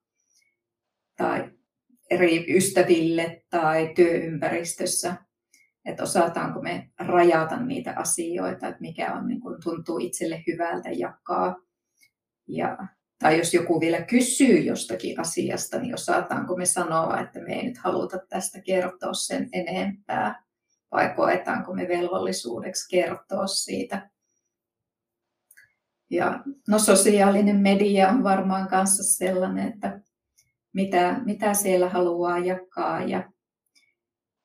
Tai 1.17 1.51
eri 2.09 2.57
ystäville 2.57 3.43
tai 3.49 3.91
työympäristössä, 3.95 5.15
että 5.89 6.03
osataanko 6.03 6.61
me 6.61 6.89
rajata 6.99 7.57
niitä 7.57 7.93
asioita, 7.95 8.67
että 8.67 8.81
mikä 8.81 9.13
on, 9.13 9.27
niin 9.27 9.41
kuin, 9.41 9.63
tuntuu 9.63 9.99
itselle 9.99 10.43
hyvältä 10.47 10.89
jakaa. 10.89 11.55
Ja, 12.47 12.77
tai 13.19 13.37
jos 13.37 13.53
joku 13.53 13.79
vielä 13.79 14.01
kysyy 14.01 14.59
jostakin 14.59 15.19
asiasta, 15.19 15.79
niin 15.79 15.93
osataanko 15.93 16.55
me 16.55 16.65
sanoa, 16.65 17.19
että 17.19 17.39
me 17.39 17.53
ei 17.53 17.65
nyt 17.65 17.77
haluta 17.77 18.17
tästä 18.29 18.61
kertoa 18.61 19.13
sen 19.13 19.49
enempää 19.51 20.43
vai 20.91 21.13
koetaanko 21.15 21.73
me 21.73 21.87
velvollisuudeksi 21.87 22.89
kertoa 22.89 23.47
siitä. 23.47 24.09
Ja 26.09 26.43
no 26.67 26.79
sosiaalinen 26.79 27.55
media 27.55 28.09
on 28.09 28.23
varmaan 28.23 28.67
kanssa 28.67 29.03
sellainen, 29.03 29.73
että 29.73 29.99
mitä, 30.73 31.21
mitä 31.25 31.53
siellä 31.53 31.89
haluaa 31.89 32.39
jakaa. 32.39 33.03
Ja, 33.03 33.31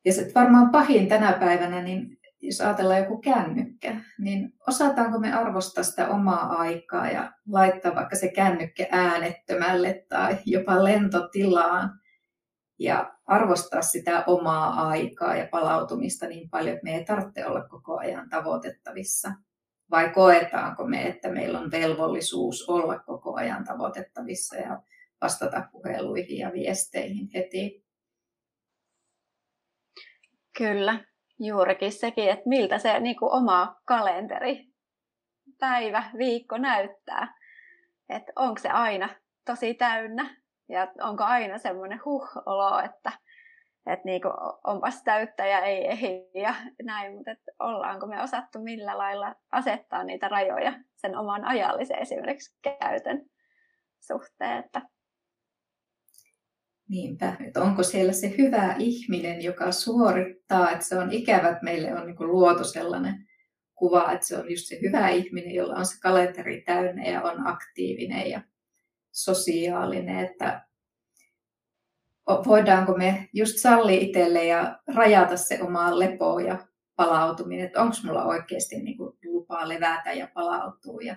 ja 0.05 0.13
se 0.13 0.33
varmaan 0.35 0.71
pahin 0.71 1.09
tänä 1.09 1.33
päivänä, 1.33 1.83
niin 1.83 2.19
jos 2.41 2.61
ajatellaan 2.61 3.01
joku 3.01 3.21
kännykkä, 3.21 4.01
niin 4.19 4.53
osataanko 4.69 5.19
me 5.19 5.33
arvostaa 5.33 5.85
sitä 5.85 6.09
omaa 6.09 6.57
aikaa 6.57 7.11
ja 7.11 7.33
laittaa 7.49 7.95
vaikka 7.95 8.17
se 8.17 8.29
kännykkä 8.29 8.87
äänettömälle 8.91 10.05
tai 10.09 10.39
jopa 10.47 10.85
lentotilaan 10.85 12.01
ja 12.79 13.15
arvostaa 13.27 13.83
sitä 13.83 14.25
omaa 14.27 14.89
aikaa 14.89 15.37
ja 15.37 15.49
palautumista 15.51 16.27
niin 16.27 16.51
paljon, 16.51 16.75
että 16.75 16.85
me 16.85 16.97
ei 16.97 17.05
tarvitse 17.05 17.47
olla 17.47 17.69
koko 17.69 17.99
ajan 17.99 18.29
tavoitettavissa. 18.29 19.33
Vai 19.91 20.11
koetaanko 20.11 20.87
me, 20.87 21.07
että 21.07 21.29
meillä 21.29 21.59
on 21.59 21.71
velvollisuus 21.71 22.69
olla 22.69 22.99
koko 22.99 23.35
ajan 23.35 23.65
tavoitettavissa 23.65 24.57
ja 24.57 24.83
vastata 25.21 25.69
puheluihin 25.73 26.39
ja 26.39 26.53
viesteihin 26.53 27.29
heti? 27.35 27.84
Kyllä, 30.59 30.99
juurikin 31.39 31.93
sekin, 31.93 32.31
että 32.31 32.49
miltä 32.49 32.79
se 32.79 33.01
niin 33.01 33.17
kuin 33.17 33.33
oma 33.33 33.77
kalenteri, 33.85 34.67
päivä, 35.61 36.05
viikko 36.19 36.59
näyttää. 36.59 37.35
Että 38.09 38.33
onko 38.37 38.61
se 38.61 38.69
aina 38.69 39.09
tosi 39.45 39.75
täynnä 39.75 40.37
ja 40.69 40.93
onko 41.01 41.25
aina 41.25 41.59
semmoinen 41.59 42.01
huh-olo, 42.05 42.79
että, 42.79 43.13
että 43.87 44.05
niin 44.05 44.21
onpas 44.65 45.03
täyttä 45.03 45.47
ja 45.47 45.61
ei 45.61 45.91
ehdi 45.91 46.31
ja 46.35 46.55
näin, 46.83 47.15
mutta 47.15 47.31
että 47.31 47.53
ollaanko 47.59 48.07
me 48.07 48.23
osattu 48.23 48.63
millä 48.63 48.99
lailla 48.99 49.35
asettaa 49.53 50.05
niitä 50.05 50.29
rajoja 50.29 50.73
sen 50.97 51.17
oman 51.17 51.45
ajallisen 51.45 51.99
esimerkiksi 51.99 52.59
käytön 52.63 53.27
suhteen. 54.01 54.65
Että... 54.65 54.83
Niinpä, 56.89 57.37
että 57.47 57.63
onko 57.63 57.83
siellä 57.83 58.13
se 58.13 58.35
hyvä 58.39 58.75
ihminen, 58.79 59.43
joka 59.43 59.73
suorittaa, 59.73 60.71
että 60.71 60.85
se 60.85 60.99
on 60.99 61.13
ikävä, 61.13 61.49
että 61.49 61.65
meille 61.65 61.95
on 61.95 62.07
niin 62.07 62.17
luotu 62.21 62.65
sellainen 62.65 63.27
kuva, 63.75 64.13
että 64.13 64.27
se 64.27 64.37
on 64.39 64.51
just 64.51 64.67
se 64.67 64.79
hyvä 64.83 65.09
ihminen, 65.09 65.55
jolla 65.55 65.75
on 65.75 65.87
se 65.87 66.01
kalenteri 66.01 66.63
täynnä 66.63 67.05
ja 67.05 67.23
on 67.23 67.47
aktiivinen 67.47 68.31
ja 68.31 68.41
sosiaalinen, 69.13 70.19
että 70.19 70.67
voidaanko 72.47 72.97
me 72.97 73.29
just 73.33 73.59
salli 73.59 74.05
itselle 74.05 74.45
ja 74.45 74.79
rajata 74.95 75.37
se 75.37 75.63
oma 75.63 75.99
lepo 75.99 76.39
ja 76.39 76.67
palautuminen, 76.97 77.67
että 77.67 77.83
onko 77.83 77.97
mulla 78.05 78.25
oikeasti 78.25 78.77
niin 78.77 78.97
kuin 78.97 79.19
lupaa 79.25 79.69
levätä 79.69 80.13
ja 80.13 80.29
palautua 80.35 81.01
ja 81.03 81.17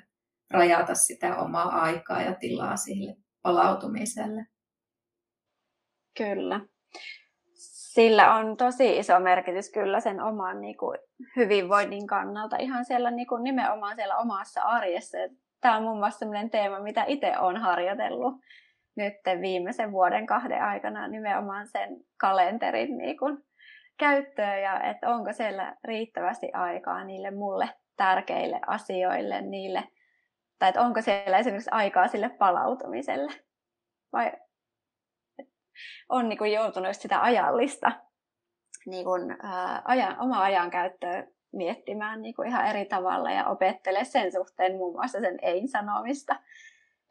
rajata 0.51 0.95
sitä 0.95 1.37
omaa 1.37 1.81
aikaa 1.81 2.21
ja 2.21 2.33
tilaa 2.33 2.77
sille 2.77 3.17
palautumiselle. 3.41 4.45
Kyllä. 6.17 6.59
Sillä 7.53 8.35
on 8.35 8.57
tosi 8.57 8.97
iso 8.97 9.19
merkitys 9.19 9.71
kyllä 9.71 9.99
sen 9.99 10.21
oman 10.21 10.61
niin 10.61 10.77
kuin, 10.77 10.97
hyvinvoinnin 11.35 12.07
kannalta 12.07 12.57
ihan 12.57 12.85
siellä 12.85 13.11
niin 13.11 13.27
kuin, 13.27 13.43
nimenomaan 13.43 13.95
siellä 13.95 14.17
omassa 14.17 14.61
arjessa 14.61 15.17
tämä 15.61 15.77
on 15.77 15.83
muun 15.83 15.97
muassa 15.97 16.19
sellainen 16.19 16.49
teema, 16.49 16.79
mitä 16.79 17.03
itse 17.07 17.37
olen 17.39 17.57
harjoitellut 17.57 18.33
nyt 18.95 19.13
viimeisen 19.41 19.91
vuoden 19.91 20.25
kahden 20.25 20.63
aikana 20.63 21.07
nimenomaan 21.07 21.67
sen 21.67 21.97
kalenterin 22.17 22.97
niin 22.97 23.17
kuin, 23.17 23.37
käyttöön 23.97 24.61
ja 24.61 24.81
että 24.81 25.09
onko 25.09 25.33
siellä 25.33 25.75
riittävästi 25.83 26.51
aikaa 26.53 27.03
niille 27.03 27.31
mulle 27.31 27.69
tärkeille 27.97 28.59
asioille, 28.67 29.41
niille, 29.41 29.83
tai 30.59 30.69
että 30.69 30.81
onko 30.81 31.01
siellä 31.01 31.37
esimerkiksi 31.37 31.69
aikaa 31.73 32.07
sille 32.07 32.29
palautumiselle. 32.29 33.33
Vai 34.13 34.31
on 36.09 36.29
niin 36.29 36.37
kuin 36.37 36.51
joutunut 36.51 36.95
sitä 36.95 37.21
ajallista 37.21 37.91
niin 38.85 39.05
kuin, 39.05 39.35
ää, 39.43 39.81
ajan, 39.85 40.19
omaa 40.19 40.41
ajankäyttöä 40.41 41.27
miettimään 41.51 42.21
niin 42.21 42.35
kuin 42.35 42.47
ihan 42.47 42.67
eri 42.67 42.85
tavalla 42.85 43.31
ja 43.31 43.45
opettele 43.45 44.05
sen 44.05 44.31
suhteen 44.31 44.75
muun 44.75 44.95
muassa 44.95 45.19
sen 45.19 45.39
ei-sanomista. 45.41 46.35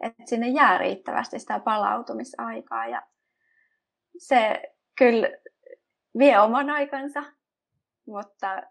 Että 0.00 0.22
sinne 0.26 0.48
jää 0.48 0.78
riittävästi 0.78 1.38
sitä 1.38 1.60
palautumisaikaa 1.60 2.86
ja 2.86 3.02
se 4.18 4.62
kyllä 4.98 5.28
vie 6.18 6.40
oman 6.40 6.70
aikansa, 6.70 7.22
mutta 8.06 8.62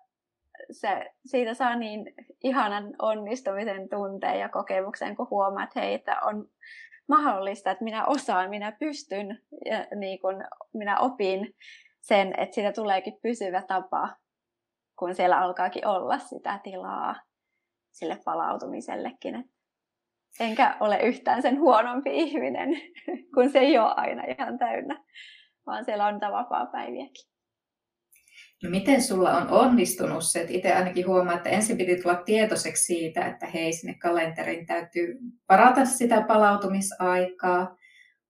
se, 0.71 1.13
siitä 1.25 1.53
saa 1.53 1.75
niin 1.75 2.13
ihanan 2.43 2.95
onnistumisen 3.01 3.89
tunteen 3.89 4.39
ja 4.39 4.49
kokemuksen, 4.49 5.15
kun 5.15 5.29
huomaa, 5.29 5.63
että 5.63 5.79
hei, 5.79 5.93
että 5.93 6.19
on 6.21 6.49
mahdollista, 7.07 7.71
että 7.71 7.83
minä 7.83 8.05
osaan, 8.05 8.49
minä 8.49 8.71
pystyn 8.71 9.39
ja 9.65 9.87
niin 9.95 10.19
kun 10.19 10.43
minä 10.73 10.99
opin 10.99 11.53
sen, 12.01 12.33
että 12.39 12.55
siitä 12.55 12.71
tuleekin 12.71 13.17
pysyvä 13.21 13.61
tapa, 13.61 14.15
kun 14.99 15.15
siellä 15.15 15.39
alkaakin 15.39 15.87
olla 15.87 16.17
sitä 16.17 16.59
tilaa 16.63 17.15
sille 17.91 18.17
palautumisellekin. 18.25 19.49
Enkä 20.39 20.77
ole 20.79 20.99
yhtään 20.99 21.41
sen 21.41 21.59
huonompi 21.59 22.09
ihminen, 22.13 22.69
kun 23.33 23.49
se 23.49 23.59
ei 23.59 23.77
ole 23.77 23.93
aina 23.95 24.23
ihan 24.23 24.57
täynnä, 24.57 25.03
vaan 25.65 25.85
siellä 25.85 26.05
on 26.05 26.13
niitä 26.13 26.31
vapaa-päiviäkin. 26.31 27.34
No 28.63 28.69
miten 28.69 29.01
sulla 29.01 29.37
on 29.37 29.49
onnistunut 29.49 30.23
se, 30.23 30.41
että 30.41 30.53
itse 30.53 30.73
ainakin 30.73 31.07
huomaa, 31.07 31.33
että 31.33 31.49
ensin 31.49 31.77
piti 31.77 32.01
tulla 32.01 32.15
tietoiseksi 32.15 32.83
siitä, 32.83 33.27
että 33.27 33.45
hei, 33.45 33.73
sinne 33.73 33.93
kalenteriin 33.93 34.65
täytyy 34.65 35.17
parata 35.47 35.85
sitä 35.85 36.21
palautumisaikaa, 36.21 37.75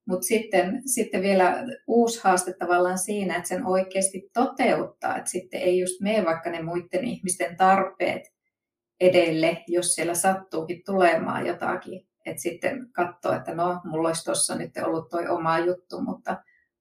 mutta 0.07 0.27
sitten, 0.27 0.81
sitten 0.85 1.21
vielä 1.21 1.63
uusi 1.87 2.21
haaste 2.23 2.53
tavallaan 2.53 2.97
siinä, 2.97 3.35
että 3.35 3.49
sen 3.49 3.65
oikeasti 3.65 4.29
toteuttaa, 4.33 5.17
että 5.17 5.29
sitten 5.29 5.61
ei 5.61 5.79
just 5.79 6.01
mene 6.01 6.25
vaikka 6.25 6.49
ne 6.49 6.61
muiden 6.61 7.03
ihmisten 7.03 7.57
tarpeet 7.57 8.23
edelle, 8.99 9.63
jos 9.67 9.95
siellä 9.95 10.13
sattuukin 10.13 10.81
tulemaan 10.85 11.47
jotakin. 11.47 12.07
Että 12.25 12.41
sitten 12.41 12.91
katsoo, 12.91 13.33
että 13.33 13.55
no, 13.55 13.81
mulla 13.83 14.07
olisi 14.09 14.23
tuossa 14.23 14.55
nyt 14.55 14.71
ollut 14.85 15.09
toi 15.09 15.27
oma 15.27 15.59
juttu, 15.59 16.01
mutta 16.01 16.37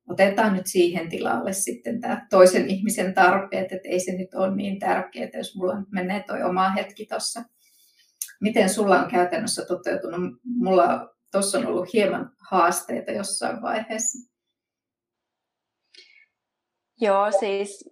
otetaan 0.09 0.53
nyt 0.53 0.67
siihen 0.67 1.09
tilalle 1.09 1.53
sitten 1.53 2.01
tämä 2.01 2.27
toisen 2.31 2.71
ihmisen 2.71 3.15
tarpeet, 3.15 3.73
että 3.73 3.89
ei 3.89 4.01
se 4.01 4.13
nyt 4.13 4.35
ole 4.35 4.57
niin 4.57 4.79
tärkeää, 4.79 5.31
jos 5.35 5.57
mulla 5.57 5.75
menee 5.93 6.23
toi 6.27 6.43
oma 6.43 6.71
hetki 6.71 7.07
tuossa. 7.07 7.43
Miten 8.41 8.69
sulla 8.69 9.01
on 9.01 9.11
käytännössä 9.11 9.65
toteutunut? 9.65 10.41
Mulla 10.45 11.15
tuossa 11.33 11.59
on 11.59 11.67
ollut 11.67 11.93
hieman 11.93 12.31
haasteita 12.51 13.11
jossain 13.11 13.63
vaiheessa. 13.63 14.31
Joo, 17.01 17.31
siis 17.41 17.91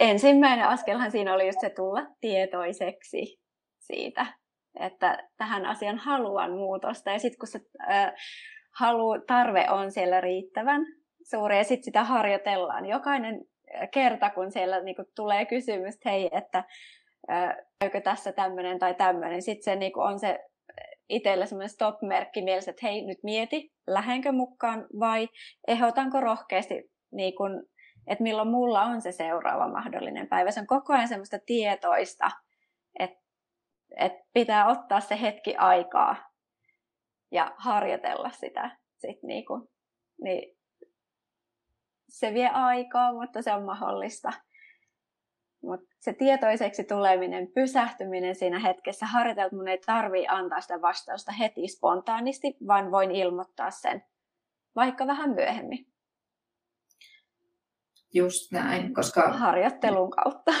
ensimmäinen 0.00 0.66
askelhan 0.66 1.10
siinä 1.10 1.34
oli 1.34 1.46
just 1.46 1.60
se 1.60 1.70
tulla 1.70 2.06
tietoiseksi 2.20 3.40
siitä, 3.78 4.26
että 4.80 5.28
tähän 5.36 5.66
asian 5.66 5.98
haluan 5.98 6.50
muutosta. 6.50 7.10
Ja 7.10 7.18
sitten 7.18 7.38
kun 7.38 7.48
se 7.48 7.60
äh, 7.90 8.12
halu, 8.78 9.20
tarve 9.26 9.70
on 9.70 9.92
siellä 9.92 10.20
riittävän 10.20 10.99
suuri 11.30 11.56
ja 11.56 11.64
sitten 11.64 11.84
sitä 11.84 12.04
harjoitellaan. 12.04 12.86
Jokainen 12.86 13.44
kerta, 13.90 14.30
kun 14.30 14.52
siellä 14.52 14.80
niinku 14.80 15.04
tulee 15.16 15.46
kysymys, 15.46 15.94
että 15.94 16.10
hei, 16.10 16.30
että 16.32 16.64
käykö 17.80 18.00
tässä 18.00 18.32
tämmöinen 18.32 18.78
tai 18.78 18.94
tämmöinen, 18.94 19.42
sitten 19.42 19.64
se 19.64 19.76
niinku 19.76 20.00
on 20.00 20.18
se 20.18 20.38
itsellä 21.08 21.46
semmoinen 21.46 21.68
stop-merkki 21.68 22.42
mielessä, 22.42 22.70
että 22.70 22.86
hei, 22.86 23.06
nyt 23.06 23.18
mieti, 23.22 23.72
lähenkö 23.86 24.32
mukaan 24.32 24.86
vai 25.00 25.28
ehdotanko 25.68 26.20
rohkeasti, 26.20 26.90
niin 27.12 27.34
että 28.06 28.22
milloin 28.22 28.48
mulla 28.48 28.82
on 28.82 29.02
se 29.02 29.12
seuraava 29.12 29.68
mahdollinen 29.68 30.28
päivä. 30.28 30.50
Se 30.50 30.60
on 30.60 30.66
koko 30.66 30.92
ajan 30.92 31.08
semmoista 31.08 31.38
tietoista, 31.46 32.30
että, 32.98 33.20
että 33.96 34.24
pitää 34.32 34.66
ottaa 34.66 35.00
se 35.00 35.20
hetki 35.20 35.56
aikaa 35.56 36.16
ja 37.32 37.54
harjoitella 37.56 38.30
sitä. 38.30 38.76
Sit 38.98 39.22
niin 39.22 39.46
kun, 39.46 39.68
niin 40.22 40.56
se 42.10 42.34
vie 42.34 42.48
aikaa, 42.48 43.12
mutta 43.12 43.42
se 43.42 43.52
on 43.52 43.64
mahdollista. 43.64 44.32
Mutta 45.62 45.86
se 45.98 46.12
tietoiseksi 46.12 46.84
tuleminen, 46.84 47.52
pysähtyminen 47.54 48.34
siinä 48.34 48.58
hetkessä, 48.58 49.06
harjoitella, 49.06 49.50
mun 49.52 49.68
ei 49.68 49.78
tarvii 49.86 50.26
antaa 50.28 50.60
sitä 50.60 50.82
vastausta 50.82 51.32
heti 51.32 51.68
spontaanisti, 51.68 52.56
vaan 52.66 52.90
voin 52.90 53.10
ilmoittaa 53.10 53.70
sen 53.70 54.02
vaikka 54.76 55.06
vähän 55.06 55.30
myöhemmin. 55.30 55.86
Just 58.14 58.52
näin, 58.52 58.94
koska... 58.94 59.22
Harjoittelun 59.32 60.10
kautta. 60.10 60.52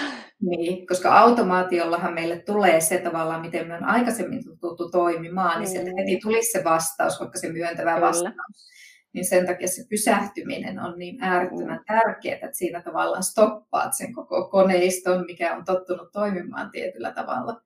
Niin, 0.50 0.86
koska 0.86 1.18
automaatiollahan 1.18 2.14
meille 2.14 2.38
tulee 2.38 2.80
se 2.80 2.98
tavallaan, 2.98 3.40
miten 3.40 3.68
me 3.68 3.74
on 3.74 3.84
aikaisemmin 3.84 4.42
tuttu 4.60 4.90
toimimaan, 4.90 5.60
niin 5.60 5.68
mm. 5.68 5.72
sieltä 5.72 5.90
heti 5.98 6.18
tulisi 6.22 6.50
se 6.50 6.64
vastaus, 6.64 7.20
vaikka 7.20 7.38
se 7.38 7.52
myöntävä 7.52 7.94
Kyllä. 7.94 8.06
vastaus 8.06 8.70
niin 9.12 9.24
sen 9.24 9.46
takia 9.46 9.68
se 9.68 9.84
pysähtyminen 9.90 10.78
on 10.78 10.98
niin 10.98 11.22
äärettömän 11.22 11.78
mm. 11.78 11.84
tärkeää, 11.86 12.34
että 12.34 12.58
siinä 12.58 12.82
tavallaan 12.82 13.22
stoppaat 13.22 13.94
sen 13.96 14.12
koko 14.12 14.48
koneiston, 14.48 15.26
mikä 15.26 15.56
on 15.56 15.64
tottunut 15.64 16.12
toimimaan 16.12 16.70
tietyllä 16.70 17.12
tavalla. 17.12 17.60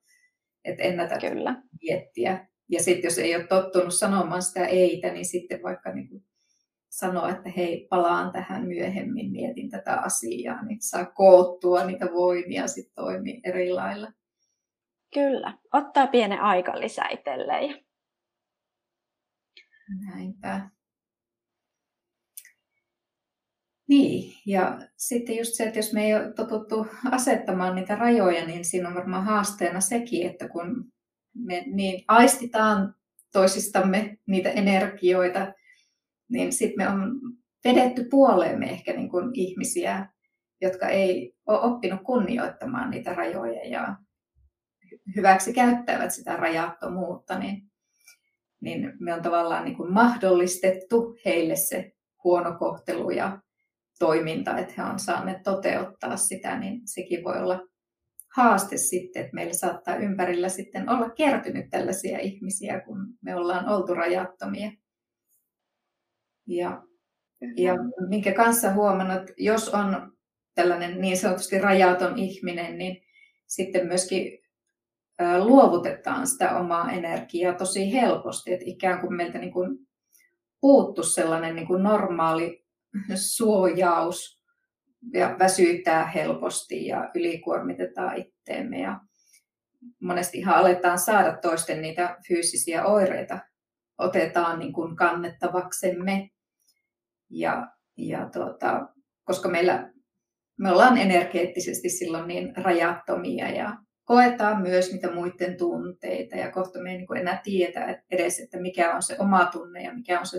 Että 0.65 0.83
ennätä 0.83 1.19
Kyllä. 1.19 1.63
miettiä. 1.83 2.47
Ja 2.69 2.83
sitten 2.83 3.09
jos 3.09 3.19
ei 3.19 3.37
ole 3.37 3.47
tottunut 3.47 3.95
sanomaan 3.95 4.43
sitä 4.43 4.67
eitä, 4.67 5.13
niin 5.13 5.25
sitten 5.25 5.63
vaikka 5.63 5.93
niin 5.93 6.09
kuin 6.09 6.25
sanoa, 6.91 7.31
että 7.31 7.51
hei, 7.57 7.87
palaan 7.91 8.33
tähän 8.33 8.67
myöhemmin, 8.67 9.33
mietin 9.33 9.71
tätä 9.71 9.95
asiaa, 9.95 10.65
niin 10.65 10.83
saa 10.83 11.05
koottua 11.05 11.85
niitä 11.85 12.07
voimia 12.13 12.67
sitten 12.67 12.95
toimii 12.95 13.41
eri 13.45 13.73
lailla. 13.73 14.13
Kyllä, 15.15 15.59
ottaa 15.73 16.07
pienen 16.07 16.41
aika 16.41 16.81
lisää 16.81 17.09
itselleen. 17.09 17.85
Näinpä. 20.07 20.74
Niin, 23.89 24.35
ja 24.47 24.79
sitten 24.97 25.37
just 25.37 25.55
se, 25.55 25.65
että 25.65 25.79
jos 25.79 25.93
me 25.93 26.05
ei 26.05 26.15
ole 26.15 26.33
totuttu 26.33 26.87
asettamaan 27.11 27.75
niitä 27.75 27.97
rajoja, 27.97 28.47
niin 28.47 28.65
siinä 28.65 28.89
on 28.89 28.95
varmaan 28.95 29.25
haasteena 29.25 29.81
sekin, 29.81 30.31
että 30.31 30.49
kun 30.49 30.93
me 31.35 31.65
niin 31.67 32.05
aistitaan 32.09 32.95
toisistamme 33.33 34.19
niitä 34.27 34.51
energioita, 34.51 35.53
niin 36.29 36.53
sitten 36.53 36.87
me 36.87 36.89
on 36.89 37.21
vedetty 37.65 38.05
puoleemme 38.11 38.67
ehkä 38.71 38.93
niin 38.93 39.09
kuin 39.09 39.31
ihmisiä, 39.35 40.07
jotka 40.61 40.89
ei 40.89 41.35
ole 41.47 41.61
oppinut 41.61 42.01
kunnioittamaan 42.03 42.91
niitä 42.91 43.15
rajoja 43.15 43.69
ja 43.69 43.97
hyväksi 45.17 45.53
käyttävät 45.53 46.11
sitä 46.11 46.37
rajattomuutta, 46.37 47.39
niin, 47.39 47.71
niin 48.61 48.93
me 49.01 49.15
on 49.15 49.23
tavallaan 49.23 49.65
niin 49.65 49.77
kuin 49.77 49.93
mahdollistettu 49.93 51.17
heille 51.25 51.57
se 51.57 51.93
huono 52.25 52.59
kohtelu 52.59 53.11
ja 53.11 53.41
toiminta, 53.99 54.59
että 54.59 54.75
he 54.77 54.83
on 54.83 54.99
saaneet 54.99 55.43
toteuttaa 55.43 56.17
sitä, 56.17 56.59
niin 56.59 56.81
sekin 56.85 57.25
voi 57.25 57.39
olla 57.39 57.61
haaste 58.37 58.77
sitten, 58.77 59.23
että 59.23 59.35
meillä 59.35 59.53
saattaa 59.53 59.97
ympärillä 59.97 60.49
sitten 60.49 60.89
olla 60.89 61.11
kertynyt 61.11 61.71
tällaisia 61.71 62.19
ihmisiä, 62.19 62.81
kun 62.81 63.07
me 63.21 63.37
ollaan 63.37 63.69
oltu 63.69 63.95
rajattomia. 63.95 64.73
Ja, 66.47 66.83
ja 67.57 67.75
minkä 68.09 68.33
kanssa 68.33 68.73
huomannut, 68.73 69.21
että 69.21 69.33
jos 69.37 69.69
on 69.69 70.13
tällainen 70.55 71.01
niin 71.01 71.17
sanotusti 71.17 71.59
rajaton 71.59 72.19
ihminen, 72.19 72.79
niin 72.79 73.03
sitten 73.47 73.87
myöskin 73.87 74.39
luovutetaan 75.39 76.27
sitä 76.27 76.59
omaa 76.59 76.93
energiaa 76.93 77.55
tosi 77.55 77.93
helposti, 77.93 78.53
että 78.53 78.65
ikään 78.69 79.01
kuin 79.01 79.15
meiltä 79.15 79.39
niin 79.39 79.53
kuin 79.53 79.79
puuttu 80.61 81.03
sellainen 81.03 81.57
niin 81.57 81.67
kuin 81.67 81.83
normaali 81.83 82.64
suojaus 83.15 84.41
ja 85.13 85.37
väsyttää 85.39 86.07
helposti 86.07 86.87
ja 86.87 87.11
ylikuormitetaan 87.15 88.17
itteemme 88.17 88.81
ja 88.81 89.01
monesti 90.01 90.39
ihan 90.39 90.55
aletaan 90.55 90.99
saada 90.99 91.37
toisten 91.37 91.83
niitä 91.83 92.17
fyysisiä 92.29 92.85
oireita, 92.85 93.39
otetaan 93.99 94.59
niin 94.59 94.73
kuin 94.73 94.97
kannettavaksemme. 94.97 96.31
Ja, 97.31 97.67
ja 97.97 98.29
tuota, 98.33 98.89
koska 99.25 99.49
meillä, 99.49 99.93
me 100.59 100.71
ollaan 100.71 100.99
energeettisesti 100.99 101.89
silloin 101.89 102.29
niin 102.29 102.57
rajattomia 102.57 103.51
ja 103.51 103.77
koetaan 104.05 104.63
myös 104.63 104.93
niitä 104.93 105.15
muiden 105.15 105.57
tunteita 105.57 106.37
ja 106.37 106.51
kohta 106.53 106.83
me 106.83 106.91
ei 106.91 106.97
niin 106.97 107.17
enää 107.17 107.41
tietää 107.45 108.03
edes, 108.11 108.41
että 108.41 108.61
mikä 108.61 108.95
on 108.95 109.03
se 109.03 109.17
oma 109.19 109.47
tunne 109.47 109.83
ja 109.83 109.95
mikä 109.95 110.21
on 110.21 110.27
se 110.27 110.39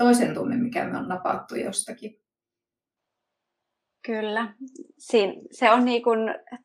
toisen 0.00 0.34
tunne, 0.34 0.56
mikä 0.56 0.84
me 0.84 0.98
on 0.98 1.08
napattu 1.08 1.54
jostakin. 1.54 2.20
Kyllä. 4.06 4.54
Siin, 4.98 5.40
se 5.50 5.70
on 5.70 5.84
niin 5.84 6.02
kuin, 6.02 6.18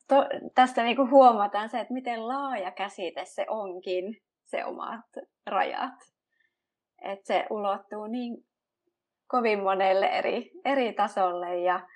to, 0.08 0.16
tästä 0.56 0.84
niin 0.84 0.96
kuin 0.96 1.12
huomataan 1.12 1.70
se, 1.70 1.80
että 1.80 1.94
miten 1.94 2.28
laaja 2.28 2.72
käsite 2.72 3.26
se 3.26 3.46
onkin, 3.50 4.18
se 4.46 4.66
omat 4.66 5.06
rajat. 5.46 5.94
Että 7.02 7.28
se 7.28 7.46
ulottuu 7.50 8.08
niin 8.08 8.46
kovin 9.28 9.64
monelle 9.64 10.06
eri, 10.06 10.52
eri 10.66 10.94
tasolle 10.94 11.60
ja, 11.60 11.88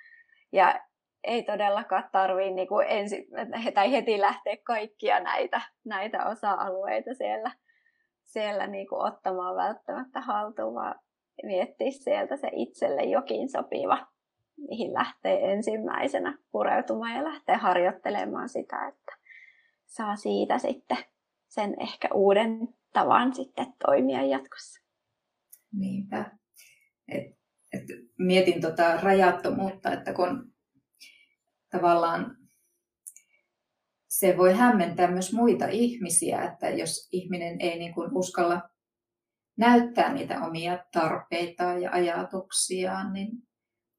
ja 0.52 0.80
ei 1.24 1.44
todellakaan 1.44 2.10
tarvitse 2.12 2.52
niin 2.52 2.68
kuin 2.68 2.88
ensi, 2.90 3.28
tai 3.74 3.92
heti 3.92 4.22
lähteä 4.22 4.58
kaikkia 4.64 5.20
näitä, 5.20 5.62
näitä 5.86 6.26
osa-alueita 6.26 7.14
siellä, 7.14 7.52
siellä 8.26 8.68
niin 8.68 8.88
kuin 8.88 9.02
ottamaan 9.02 9.56
välttämättä 9.56 10.22
haltuun, 10.22 10.76
vaan 10.76 10.96
miettiä 11.44 11.92
sieltä 11.92 12.38
se 12.38 12.50
itselle 12.52 13.04
jokin 13.04 13.50
sopiva, 13.50 14.08
mihin 14.58 14.94
lähtee 14.94 15.52
ensimmäisenä 15.52 16.38
pureutumaan 16.52 17.16
ja 17.16 17.24
lähtee 17.24 17.56
harjoittelemaan 17.56 18.50
sitä, 18.50 18.88
että 18.88 19.18
saa 19.86 20.16
siitä 20.16 20.58
sitten 20.58 20.98
sen 21.48 21.76
ehkä 21.82 22.08
uuden 22.14 22.68
tavan 22.94 23.36
sitten 23.36 23.74
toimia 23.86 24.24
jatkossa. 24.24 24.84
Niinpä. 25.74 26.32
Et, 27.08 27.26
et 27.74 27.84
mietin 28.18 28.62
tota 28.62 29.02
rajattomuutta, 29.02 29.94
että 29.94 30.14
kun 30.14 30.54
tavallaan 31.72 32.38
se 34.08 34.38
voi 34.38 34.54
hämmentää 34.54 35.12
myös 35.12 35.34
muita 35.34 35.68
ihmisiä, 35.68 36.44
että 36.44 36.70
jos 36.70 37.10
ihminen 37.12 37.62
ei 37.62 37.80
niin 37.80 37.94
kuin 37.94 38.18
uskalla 38.18 38.70
näyttää 39.60 40.14
niitä 40.14 40.42
omia 40.42 40.86
tarpeitaan 40.94 41.82
ja 41.82 41.92
ajatuksiaan, 41.92 43.14
niin, 43.14 43.30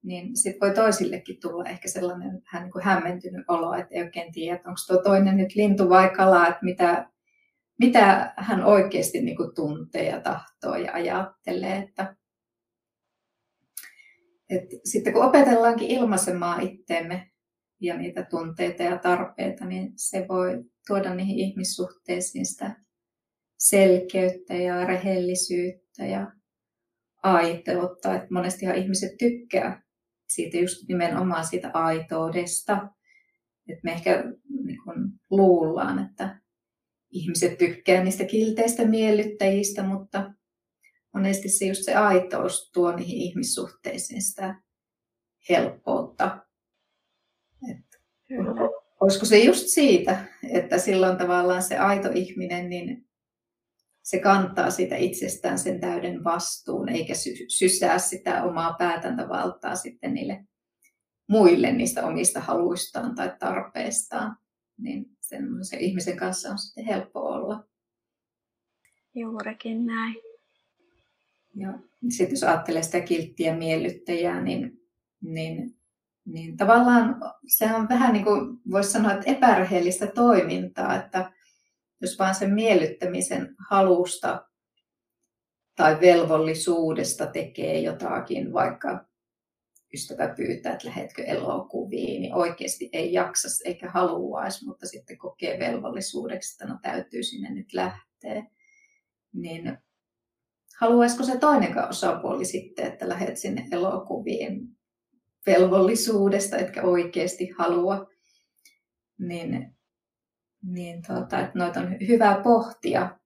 niin 0.03 0.37
sitten 0.37 0.69
voi 0.69 0.75
toisillekin 0.75 1.41
tulla 1.41 1.69
ehkä 1.69 1.89
sellainen 1.89 2.43
vähän 2.45 2.63
niin 2.63 2.73
kuin 2.73 2.85
hämmentynyt 2.85 3.45
olo, 3.49 3.75
että 3.75 3.95
ei 3.95 4.03
oikein 4.03 4.33
tiedä, 4.33 4.57
että 4.57 4.69
onko 4.69 4.81
tuo 4.87 5.03
toinen 5.03 5.37
nyt 5.37 5.55
lintu 5.55 5.89
vai 5.89 6.11
kala, 6.11 6.49
että 6.49 6.59
mitä, 6.63 7.11
mitä 7.79 8.33
hän 8.37 8.65
oikeasti 8.65 9.21
niin 9.21 9.37
kuin 9.37 9.55
tuntee 9.55 10.09
ja 10.11 10.21
tahtoo 10.21 10.77
ja 10.77 10.93
ajattelee. 10.93 11.77
Että, 11.77 12.17
että 14.51 14.77
sitten 14.85 15.13
kun 15.13 15.25
opetellaankin 15.25 15.91
ilmaisemaan 15.91 16.61
itteemme 16.61 17.31
ja 17.81 17.97
niitä 17.97 18.23
tunteita 18.23 18.83
ja 18.83 18.99
tarpeita, 18.99 19.65
niin 19.65 19.93
se 19.97 20.27
voi 20.29 20.65
tuoda 20.87 21.15
niihin 21.15 21.39
ihmissuhteisiin 21.39 22.47
sitä 22.47 22.77
selkeyttä 23.61 24.55
ja 24.55 24.85
rehellisyyttä 24.85 26.07
ja 26.07 26.33
aitoutta. 27.23 28.15
Että 28.15 28.29
monestihan 28.31 28.77
ihmiset 28.77 29.19
tykkää 29.19 29.83
siitä 30.29 30.57
just 30.57 30.89
nimenomaan 30.89 31.47
siitä 31.47 31.71
aitoudesta. 31.75 32.89
Että 33.69 33.81
me 33.85 33.93
ehkä 33.93 34.25
niin 34.65 34.79
kun 34.85 35.13
luullaan, 35.31 36.09
että 36.11 36.41
ihmiset 37.11 37.59
tykkää 37.59 38.05
niistä 38.05 38.25
kilteistä 38.25 38.85
miellyttäjistä, 38.85 39.83
mutta 39.83 40.33
monesti 41.15 41.49
se 41.49 41.65
just 41.65 41.85
se 41.85 41.95
aitous 41.95 42.71
tuo 42.75 42.97
niihin 42.97 43.17
ihmissuhteisiin 43.17 44.23
sitä 44.23 44.63
helppoutta. 45.49 46.47
Että 47.71 47.99
olisiko 49.01 49.27
se 49.27 49.39
just 49.39 49.67
siitä, 49.67 50.25
että 50.51 50.79
silloin 50.79 51.17
tavallaan 51.17 51.63
se 51.63 51.79
aito 51.79 52.09
ihminen, 52.15 52.71
niin 52.71 53.10
se 54.11 54.19
kantaa 54.19 54.71
sitä 54.71 54.97
itsestään 54.97 55.59
sen 55.59 55.81
täyden 55.81 56.25
vastuun, 56.25 56.89
eikä 56.89 57.15
sysää 57.49 57.99
sitä 57.99 58.45
omaa 58.45 58.73
päätäntävaltaa 58.73 59.75
sitten 59.75 60.15
niille 60.15 60.45
muille 61.29 61.73
niistä 61.73 62.07
omista 62.07 62.41
haluistaan 62.41 63.15
tai 63.15 63.37
tarpeistaan. 63.39 64.37
Niin 64.79 65.07
sen 65.63 65.81
ihmisen 65.81 66.17
kanssa 66.17 66.51
on 66.51 66.59
sitten 66.59 66.85
helppo 66.85 67.21
olla. 67.21 67.65
Juurikin 69.15 69.87
näin. 69.87 70.17
Ja 71.55 71.79
sitten 72.09 72.33
jos 72.33 72.43
ajattelee 72.43 72.83
sitä 72.83 73.01
kilttiä 73.01 73.57
miellyttäjää, 73.57 74.43
niin, 74.43 74.81
niin, 75.21 75.77
niin 76.25 76.57
tavallaan 76.57 77.17
se 77.47 77.75
on 77.75 77.89
vähän 77.89 78.13
niin 78.13 78.25
kuin 78.25 78.59
voisi 78.71 78.91
sanoa, 78.91 79.13
että 79.13 79.31
epärehellistä 79.31 80.07
toimintaa, 80.07 80.97
että 80.97 81.33
jos 82.01 82.19
vaan 82.19 82.35
sen 82.35 82.55
miellyttämisen 82.55 83.55
halusta 83.71 84.47
tai 85.77 86.01
velvollisuudesta 86.01 87.27
tekee 87.27 87.81
jotakin, 87.81 88.53
vaikka 88.53 89.05
ystävä 89.95 90.35
pyytää, 90.37 90.73
että 90.73 90.89
lähetkö 90.89 91.25
elokuviin, 91.25 92.23
niin 92.23 92.35
oikeasti 92.35 92.89
ei 92.93 93.13
jaksa 93.13 93.49
eikä 93.65 93.91
haluaisi, 93.91 94.67
mutta 94.67 94.87
sitten 94.87 95.19
kokee 95.19 95.59
velvollisuudeksi, 95.59 96.55
että 96.55 96.75
no 96.75 96.79
täytyy 96.83 97.23
sinne 97.23 97.51
nyt 97.51 97.73
lähteä. 97.73 98.47
Niin 99.33 99.79
haluaisiko 100.81 101.25
se 101.25 101.39
toinenkaan 101.39 101.89
osapuoli 101.89 102.45
sitten, 102.45 102.87
että 102.87 103.09
lähdet 103.09 103.37
sinne 103.37 103.69
elokuviin 103.73 104.69
velvollisuudesta, 105.47 106.59
etkä 106.59 106.83
oikeasti 106.83 107.51
halua, 107.59 108.07
niin 109.19 109.77
niin 110.63 111.03
tuota, 111.07 111.41
että 111.41 111.59
noita 111.59 111.81
on 111.81 111.97
hyvä 112.09 112.41
pohtia. 112.45 113.17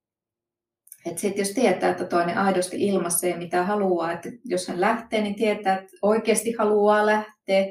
Että 1.06 1.20
sitten 1.20 1.42
jos 1.42 1.50
tietää, 1.54 1.90
että 1.90 2.04
toinen 2.04 2.38
aidosti 2.38 2.86
ilmaisee 2.86 3.36
mitä 3.36 3.64
haluaa, 3.64 4.12
että 4.12 4.28
jos 4.44 4.68
hän 4.68 4.80
lähtee, 4.80 5.20
niin 5.20 5.34
tietää, 5.34 5.78
että 5.78 5.96
oikeasti 6.02 6.52
haluaa 6.52 7.06
lähteä. 7.06 7.64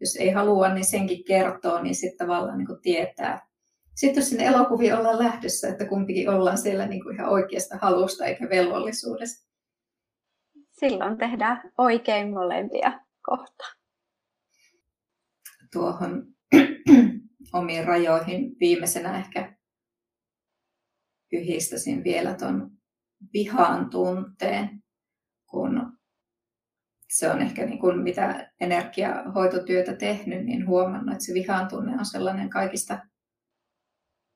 Jos 0.00 0.16
ei 0.16 0.30
halua, 0.30 0.74
niin 0.74 0.84
senkin 0.84 1.24
kertoo, 1.24 1.82
niin 1.82 1.94
sitten 1.94 2.26
tavallaan 2.26 2.58
niin 2.58 2.66
kuin 2.66 2.82
tietää. 2.82 3.46
Sitten 3.94 4.20
jos 4.20 4.28
sinne 4.28 4.44
elokuviin 4.46 4.94
ollaan 4.94 5.18
lähdössä, 5.18 5.68
että 5.68 5.84
kumpikin 5.84 6.30
ollaan 6.30 6.58
siellä 6.58 6.86
niin 6.86 7.02
kuin 7.02 7.14
ihan 7.14 7.28
oikeasta 7.28 7.78
halusta 7.82 8.24
eikä 8.24 8.48
velvollisuudesta. 8.48 9.50
Silloin 10.72 11.18
tehdään 11.18 11.72
oikein 11.78 12.30
molempia 12.30 13.00
kohta. 13.22 13.64
Tuohon 15.72 16.26
omiin 17.52 17.84
rajoihin. 17.84 18.56
Viimeisenä 18.60 19.18
ehkä 19.18 19.56
yhdistäisin 21.32 22.04
vielä 22.04 22.34
tuon 22.34 22.70
vihan 23.32 23.90
tunteen, 23.90 24.82
kun 25.50 25.92
se 27.08 27.30
on 27.30 27.42
ehkä 27.42 27.66
niin 27.66 27.78
kuin 27.78 27.98
mitä 27.98 28.52
energiahoitotyötä 28.60 29.96
tehnyt, 29.96 30.44
niin 30.44 30.66
huomannut, 30.66 31.12
että 31.12 31.24
se 31.24 31.34
vihan 31.34 31.68
tunne 31.68 31.92
on 31.98 32.06
sellainen 32.06 32.50
kaikista 32.50 32.98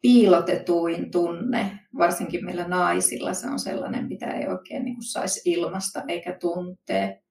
piilotetuin 0.03 1.11
tunne, 1.11 1.79
varsinkin 1.99 2.45
meillä 2.45 2.69
naisilla 2.69 3.35
se 3.35 3.49
on 3.49 3.59
sellainen, 3.59 4.09
mitä 4.09 4.31
ei 4.31 4.47
oikein 4.49 4.85
niin 4.85 5.03
saisi 5.03 5.41
ilmasta 5.45 6.03
eikä 6.09 6.39
tuntee. 6.41 7.23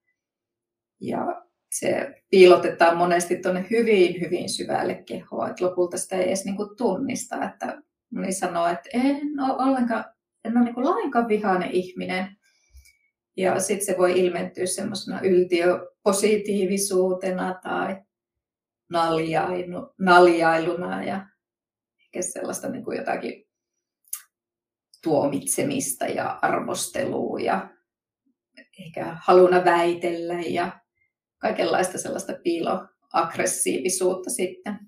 Ja 1.01 1.42
se 1.80 2.21
piilotetaan 2.30 2.97
monesti 2.97 3.38
tuonne 3.38 3.65
hyvin, 3.69 4.21
hyvin 4.21 4.49
syvälle 4.49 4.95
kehoa, 4.95 5.49
että 5.49 5.65
lopulta 5.65 5.97
sitä 5.97 6.15
ei 6.15 6.28
edes 6.28 6.45
niin 6.45 6.55
kuin 6.55 6.78
tunnista, 6.78 7.45
että 7.45 7.82
moni 8.13 8.34
sanoo, 8.34 8.67
että 8.67 8.89
en 8.93 9.39
ole 9.39 9.69
ollenkaan, 9.69 10.05
en 10.45 10.57
ole 10.57 10.65
niin 10.65 10.76
kuin 10.76 10.86
lainkaan 10.86 11.28
vihainen 11.28 11.71
ihminen. 11.71 12.38
Ja 13.38 13.59
sitten 13.59 13.86
se 13.86 13.95
voi 13.97 14.19
ilmentyä 14.19 14.65
semmoisena 14.65 15.21
yltiöpositiivisuutena 15.21 17.59
tai 17.63 18.01
naljailu, 18.91 19.93
naljailuna 19.99 21.03
ja 21.03 21.28
ehkä 21.99 22.21
sellaista 22.21 22.69
niin 22.69 22.84
kuin 22.84 22.97
jotakin 22.97 23.47
tuomitsemista 25.03 26.05
ja 26.05 26.39
arvostelua 26.41 27.39
ja 27.39 27.69
ehkä 28.80 29.17
haluna 29.21 29.65
väitellä 29.65 30.41
ja 30.47 30.82
kaikenlaista 31.43 31.97
sellaista 31.97 32.33
piiloaggressiivisuutta 32.43 34.29
sitten. 34.29 34.79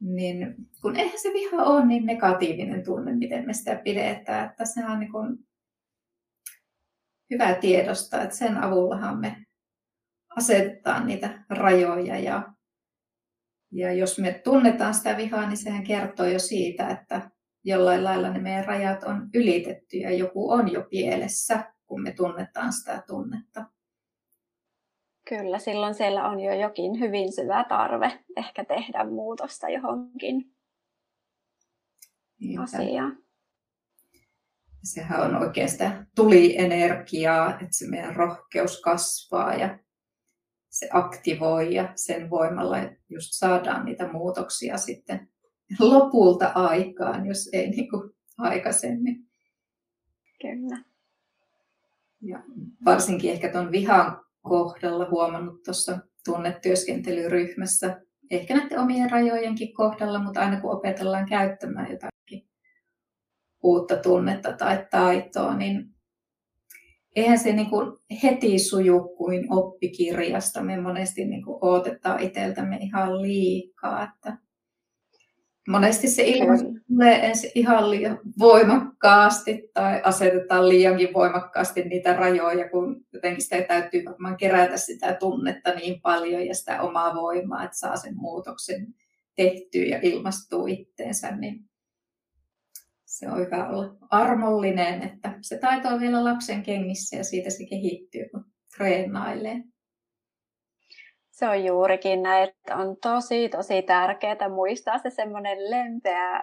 Niin 0.00 0.54
kun 0.82 0.96
eihän 0.96 1.18
se 1.18 1.28
viha 1.28 1.62
ole 1.62 1.86
niin 1.86 2.06
negatiivinen 2.06 2.84
tunne, 2.84 3.12
miten 3.12 3.46
me 3.46 3.52
sitä 3.52 3.80
pidetään, 3.84 4.50
että 4.50 4.64
se 4.64 4.84
on 4.86 5.00
niin 5.00 5.12
kuin 5.12 5.38
hyvä 7.30 7.54
tiedosta, 7.54 8.22
että 8.22 8.36
sen 8.36 8.56
avullahan 8.56 9.20
me 9.20 9.46
asetetaan 10.36 11.06
niitä 11.06 11.44
rajoja 11.50 12.18
ja, 12.18 12.52
ja 13.72 13.92
jos 13.92 14.18
me 14.18 14.40
tunnetaan 14.44 14.94
sitä 14.94 15.16
vihaa, 15.16 15.48
niin 15.48 15.56
sehän 15.56 15.84
kertoo 15.84 16.26
jo 16.26 16.38
siitä, 16.38 16.88
että 16.88 17.30
jollain 17.64 18.04
lailla 18.04 18.30
ne 18.30 18.38
meidän 18.38 18.64
rajat 18.64 19.02
on 19.02 19.30
ylitetty 19.34 19.96
ja 19.96 20.10
joku 20.10 20.50
on 20.50 20.72
jo 20.72 20.86
pielessä, 20.90 21.72
kun 21.86 22.02
me 22.02 22.12
tunnetaan 22.12 22.72
sitä 22.72 23.02
tunnetta. 23.06 23.64
Kyllä, 25.28 25.58
silloin 25.58 25.94
siellä 25.94 26.28
on 26.28 26.40
jo 26.40 26.54
jokin 26.54 27.00
hyvin 27.00 27.32
syvä 27.32 27.64
tarve 27.68 28.24
ehkä 28.36 28.64
tehdä 28.64 29.04
muutosta 29.04 29.68
johonkin 29.68 30.54
Niinpä. 32.40 32.62
asiaan. 32.62 33.18
Sehän 34.84 35.36
on 35.36 35.52
sitä 35.66 36.06
tuli-energiaa, 36.16 37.50
että 37.50 37.68
se 37.70 37.88
meidän 37.88 38.16
rohkeus 38.16 38.80
kasvaa 38.80 39.54
ja 39.54 39.78
se 40.70 40.88
aktivoi 40.92 41.74
ja 41.74 41.92
sen 41.94 42.30
voimalla 42.30 42.76
just 43.08 43.28
saadaan 43.30 43.84
niitä 43.84 44.12
muutoksia 44.12 44.78
sitten 44.78 45.28
lopulta 45.80 46.52
aikaan, 46.54 47.26
jos 47.26 47.50
ei 47.52 47.70
niin 47.70 47.90
kuin 47.90 48.10
aikaisemmin. 48.38 49.28
Kyllä. 50.42 50.84
Ja 52.20 52.42
varsinkin 52.84 53.32
ehkä 53.32 53.52
tuon 53.52 53.72
vihan 53.72 54.24
kohdalla 54.42 55.10
huomannut 55.10 55.62
tuossa 55.62 55.98
tunnetyöskentelyryhmässä, 56.24 58.00
ehkä 58.30 58.56
näiden 58.56 58.78
omien 58.78 59.10
rajojenkin 59.10 59.74
kohdalla, 59.74 60.22
mutta 60.22 60.40
aina 60.40 60.60
kun 60.60 60.76
opetellaan 60.76 61.28
käyttämään 61.28 61.90
jotakin 61.90 62.48
uutta 63.62 63.96
tunnetta 63.96 64.52
tai 64.52 64.86
taitoa, 64.90 65.56
niin 65.56 65.92
eihän 67.16 67.38
se 67.38 67.52
niin 67.52 67.70
kuin 67.70 67.98
heti 68.22 68.58
suju 68.58 69.16
kuin 69.16 69.52
oppikirjasta. 69.52 70.62
Me 70.62 70.80
monesti 70.80 71.24
niin 71.24 71.44
kuin 71.44 71.58
odotetaan 71.60 72.20
itseltämme 72.20 72.76
ihan 72.76 73.22
liikaa. 73.22 74.02
Että 74.02 74.38
monesti 75.68 76.08
se 76.08 76.22
ilmaisu 76.22 76.64
tulee 76.88 77.26
ensin 77.26 77.50
ihan 77.54 77.90
liian 77.90 78.18
voimakkaasti 78.38 79.70
tai 79.74 80.00
asetetaan 80.04 80.68
liiankin 80.68 81.14
voimakkaasti 81.14 81.82
niitä 81.82 82.16
rajoja, 82.16 82.70
kun 82.70 83.06
jotenkin 83.12 83.42
sitä 83.42 83.62
täytyy 83.62 84.04
varmaan 84.04 84.36
kerätä 84.36 84.76
sitä 84.76 85.14
tunnetta 85.14 85.74
niin 85.74 86.00
paljon 86.00 86.46
ja 86.46 86.54
sitä 86.54 86.82
omaa 86.82 87.14
voimaa, 87.14 87.64
että 87.64 87.76
saa 87.76 87.96
sen 87.96 88.16
muutoksen 88.16 88.94
tehtyä 89.36 89.84
ja 89.84 89.98
ilmastuu 90.02 90.66
itteensä, 90.66 91.36
niin 91.36 91.64
se 93.04 93.28
on 93.30 93.38
hyvä 93.38 93.68
olla 93.68 93.96
armollinen, 94.10 95.02
että 95.02 95.38
se 95.40 95.58
taito 95.58 95.88
on 95.88 96.00
vielä 96.00 96.24
lapsen 96.24 96.62
kengissä 96.62 97.16
ja 97.16 97.24
siitä 97.24 97.50
se 97.50 97.66
kehittyy, 97.66 98.28
kun 98.28 98.44
treenailee. 98.76 99.62
Se 101.32 101.48
on 101.48 101.64
juurikin 101.64 102.22
näin, 102.22 102.48
että 102.48 102.76
on 102.76 102.96
tosi 102.96 103.48
tosi 103.48 103.82
tärkeää 103.82 104.48
muistaa 104.48 104.98
se 104.98 105.10
semmoinen 105.10 105.70
lempeä 105.70 106.42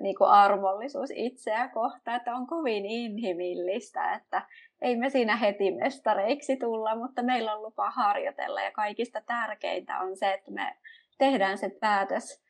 niin 0.00 0.16
kuin 0.16 0.30
armollisuus 0.30 1.10
itseä 1.14 1.68
kohtaan, 1.68 2.16
että 2.16 2.34
on 2.34 2.46
kovin 2.46 2.86
inhimillistä, 2.86 4.12
että 4.12 4.42
ei 4.82 4.96
me 4.96 5.10
siinä 5.10 5.36
heti 5.36 5.70
mestareiksi 5.70 6.56
tulla, 6.56 6.96
mutta 6.96 7.22
meillä 7.22 7.54
on 7.54 7.62
lupa 7.62 7.90
harjoitella 7.90 8.60
ja 8.60 8.70
kaikista 8.70 9.20
tärkeintä 9.20 9.98
on 9.98 10.16
se, 10.16 10.32
että 10.32 10.50
me 10.50 10.76
tehdään 11.18 11.58
se 11.58 11.70
päätös 11.80 12.44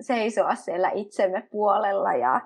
seisoa 0.00 0.54
siellä 0.54 0.90
itsemme 0.94 1.48
puolella 1.50 2.14
ja 2.14 2.40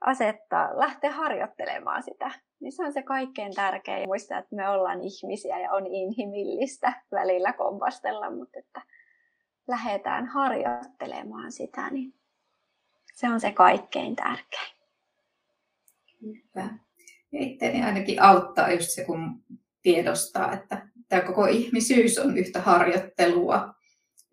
asettaa, 0.00 0.78
lähteä 0.78 1.12
harjoittelemaan 1.12 2.02
sitä. 2.02 2.30
Niin 2.60 2.72
se 2.72 2.84
on 2.84 2.92
se 2.92 3.02
kaikkein 3.02 3.54
tärkein. 3.54 4.08
Muistaa, 4.08 4.38
että 4.38 4.56
me 4.56 4.68
ollaan 4.68 5.00
ihmisiä 5.00 5.60
ja 5.60 5.72
on 5.72 5.86
inhimillistä 5.86 7.02
välillä 7.12 7.52
kompastella, 7.52 8.30
mutta 8.30 8.58
että 8.58 8.82
lähdetään 9.68 10.26
harjoittelemaan 10.26 11.52
sitä, 11.52 11.90
niin 11.90 12.14
se 13.14 13.28
on 13.28 13.40
se 13.40 13.52
kaikkein 13.52 14.16
tärkein. 14.16 14.76
Hyvä. 16.22 16.68
Ja 17.32 17.42
itteni 17.42 17.82
ainakin 17.82 18.22
auttaa 18.22 18.72
just 18.72 18.90
se, 18.90 19.04
kun 19.04 19.42
tiedostaa, 19.82 20.52
että 20.52 20.88
tämä 21.08 21.22
koko 21.22 21.46
ihmisyys 21.46 22.18
on 22.18 22.38
yhtä 22.38 22.60
harjoittelua 22.60 23.76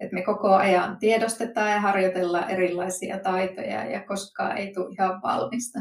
että 0.03 0.15
me 0.15 0.21
koko 0.21 0.53
ajan 0.53 0.97
tiedostetaan 0.97 1.71
ja 1.71 1.81
harjoitellaan 1.81 2.49
erilaisia 2.49 3.19
taitoja 3.19 3.85
ja 3.85 4.03
koskaan 4.03 4.57
ei 4.57 4.73
tule 4.73 4.89
ihan 4.91 5.21
valmista. 5.21 5.79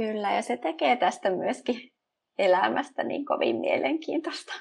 Kyllä, 0.00 0.32
ja 0.32 0.42
se 0.42 0.56
tekee 0.56 0.96
tästä 0.96 1.30
myöskin 1.30 1.92
elämästä 2.38 3.04
niin 3.04 3.24
kovin 3.24 3.56
mielenkiintoista. 3.56 4.52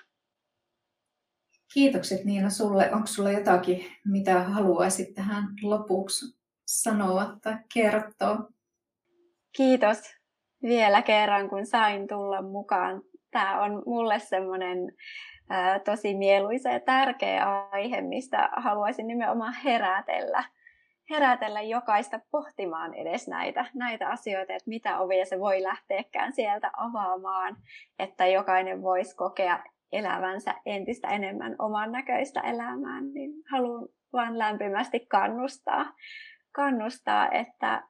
Kiitokset 1.73 2.25
Niina 2.25 2.49
sulle. 2.49 2.91
Onko 2.93 3.07
sulla 3.07 3.31
jotakin, 3.31 3.85
mitä 4.05 4.39
haluaisit 4.39 5.13
tähän 5.13 5.43
lopuksi 5.61 6.25
sanoa 6.67 7.37
tai 7.43 7.55
kertoa? 7.73 8.37
Kiitos 9.57 10.01
vielä 10.63 11.01
kerran, 11.01 11.49
kun 11.49 11.65
sain 11.65 12.07
tulla 12.07 12.41
mukaan. 12.41 13.01
Tämä 13.31 13.61
on 13.61 13.83
mulle 13.85 14.19
semmoinen 14.19 14.77
tosi 15.85 16.15
mieluisa 16.15 16.69
ja 16.69 16.79
tärkeä 16.79 17.67
aihe, 17.71 18.01
mistä 18.01 18.49
haluaisin 18.57 19.07
nimenomaan 19.07 19.53
herätellä, 19.53 20.43
herätellä 21.09 21.61
jokaista 21.61 22.19
pohtimaan 22.31 22.93
edes 22.93 23.27
näitä, 23.27 23.65
näitä 23.73 24.09
asioita, 24.09 24.53
että 24.53 24.69
mitä 24.69 24.99
ovia 24.99 25.25
se 25.25 25.39
voi 25.39 25.63
lähteäkään 25.63 26.33
sieltä 26.33 26.71
avaamaan, 26.77 27.57
että 27.99 28.27
jokainen 28.27 28.81
voisi 28.81 29.15
kokea 29.15 29.63
elävänsä 29.91 30.55
entistä 30.65 31.07
enemmän 31.07 31.55
oman 31.59 31.91
näköistä 31.91 32.41
elämää, 32.41 33.01
niin 33.01 33.31
haluan 33.51 33.87
vain 34.13 34.39
lämpimästi 34.39 34.99
kannustaa, 34.99 35.93
kannustaa, 36.51 37.31
että 37.31 37.83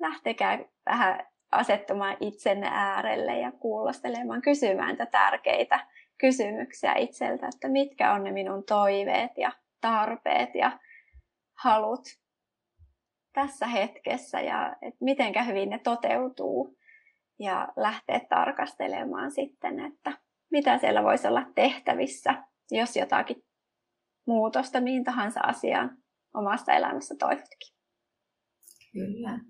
lähtekää 0.00 0.58
vähän 0.86 1.26
asettumaan 1.52 2.16
itsenne 2.20 2.68
äärelle 2.72 3.38
ja 3.38 3.52
kuulostelemaan, 3.52 4.42
kysymään 4.42 4.96
tärkeitä 5.10 5.80
kysymyksiä 6.18 6.94
itseltä, 6.94 7.46
että 7.54 7.68
mitkä 7.68 8.12
on 8.12 8.24
ne 8.24 8.32
minun 8.32 8.64
toiveet 8.64 9.30
ja 9.36 9.52
tarpeet 9.80 10.54
ja 10.54 10.78
halut 11.62 12.00
tässä 13.42 13.66
hetkessä 13.66 14.40
ja 14.40 14.76
että 14.82 15.04
mitenkä 15.04 15.42
hyvin 15.42 15.70
ne 15.70 15.78
toteutuu 15.78 16.78
ja 17.38 17.68
lähteä 17.76 18.20
tarkastelemaan 18.28 19.30
sitten, 19.30 19.80
että 19.80 20.12
mitä 20.50 20.78
siellä 20.78 21.02
voisi 21.02 21.26
olla 21.26 21.46
tehtävissä, 21.54 22.44
jos 22.70 22.96
jotakin 22.96 23.44
muutosta 24.26 24.80
mihin 24.80 25.04
tahansa 25.04 25.40
asiaan 25.40 25.98
omassa 26.34 26.72
elämässä 26.72 27.14
toivotkin. 27.18 27.74
Kyllä. 28.92 29.40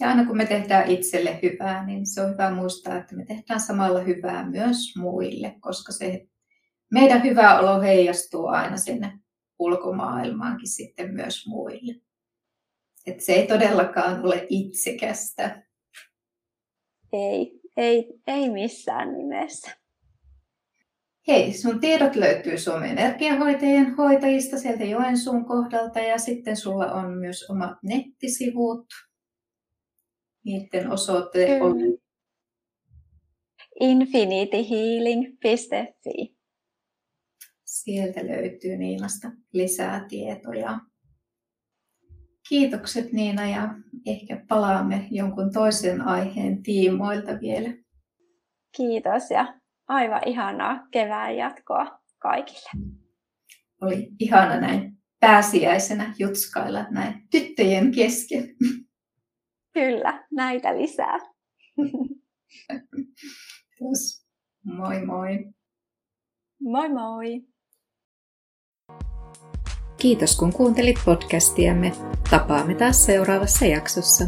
Ja 0.00 0.08
aina 0.08 0.24
kun 0.24 0.36
me 0.36 0.46
tehdään 0.46 0.90
itselle 0.90 1.38
hyvää, 1.42 1.86
niin 1.86 2.06
se 2.06 2.22
on 2.22 2.32
hyvä 2.32 2.50
muistaa, 2.50 2.96
että 2.96 3.16
me 3.16 3.24
tehdään 3.24 3.60
samalla 3.60 4.00
hyvää 4.00 4.50
myös 4.50 4.96
muille, 4.96 5.56
koska 5.60 5.92
se 5.92 6.26
meidän 6.92 7.22
hyvä 7.22 7.58
olo 7.58 7.80
heijastuu 7.80 8.46
aina 8.46 8.76
sinne 8.76 9.18
ulkomaailmaankin 9.58 10.68
sitten 10.68 11.14
myös 11.14 11.46
muille. 11.46 12.07
Että 13.08 13.24
se 13.24 13.32
ei 13.32 13.46
todellakaan 13.46 14.24
ole 14.24 14.46
itsekästä. 14.48 15.62
Ei, 17.12 17.60
ei, 17.76 18.20
ei 18.26 18.50
missään 18.50 19.18
nimessä. 19.18 19.70
Hei, 21.28 21.52
sun 21.52 21.80
tiedot 21.80 22.16
löytyy 22.16 22.58
Suomen 22.58 22.98
energiahoitajien 22.98 23.96
hoitajista 23.96 24.58
sieltä 24.58 24.84
Joensuun 24.84 25.44
kohdalta 25.44 25.98
ja 25.98 26.18
sitten 26.18 26.56
sulla 26.56 26.92
on 26.92 27.18
myös 27.18 27.50
omat 27.50 27.78
nettisivut 27.82 28.86
niiden 30.44 30.90
osoite 30.90 31.62
on 31.62 31.76
infinityhealing.fi. 33.80 36.38
Sieltä 37.64 38.26
löytyy 38.26 38.76
Niinasta 38.76 39.30
lisää 39.52 40.06
tietoja. 40.08 40.78
Kiitokset 42.48 43.12
Niina 43.12 43.48
ja 43.48 43.74
ehkä 44.06 44.44
palaamme 44.48 45.08
jonkun 45.10 45.52
toisen 45.52 46.00
aiheen 46.00 46.62
tiimoilta 46.62 47.40
vielä. 47.40 47.74
Kiitos 48.76 49.30
ja 49.30 49.54
aivan 49.88 50.20
ihanaa 50.26 50.86
kevään 50.90 51.36
jatkoa 51.36 52.00
kaikille. 52.18 52.70
Oli 53.80 54.08
ihana 54.18 54.60
näin 54.60 54.98
pääsiäisenä 55.20 56.14
jutskailla 56.18 56.86
näin 56.90 57.28
tyttöjen 57.30 57.92
kesken. 57.92 58.56
Kyllä, 59.72 60.26
näitä 60.30 60.78
lisää. 60.78 61.18
Kiitos. 63.78 64.26
Moi 64.64 65.06
moi. 65.06 65.52
Moi 66.60 66.88
moi. 66.88 67.42
Kiitos 69.98 70.36
kun 70.36 70.52
kuuntelit 70.52 70.96
podcastiamme. 71.04 71.92
Tapaamme 72.30 72.74
taas 72.74 73.06
seuraavassa 73.06 73.66
jaksossa. 73.66 74.24